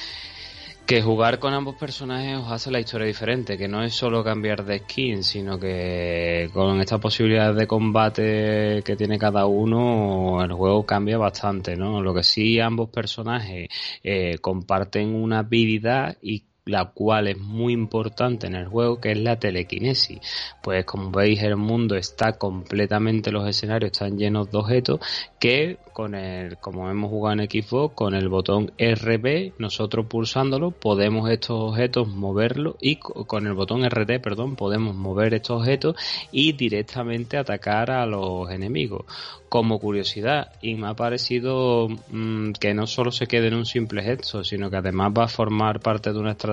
[0.91, 4.65] que jugar con ambos personajes os hace la historia diferente, que no es solo cambiar
[4.65, 10.85] de skin, sino que con esta posibilidad de combate que tiene cada uno, el juego
[10.85, 12.01] cambia bastante, ¿no?
[12.01, 13.69] Lo que sí ambos personajes
[14.03, 19.17] eh, comparten una habilidad y la cual es muy importante en el juego, que es
[19.17, 20.19] la telequinesis.
[20.61, 24.99] Pues como veis, el mundo está completamente, los escenarios están llenos de objetos
[25.39, 31.29] que con el, como hemos jugado en Xbox, con el botón RB, nosotros pulsándolo, podemos
[31.29, 35.95] estos objetos moverlos y con el botón RT, perdón, podemos mover estos objetos
[36.31, 39.05] y directamente atacar a los enemigos.
[39.49, 44.01] Como curiosidad, y me ha parecido mm, que no solo se quede en un simple
[44.01, 46.50] gesto, sino que además va a formar parte de una estrategia,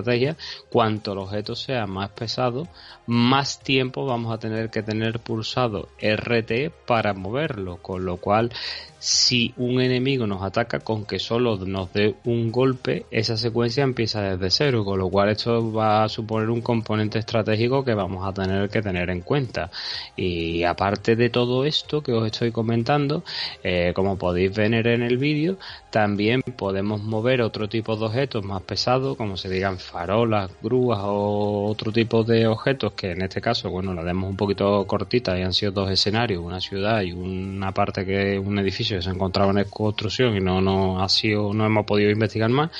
[0.70, 2.68] cuanto el objeto sea más pesado,
[3.06, 8.50] más tiempo vamos a tener que tener pulsado RT para moverlo, con lo cual
[8.98, 14.20] si un enemigo nos ataca con que solo nos dé un golpe, esa secuencia empieza
[14.22, 18.32] desde cero, con lo cual esto va a suponer un componente estratégico que vamos a
[18.32, 19.70] tener que tener en cuenta.
[20.16, 23.22] Y aparte de todo esto que os estoy comentando,
[23.62, 25.58] eh, como podéis ver en el vídeo,
[25.90, 31.66] también podemos mover otro tipo de objetos más pesados, como se digan farolas, grúas o
[31.66, 35.42] otro tipo de objetos que en este caso, bueno, la demos un poquito cortita y
[35.42, 39.50] han sido dos escenarios, una ciudad y una parte que un edificio que se encontraba
[39.50, 42.70] en construcción y no, no ha sido, no hemos podido investigar más,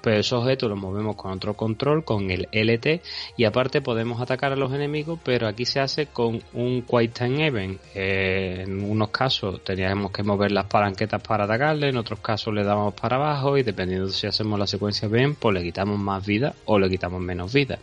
[0.00, 3.02] pues esos objetos los movemos con otro control, con el LT,
[3.36, 7.46] y aparte podemos atacar a los enemigos, pero aquí se hace con un Quick Time
[7.46, 7.80] Event.
[7.94, 12.64] Eh, en unos casos teníamos que mover las palanquetas para atacarle, en otros casos le
[12.64, 16.49] damos para abajo y dependiendo si hacemos la secuencia bien, pues le quitamos más vida
[16.64, 17.78] o le quitamos menos vida.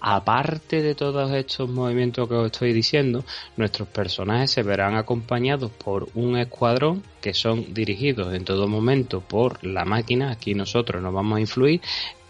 [0.00, 3.24] Aparte de todos estos movimientos que os estoy diciendo,
[3.56, 9.64] nuestros personajes se verán acompañados por un escuadrón que son dirigidos en todo momento por
[9.64, 10.30] la máquina.
[10.30, 11.80] Aquí nosotros nos vamos a influir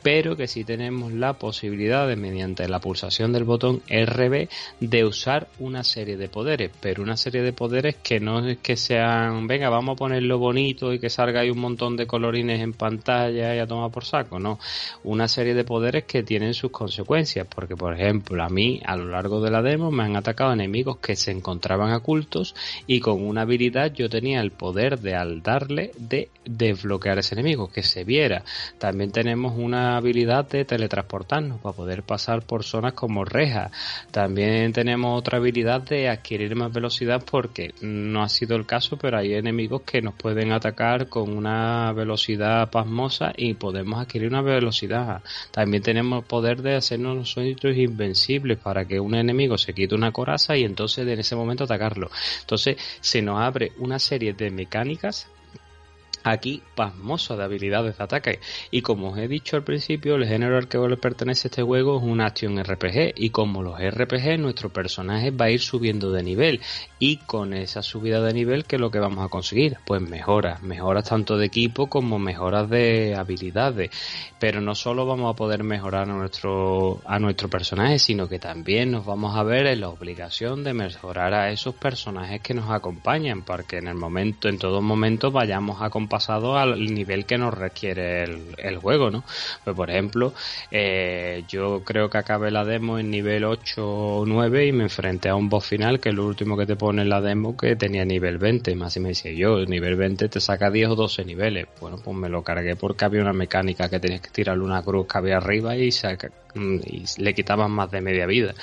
[0.04, 4.48] pero que sí tenemos la posibilidad de, mediante la pulsación del botón RB,
[4.78, 8.76] de usar una serie de poderes, pero una serie de poderes que no es que
[8.76, 12.74] sean, venga, vamos a ponerlo bonito y que salga ahí un montón de colorines en
[12.74, 14.58] pantalla y a tomar por saco, no,
[15.04, 19.06] una serie de poderes que tienen sus consecuencias, porque por ejemplo, a mí a lo
[19.06, 22.54] largo de la demo me han atacado enemigos que se encontraban ocultos
[22.86, 27.70] y con una habilidad yo tenía el poder de al darle de desbloquear ese enemigo,
[27.70, 28.44] que se viera.
[28.78, 33.70] También tenemos una habilidad de teletransportarnos para poder pasar por zonas como rejas.
[34.10, 39.18] También tenemos otra habilidad de adquirir más velocidad porque no ha sido el caso, pero
[39.18, 45.22] hay enemigos que nos pueden atacar con una velocidad pasmosa y podemos adquirir una velocidad.
[45.50, 50.56] También tenemos poder de hacernos nosotros invencibles para que un enemigo se quite una coraza
[50.56, 52.10] y entonces en ese momento atacarlo.
[52.40, 55.28] Entonces se nos abre una serie de mecánicas
[56.24, 58.40] aquí pasmoso de habilidades de ataque.
[58.70, 61.98] Y como os he dicho al principio, el género al que le pertenece este juego
[61.98, 63.12] es un action RPG.
[63.16, 66.60] Y como los RPG, nuestro personaje va a ir subiendo de nivel.
[66.98, 69.76] Y con esa subida de nivel, ¿qué es lo que vamos a conseguir?
[69.84, 73.90] Pues mejoras, mejoras tanto de equipo como mejoras de habilidades.
[74.40, 78.90] Pero no solo vamos a poder mejorar a nuestro, a nuestro personaje, sino que también
[78.90, 83.42] nos vamos a ver en la obligación de mejorar a esos personajes que nos acompañan,
[83.42, 87.52] porque en el momento, en todo momento, vayamos a acompañar pasado al nivel que nos
[87.52, 89.24] requiere el, juego, ¿no?
[89.64, 90.32] Pues por ejemplo,
[90.70, 95.28] eh, yo creo que acabé la demo en nivel 8 o 9 y me enfrenté
[95.28, 97.74] a un boss final que es lo último que te pone en la demo que
[97.74, 101.24] tenía nivel 20, más y me decía yo, nivel 20 te saca 10 o 12
[101.24, 101.66] niveles.
[101.80, 105.08] Bueno, pues me lo cargué porque había una mecánica que tenías que tirarle una cruz
[105.08, 105.90] que había arriba y,
[106.54, 108.54] mm, y le quitaban más de media vida.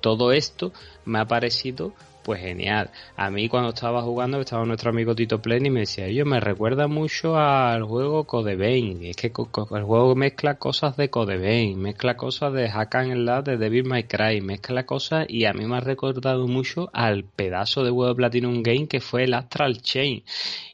[0.00, 0.72] Todo esto
[1.04, 2.90] me ha parecido pues genial.
[3.16, 6.40] A mí cuando estaba jugando estaba nuestro amigo Tito Plen y me decía, yo me
[6.40, 9.04] recuerda mucho al juego Code Vein.
[9.04, 13.44] Es que el juego mezcla cosas de Code Vein, mezcla cosas de Hack and Slash
[13.44, 17.84] de Devil May Cry, mezcla cosas y a mí me ha recordado mucho al pedazo
[17.84, 20.22] de juego Platinum Game que fue el Astral Chain.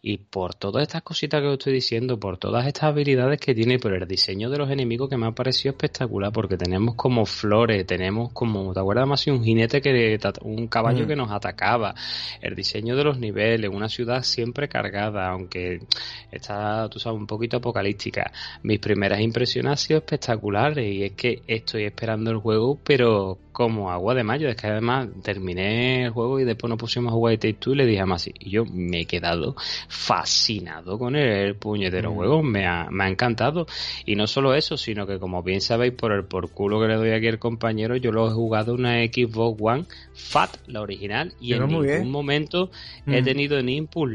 [0.02, 3.78] Y por todas estas cositas que os estoy diciendo, por todas estas habilidades que tiene,
[3.78, 7.84] por el diseño de los enemigos que me ha parecido espectacular, porque tenemos como flores,
[7.86, 9.26] tenemos como, ¿te acuerdas más?
[9.26, 11.08] Un jinete que, un caballo mm.
[11.08, 11.94] que nos atacaba,
[12.40, 15.80] el diseño de los niveles, una ciudad siempre cargada, aunque
[16.30, 18.30] está, tú sabes, un poquito apocalíptica.
[18.62, 23.90] Mis primeras impresiones han sido espectaculares y es que estoy esperando el juego, pero como
[23.90, 24.48] agua de mayo.
[24.48, 27.78] Es que además terminé el juego y después nos pusimos a jugar Take Two y
[27.78, 28.32] le dije a Masi.
[28.38, 29.56] Y yo me he quedado
[29.88, 32.14] fascinado con el, puñetero mm.
[32.14, 32.42] juego.
[32.44, 33.66] Me ha, me ha encantado.
[34.06, 36.94] Y no solo eso, sino que como bien sabéis por el por culo que le
[36.94, 41.54] doy aquí al compañero, yo lo he jugado una Xbox One Fat, la original, y
[41.54, 42.70] en ningún momento
[43.08, 43.24] he mm.
[43.24, 44.08] tenido ni input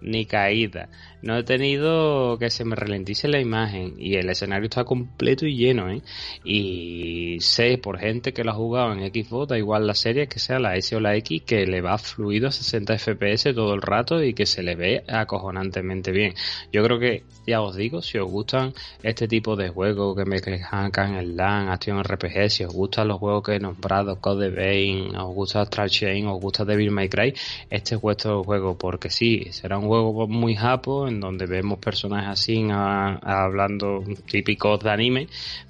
[0.00, 0.88] ni caída
[1.22, 5.56] no he tenido que se me ralentice la imagen y el escenario está completo y
[5.56, 6.02] lleno, ¿eh?
[6.44, 10.38] Y sé por gente que lo ha jugado en Xbox, da igual la serie que
[10.38, 13.82] sea la S o la X, que le va fluido a 60 FPS todo el
[13.82, 16.34] rato y que se le ve acojonantemente bien.
[16.72, 18.72] Yo creo que, ya os digo, si os gustan
[19.02, 20.36] este tipo de juegos que me
[20.70, 24.50] acá en el LAN, Action RPG, si os gustan los juegos que he nombrado, Code
[24.50, 27.34] Vein, os gusta Astral Chain, os gusta Devil May Cry,
[27.68, 32.28] este es vuestro juego, porque sí, será un juego muy japo, en donde vemos personajes
[32.30, 35.28] así hablando típicos de anime,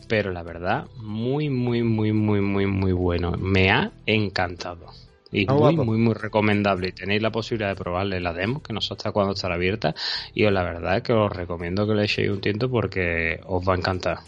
[0.09, 3.33] pero la verdad, muy, muy, muy, muy, muy, muy bueno.
[3.33, 4.87] Me ha encantado.
[5.33, 6.89] Y ah, muy, muy, muy recomendable.
[6.89, 9.95] Y tenéis la posibilidad de probarle la demo, que no sé hasta cuándo estará abierta.
[10.35, 13.75] Y la verdad es que os recomiendo que le echéis un tiento porque os va
[13.75, 14.19] a encantar.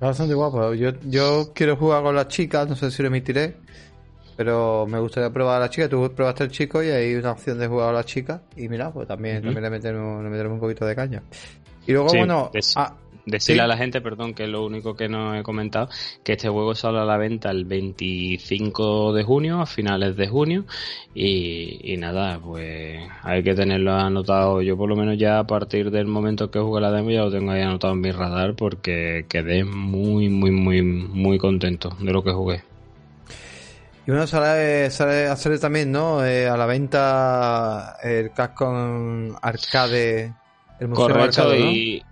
[0.00, 0.74] Bastante guapo.
[0.74, 3.54] Yo, yo quiero jugar con las chicas, no sé si lo emitiré.
[4.36, 5.88] Pero me gustaría probar a la chica.
[5.88, 8.42] Tú probaste el chico y hay una opción de jugar a la chica.
[8.56, 11.22] Y mira, pues también, también le, metemos, un poquito de caña.
[11.86, 12.50] Y luego, bueno,
[13.26, 15.88] decirle a la gente, perdón, que es lo único que no he comentado,
[16.24, 20.64] que este juego sale a la venta el 25 de junio, a finales de junio,
[21.14, 24.62] y, nada, pues hay que tenerlo anotado.
[24.62, 27.30] Yo por lo menos ya a partir del momento que jugué la demo ya lo
[27.30, 32.22] tengo ahí anotado en mi radar porque quedé muy, muy, muy, muy contento de lo
[32.22, 32.71] que jugué.
[34.06, 36.24] Y uno sale, sale a hacer también, ¿no?
[36.24, 38.66] Eh, a la venta el casco
[39.40, 40.34] arcade,
[40.80, 42.02] el museo Correcto, arcade, y,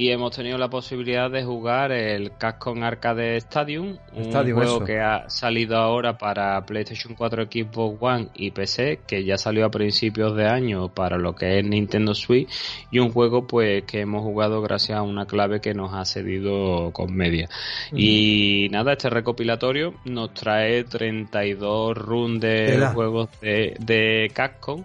[0.00, 5.28] y hemos tenido la posibilidad de jugar el Capcom Arcade Stadium, un juego que ha
[5.28, 10.46] salido ahora para PlayStation 4, Xbox One y PC, que ya salió a principios de
[10.46, 12.48] año para lo que es Nintendo Switch,
[12.90, 16.92] y un juego pues que hemos jugado gracias a una clave que nos ha cedido
[16.92, 17.50] con media.
[17.92, 24.82] Y nada, este recopilatorio nos trae 32 runs de juegos de, de Capcom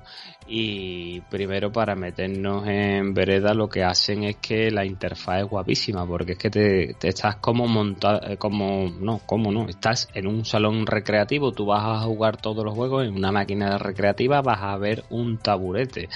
[0.48, 6.06] y primero para meternos en vereda lo que hacen es que la interfaz es guapísima
[6.06, 10.46] porque es que te, estás como montado eh, como no como no estás en un
[10.46, 14.78] salón recreativo tú vas a jugar todos los juegos en una máquina recreativa vas a
[14.78, 16.10] ver un taburete.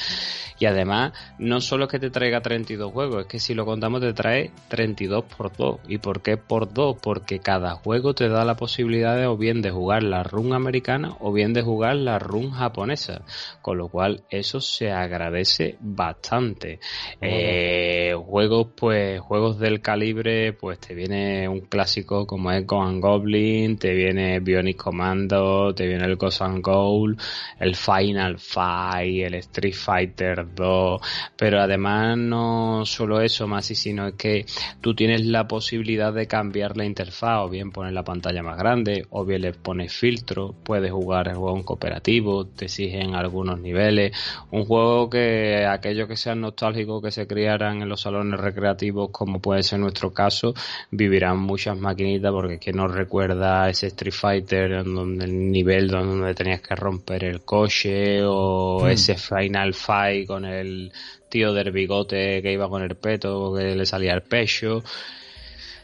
[0.60, 4.02] Y además no solo es que te traiga 32 juegos es que si lo contamos
[4.02, 8.46] te trae 32 por 2 y por qué por 2 porque cada juego te da
[8.46, 12.20] la posibilidad de o bien de jugar la run americana o bien de jugar la
[12.20, 13.22] run japonesa.
[13.62, 16.80] Con lo cual eso se agradece bastante.
[17.22, 23.78] Eh, juegos, pues, juegos del calibre, pues te viene un clásico como es Gohan Goblin,
[23.78, 27.18] te viene Bionic Commando, te viene el Ghost and Goal,
[27.60, 31.02] el Final Fight, el Street Fighter 2,
[31.36, 34.46] pero además no solo eso más y sino es que
[34.82, 39.06] tú tienes la posibilidad de cambiar la interfaz, o bien poner la pantalla más grande,
[39.10, 44.09] o bien le pones filtro, puedes jugar el juego en cooperativo, te exigen algunos niveles,
[44.52, 49.40] un juego que aquellos que sean nostálgicos, que se criaran en los salones recreativos, como
[49.40, 50.54] puede ser nuestro caso,
[50.92, 56.34] vivirán muchas maquinitas porque es que nos recuerda ese Street Fighter donde el nivel donde
[56.34, 58.90] tenías que romper el coche o hmm.
[58.90, 60.92] ese Final Fight con el
[61.30, 64.84] tío del bigote que iba con el peto que le salía el pecho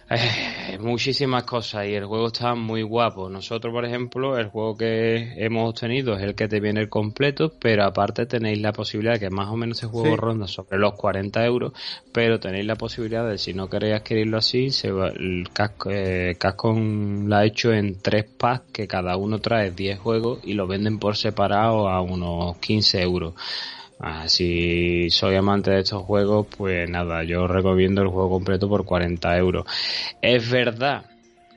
[0.07, 3.27] eh, muchísimas cosas y el juego está muy guapo.
[3.27, 7.52] Nosotros, por ejemplo, el juego que hemos obtenido es el que te viene el completo,
[7.60, 11.44] pero aparte tenéis la posibilidad que más o menos ese juego ronda sobre los 40
[11.45, 11.73] euros,
[12.11, 16.38] pero tenéis la posibilidad de si no queréis adquirirlo así, se el casco, eh,
[17.27, 20.99] la ha hecho en tres packs que cada uno trae 10 juegos y lo venden
[20.99, 23.34] por separado a unos 15 euros.
[24.00, 28.84] Ah, si soy amante de estos juegos, pues nada, yo recomiendo el juego completo por
[28.84, 29.66] 40 euros.
[30.22, 31.06] Es verdad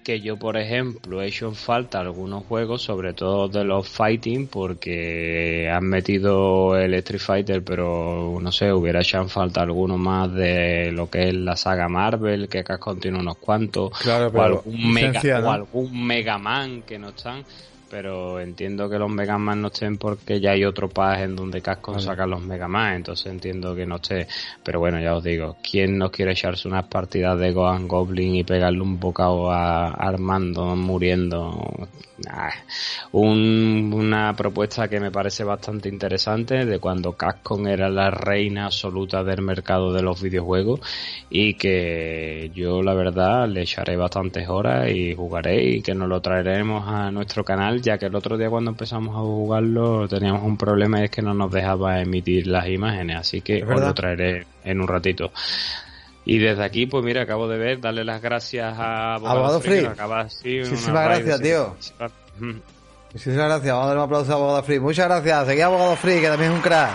[0.08, 4.46] que yo, por ejemplo, he hecho en falta algunos juegos, sobre todo de los fighting,
[4.46, 10.32] porque han metido el Street Fighter, pero no sé, hubiera hecho en falta algunos más
[10.32, 15.20] de lo que es la saga Marvel, que acá contiene unos cuantos, o, algún Mega,
[15.44, 17.44] o algún Mega Man que no están
[17.90, 21.60] pero entiendo que los Mega Man no estén porque ya hay otro pack en donde
[21.60, 24.26] Casco saca los Mega Man, entonces entiendo que no esté.
[24.62, 28.44] Pero bueno, ya os digo, ¿quién no quiere echarse unas partidas de Gohan Goblin y
[28.44, 31.88] pegarle un bocado a Armando muriendo?
[33.12, 39.42] una propuesta que me parece bastante interesante de cuando Capcom era la reina absoluta del
[39.42, 40.80] mercado de los videojuegos
[41.30, 46.20] y que yo la verdad le echaré bastantes horas y jugaré y que nos lo
[46.20, 50.56] traeremos a nuestro canal ya que el otro día cuando empezamos a jugarlo teníamos un
[50.56, 54.46] problema y es que no nos dejaba emitir las imágenes, así que os lo traeré
[54.64, 55.30] en un ratito.
[56.24, 59.88] Y desde aquí, pues mira, acabo de ver, darle las gracias a Abogado, Free.
[59.88, 61.74] Muchísimas gracias, tío.
[63.14, 63.72] Muchísimas gracias.
[63.72, 64.78] Vamos a dar un aplauso a Abogado Free.
[64.78, 65.46] Muchas gracias.
[65.46, 66.90] Seguí Abogado Free, que también es un crack.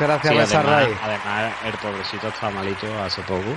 [0.00, 3.56] Muchas gracias, sí, además, además, el pobrecito está malito hace poco.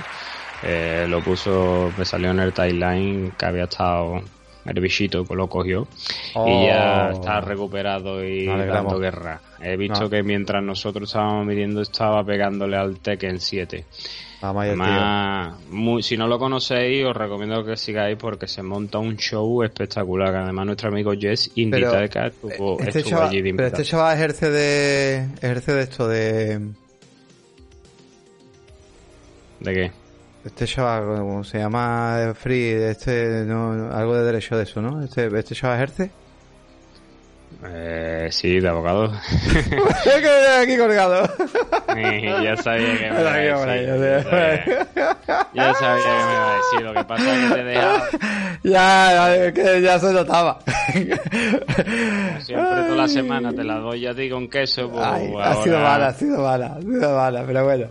[0.62, 4.22] Eh, lo puso, me salió en el timeline que había estado
[4.64, 5.86] el bichito lo cogió
[6.46, 7.12] y ya oh.
[7.12, 9.40] está recuperado y dando guerra.
[9.60, 13.84] He visto que mientras nosotros estábamos midiendo estaba pegándole al Tekken 7.
[14.42, 19.62] Además, muy, si no lo conocéis, os recomiendo que sigáis porque se monta un show
[19.62, 20.34] espectacular.
[20.34, 25.28] Además, nuestro amigo Jess Inditeca estuvo, este estuvo allí de Pero este chaval ejerce de,
[25.36, 26.58] ejerce de esto, de...
[29.60, 30.01] ¿De qué?
[30.44, 35.02] Este chaval, como se llama Free, este, no, algo de derecho de eso, ¿no?
[35.02, 36.21] Este, este chaval ejerce.
[37.64, 39.12] Eh, sí, de abogado.
[40.62, 41.22] aquí colgado.
[42.42, 44.86] ya sabía que me iba a decir.
[45.54, 46.80] Ya sabía que me iba a decir.
[46.82, 48.04] Lo que pasa es que te he dejado.
[48.64, 50.58] Ya, que ya se notaba.
[52.40, 54.90] Siempre toda la semana te la doy a ti con queso.
[54.90, 55.50] Pues Ay, ahora...
[55.50, 57.86] Ha sido mala, ha sido mala, ha sido mala, pero bueno.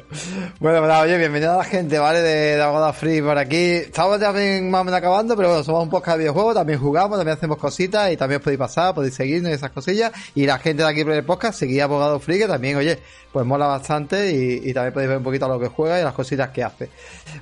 [0.59, 2.21] Bueno, pues oye, bienvenida a la gente, ¿vale?
[2.21, 3.55] De, de Abogado Free por aquí.
[3.55, 7.17] Estamos también más o menos acabando, pero bueno, somos un podcast de videojuegos, también jugamos,
[7.17, 10.11] también hacemos cositas y también os podéis pasar, podéis seguirnos esas cosillas.
[10.35, 12.99] Y la gente de aquí por el podcast, seguía Abogado Free, que también, oye,
[13.31, 16.13] pues mola bastante y, también podéis ver un poquito a lo que juega y las
[16.13, 16.89] cositas que hace.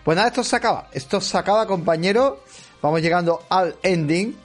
[0.03, 0.90] Pues nada, esto se acaba.
[0.91, 2.44] Esto se acaba, compañero.
[2.81, 4.36] Vamos llegando al ending.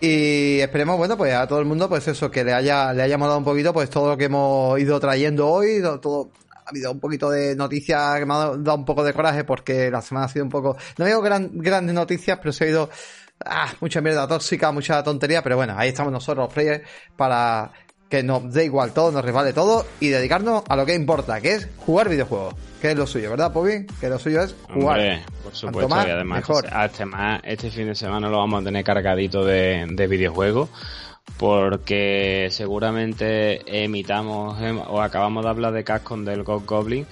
[0.00, 3.16] Y esperemos, bueno, pues a todo el mundo, pues eso, que le haya, le haya
[3.16, 6.28] molado un poquito, pues todo lo que hemos ido trayendo hoy, todo,
[6.66, 9.90] ha habido un poquito de noticias que me ha dado un poco de coraje porque
[9.90, 12.90] la semana ha sido un poco, no digo gran, grandes noticias, pero se ha ido,
[13.44, 16.82] ah, mucha mierda tóxica, mucha tontería, pero bueno, ahí estamos nosotros, los players,
[17.16, 17.72] para
[18.08, 21.54] que nos dé igual todo, nos resbale todo y dedicarnos a lo que importa, que
[21.54, 23.86] es jugar videojuegos, que es lo suyo, ¿verdad, Pobi?
[24.00, 24.98] Que lo suyo es jugar.
[24.98, 26.66] Hombre, por supuesto, más, y además mejor.
[26.84, 30.68] Este, más, este fin de semana lo vamos a tener cargadito de, de videojuegos
[31.38, 34.58] porque seguramente emitamos
[34.88, 37.06] o acabamos de hablar de Capcom del Ghost Goblin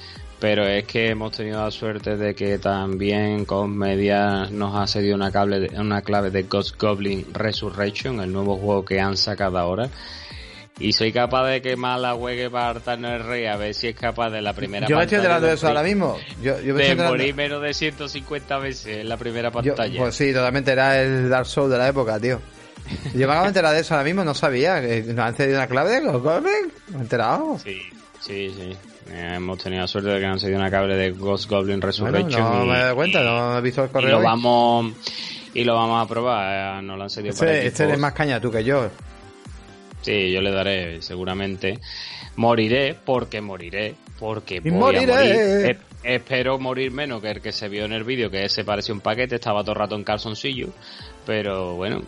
[0.44, 5.14] pero es que hemos tenido la suerte de que también con Media nos ha cedido
[5.14, 9.56] una, clave de, una clave de Ghost Goblin Resurrection, el nuevo juego que han sacado
[9.56, 9.88] ahora.
[10.78, 13.96] Y soy capaz de quemar la hueque para hartarnos el rey a ver si es
[13.96, 16.18] capaz de la primera Yo me estoy enterando de eso ahora mismo.
[16.42, 19.86] Yo, yo me de estoy morir menos de 150 veces en la primera pantalla.
[19.86, 22.38] Yo, pues sí, totalmente era el Dark Souls de la época, tío.
[23.14, 24.82] Yo me acabo de enterar de eso ahora mismo, no sabía.
[24.82, 26.70] que ¿Nos han cedido una clave de Ghost Goblin?
[26.88, 27.58] ¿Me he enterado?
[27.64, 27.80] Sí,
[28.20, 28.76] sí, sí.
[29.10, 32.42] Eh, hemos tenido la suerte de que han cedido una clave de Ghost Goblin Resurrection.
[32.42, 34.08] Bueno, no me he dado cuenta, no he visto el correo.
[34.08, 34.24] Y lo hoy.
[34.24, 34.92] vamos,
[35.52, 36.80] y lo vamos a probar.
[36.80, 37.80] Eh, nos lo han para Este, este equipos.
[37.80, 38.88] eres más caña tú que yo.
[40.02, 41.78] Sí, yo le daré, seguramente.
[42.36, 45.12] Moriré, porque moriré, porque voy moriré.
[45.12, 45.78] a morir.
[46.02, 49.00] Espero morir menos que el que se vio en el vídeo, que ese parecía un
[49.00, 50.68] paquete, estaba todo el rato en calzoncillo.
[51.24, 52.02] Pero bueno,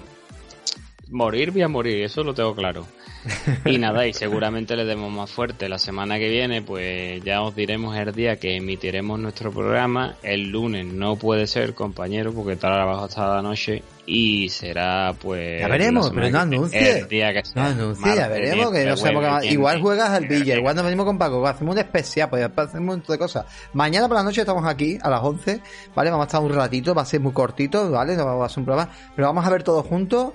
[1.10, 2.86] morir voy a morir, eso lo tengo claro.
[3.64, 5.68] Y nada, y seguramente le demos más fuerte.
[5.68, 10.16] La semana que viene, pues ya os diremos el día que emitiremos nuestro programa.
[10.22, 13.82] El lunes no puede ser, compañero, porque trabajo hasta la noche.
[14.06, 15.60] Y será, pues.
[15.60, 17.00] Ya veremos, pero no anuncie.
[17.00, 20.76] El día que No, ya veremos que no sabemos qué Igual juegas al Villa, igual
[20.76, 23.46] nos venimos con Paco, hacemos un especial, pues hacemos un montón de cosas.
[23.72, 25.60] Mañana por la noche estamos aquí a las 11,
[25.94, 26.10] ¿vale?
[26.10, 28.16] Vamos a estar un ratito, va a ser muy cortito, ¿vale?
[28.16, 30.32] No va a ser un programa, pero vamos a ver todos juntos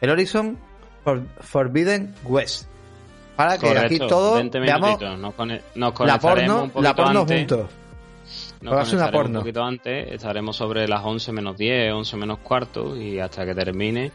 [0.00, 0.58] el Horizon
[1.06, 2.66] For- Forbidden West.
[3.36, 5.00] Para que aquí Correcto, todos 20 veamos.
[5.00, 5.34] Nos,
[5.76, 7.38] nos la porno, un la porno antes.
[7.38, 7.70] juntos.
[8.60, 9.38] Nos una porno.
[9.38, 13.54] un poquito antes, estaremos sobre las 11 menos 10, 11 menos cuarto y hasta que
[13.54, 14.10] termine.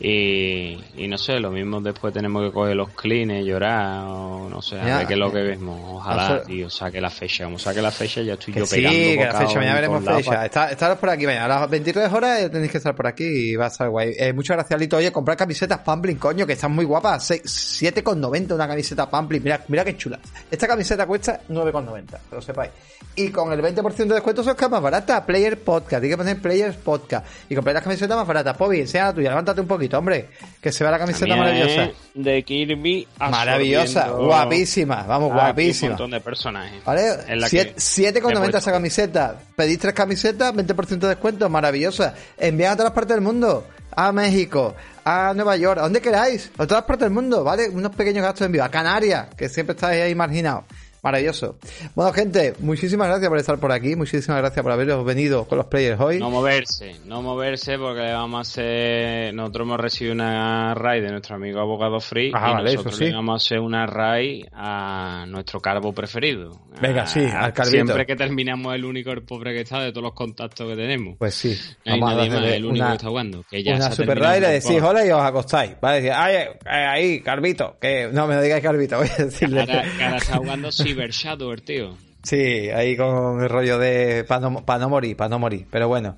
[0.00, 4.62] Y, y no sé, lo mismo después tenemos que coger los cleans, llorar o no
[4.62, 5.80] sé, a Ya, ver qué es lo eh, que vemos.
[5.96, 7.44] Ojalá, eso- tío, saque la fecha.
[7.44, 10.04] Como saque la fecha, ya estoy Que yo sí, pegando que la fecha, mañana veremos
[10.04, 10.46] fecha.
[10.46, 11.44] Está, estaros por aquí mañana.
[11.46, 14.12] A las 23 horas eh, tenéis que estar por aquí y va a estar guay.
[14.18, 14.96] Eh, muchas gracias, Lito.
[14.98, 17.26] Oye, comprar camisetas Pamplin, coño, que están muy guapas.
[17.26, 19.42] Se- 7,90 una camiseta Pamplin.
[19.42, 20.20] Mira, mira qué chula.
[20.50, 22.70] Esta camiseta cuesta 9,90, que lo sepáis.
[23.16, 25.26] Y con el 20% de descuento son más barata.
[25.26, 26.04] Player Podcast.
[26.04, 27.26] Hay que poner Players Podcast.
[27.48, 28.56] Y comprar las camisetas más baratas.
[28.56, 29.30] Pobi, enseña la tuya.
[29.30, 30.28] Levántate un poquito, hombre.
[30.60, 31.90] Que se vea la camiseta También maravillosa.
[32.14, 33.06] De Kirby.
[33.18, 34.08] Maravillosa.
[34.10, 35.04] Guapísima.
[35.04, 35.88] Vamos, aquí Un guapísima.
[35.90, 36.84] montón de personajes.
[36.84, 37.02] ¿Vale?
[37.28, 39.36] En la Siete- que 7,90 he esa camiseta.
[39.56, 42.14] Pedís tres camisetas, 20% de descuento, maravillosa.
[42.36, 43.66] Enviad a todas partes del mundo.
[43.96, 46.50] A México, a Nueva York, a donde queráis.
[46.58, 47.68] A todas partes del mundo, ¿vale?
[47.68, 48.62] Unos pequeños gastos de envío.
[48.64, 50.64] A Canarias, que siempre estáis ahí marginados.
[51.08, 51.56] Maravilloso.
[51.94, 53.96] Bueno, gente, muchísimas gracias por estar por aquí.
[53.96, 56.18] Muchísimas gracias por haberos venido con los players hoy.
[56.18, 59.32] No moverse, no moverse porque le vamos a hacer.
[59.34, 62.98] Nosotros hemos recibido una raid de nuestro amigo abogado Free Ah, y vale, nosotros eso
[62.98, 63.04] sí.
[63.10, 66.60] le vamos a hacer una raid a nuestro carbo preferido.
[66.80, 67.70] Venga, A- sí, al Calvito.
[67.70, 71.16] Siempre que terminamos el único el pobre que está de todos los contactos que tenemos.
[71.18, 71.56] Pues sí.
[71.86, 73.44] no hay Vamos a nadie más, el único una- que está jugando.
[73.50, 75.72] Que ya una super raid, le decís hola y os acostáis.
[75.80, 79.60] Vale, decir, ay, eh, ahí, Carbito, que no me lo digáis Carbito, voy a decirle.
[79.60, 81.96] Ahora, que ahora está jugando Cyber Shadow, el tío.
[82.22, 85.66] Sí, ahí con el rollo de para no, pa no morir, para no morir.
[85.70, 86.16] Pero bueno.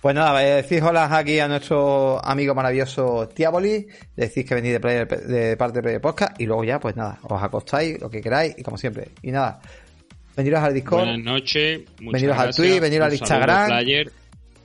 [0.00, 3.86] Pues nada, eh, decís hola aquí a nuestro amigo maravilloso Tiaboli,
[4.16, 7.20] decís que venís de, Player- de parte de Player Podcast y luego ya, pues nada,
[7.22, 9.10] os acostáis, lo que queráis y como siempre.
[9.22, 9.60] Y nada,
[10.36, 11.82] veniros al Discord, Buenas noches.
[12.00, 14.12] Veniros al Twitch, veniros al Instagram, player,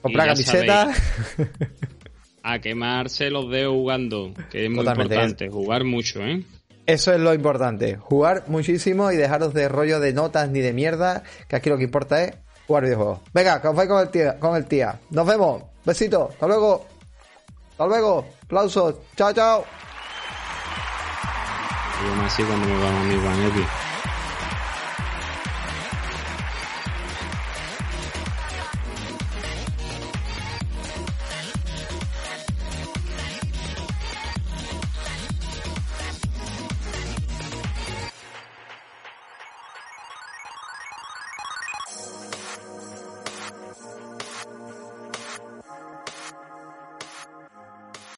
[0.01, 0.97] comprar camisetas.
[2.41, 5.49] A quemarse los dedos jugando, que es muy importante.
[5.49, 6.43] Jugar mucho, ¿eh?
[6.87, 11.23] Eso es lo importante, jugar muchísimo y dejaros de rollo de notas ni de mierda,
[11.49, 12.33] que aquí lo que importa es
[12.65, 13.19] jugar videojuegos.
[13.33, 14.97] Venga, que os vais con el tía, con el tía.
[15.09, 15.63] Nos vemos.
[15.83, 16.31] Besitos.
[16.31, 16.85] Hasta luego.
[17.71, 18.25] Hasta luego.
[18.45, 18.95] Aplausos.
[19.15, 19.65] Chao, chao.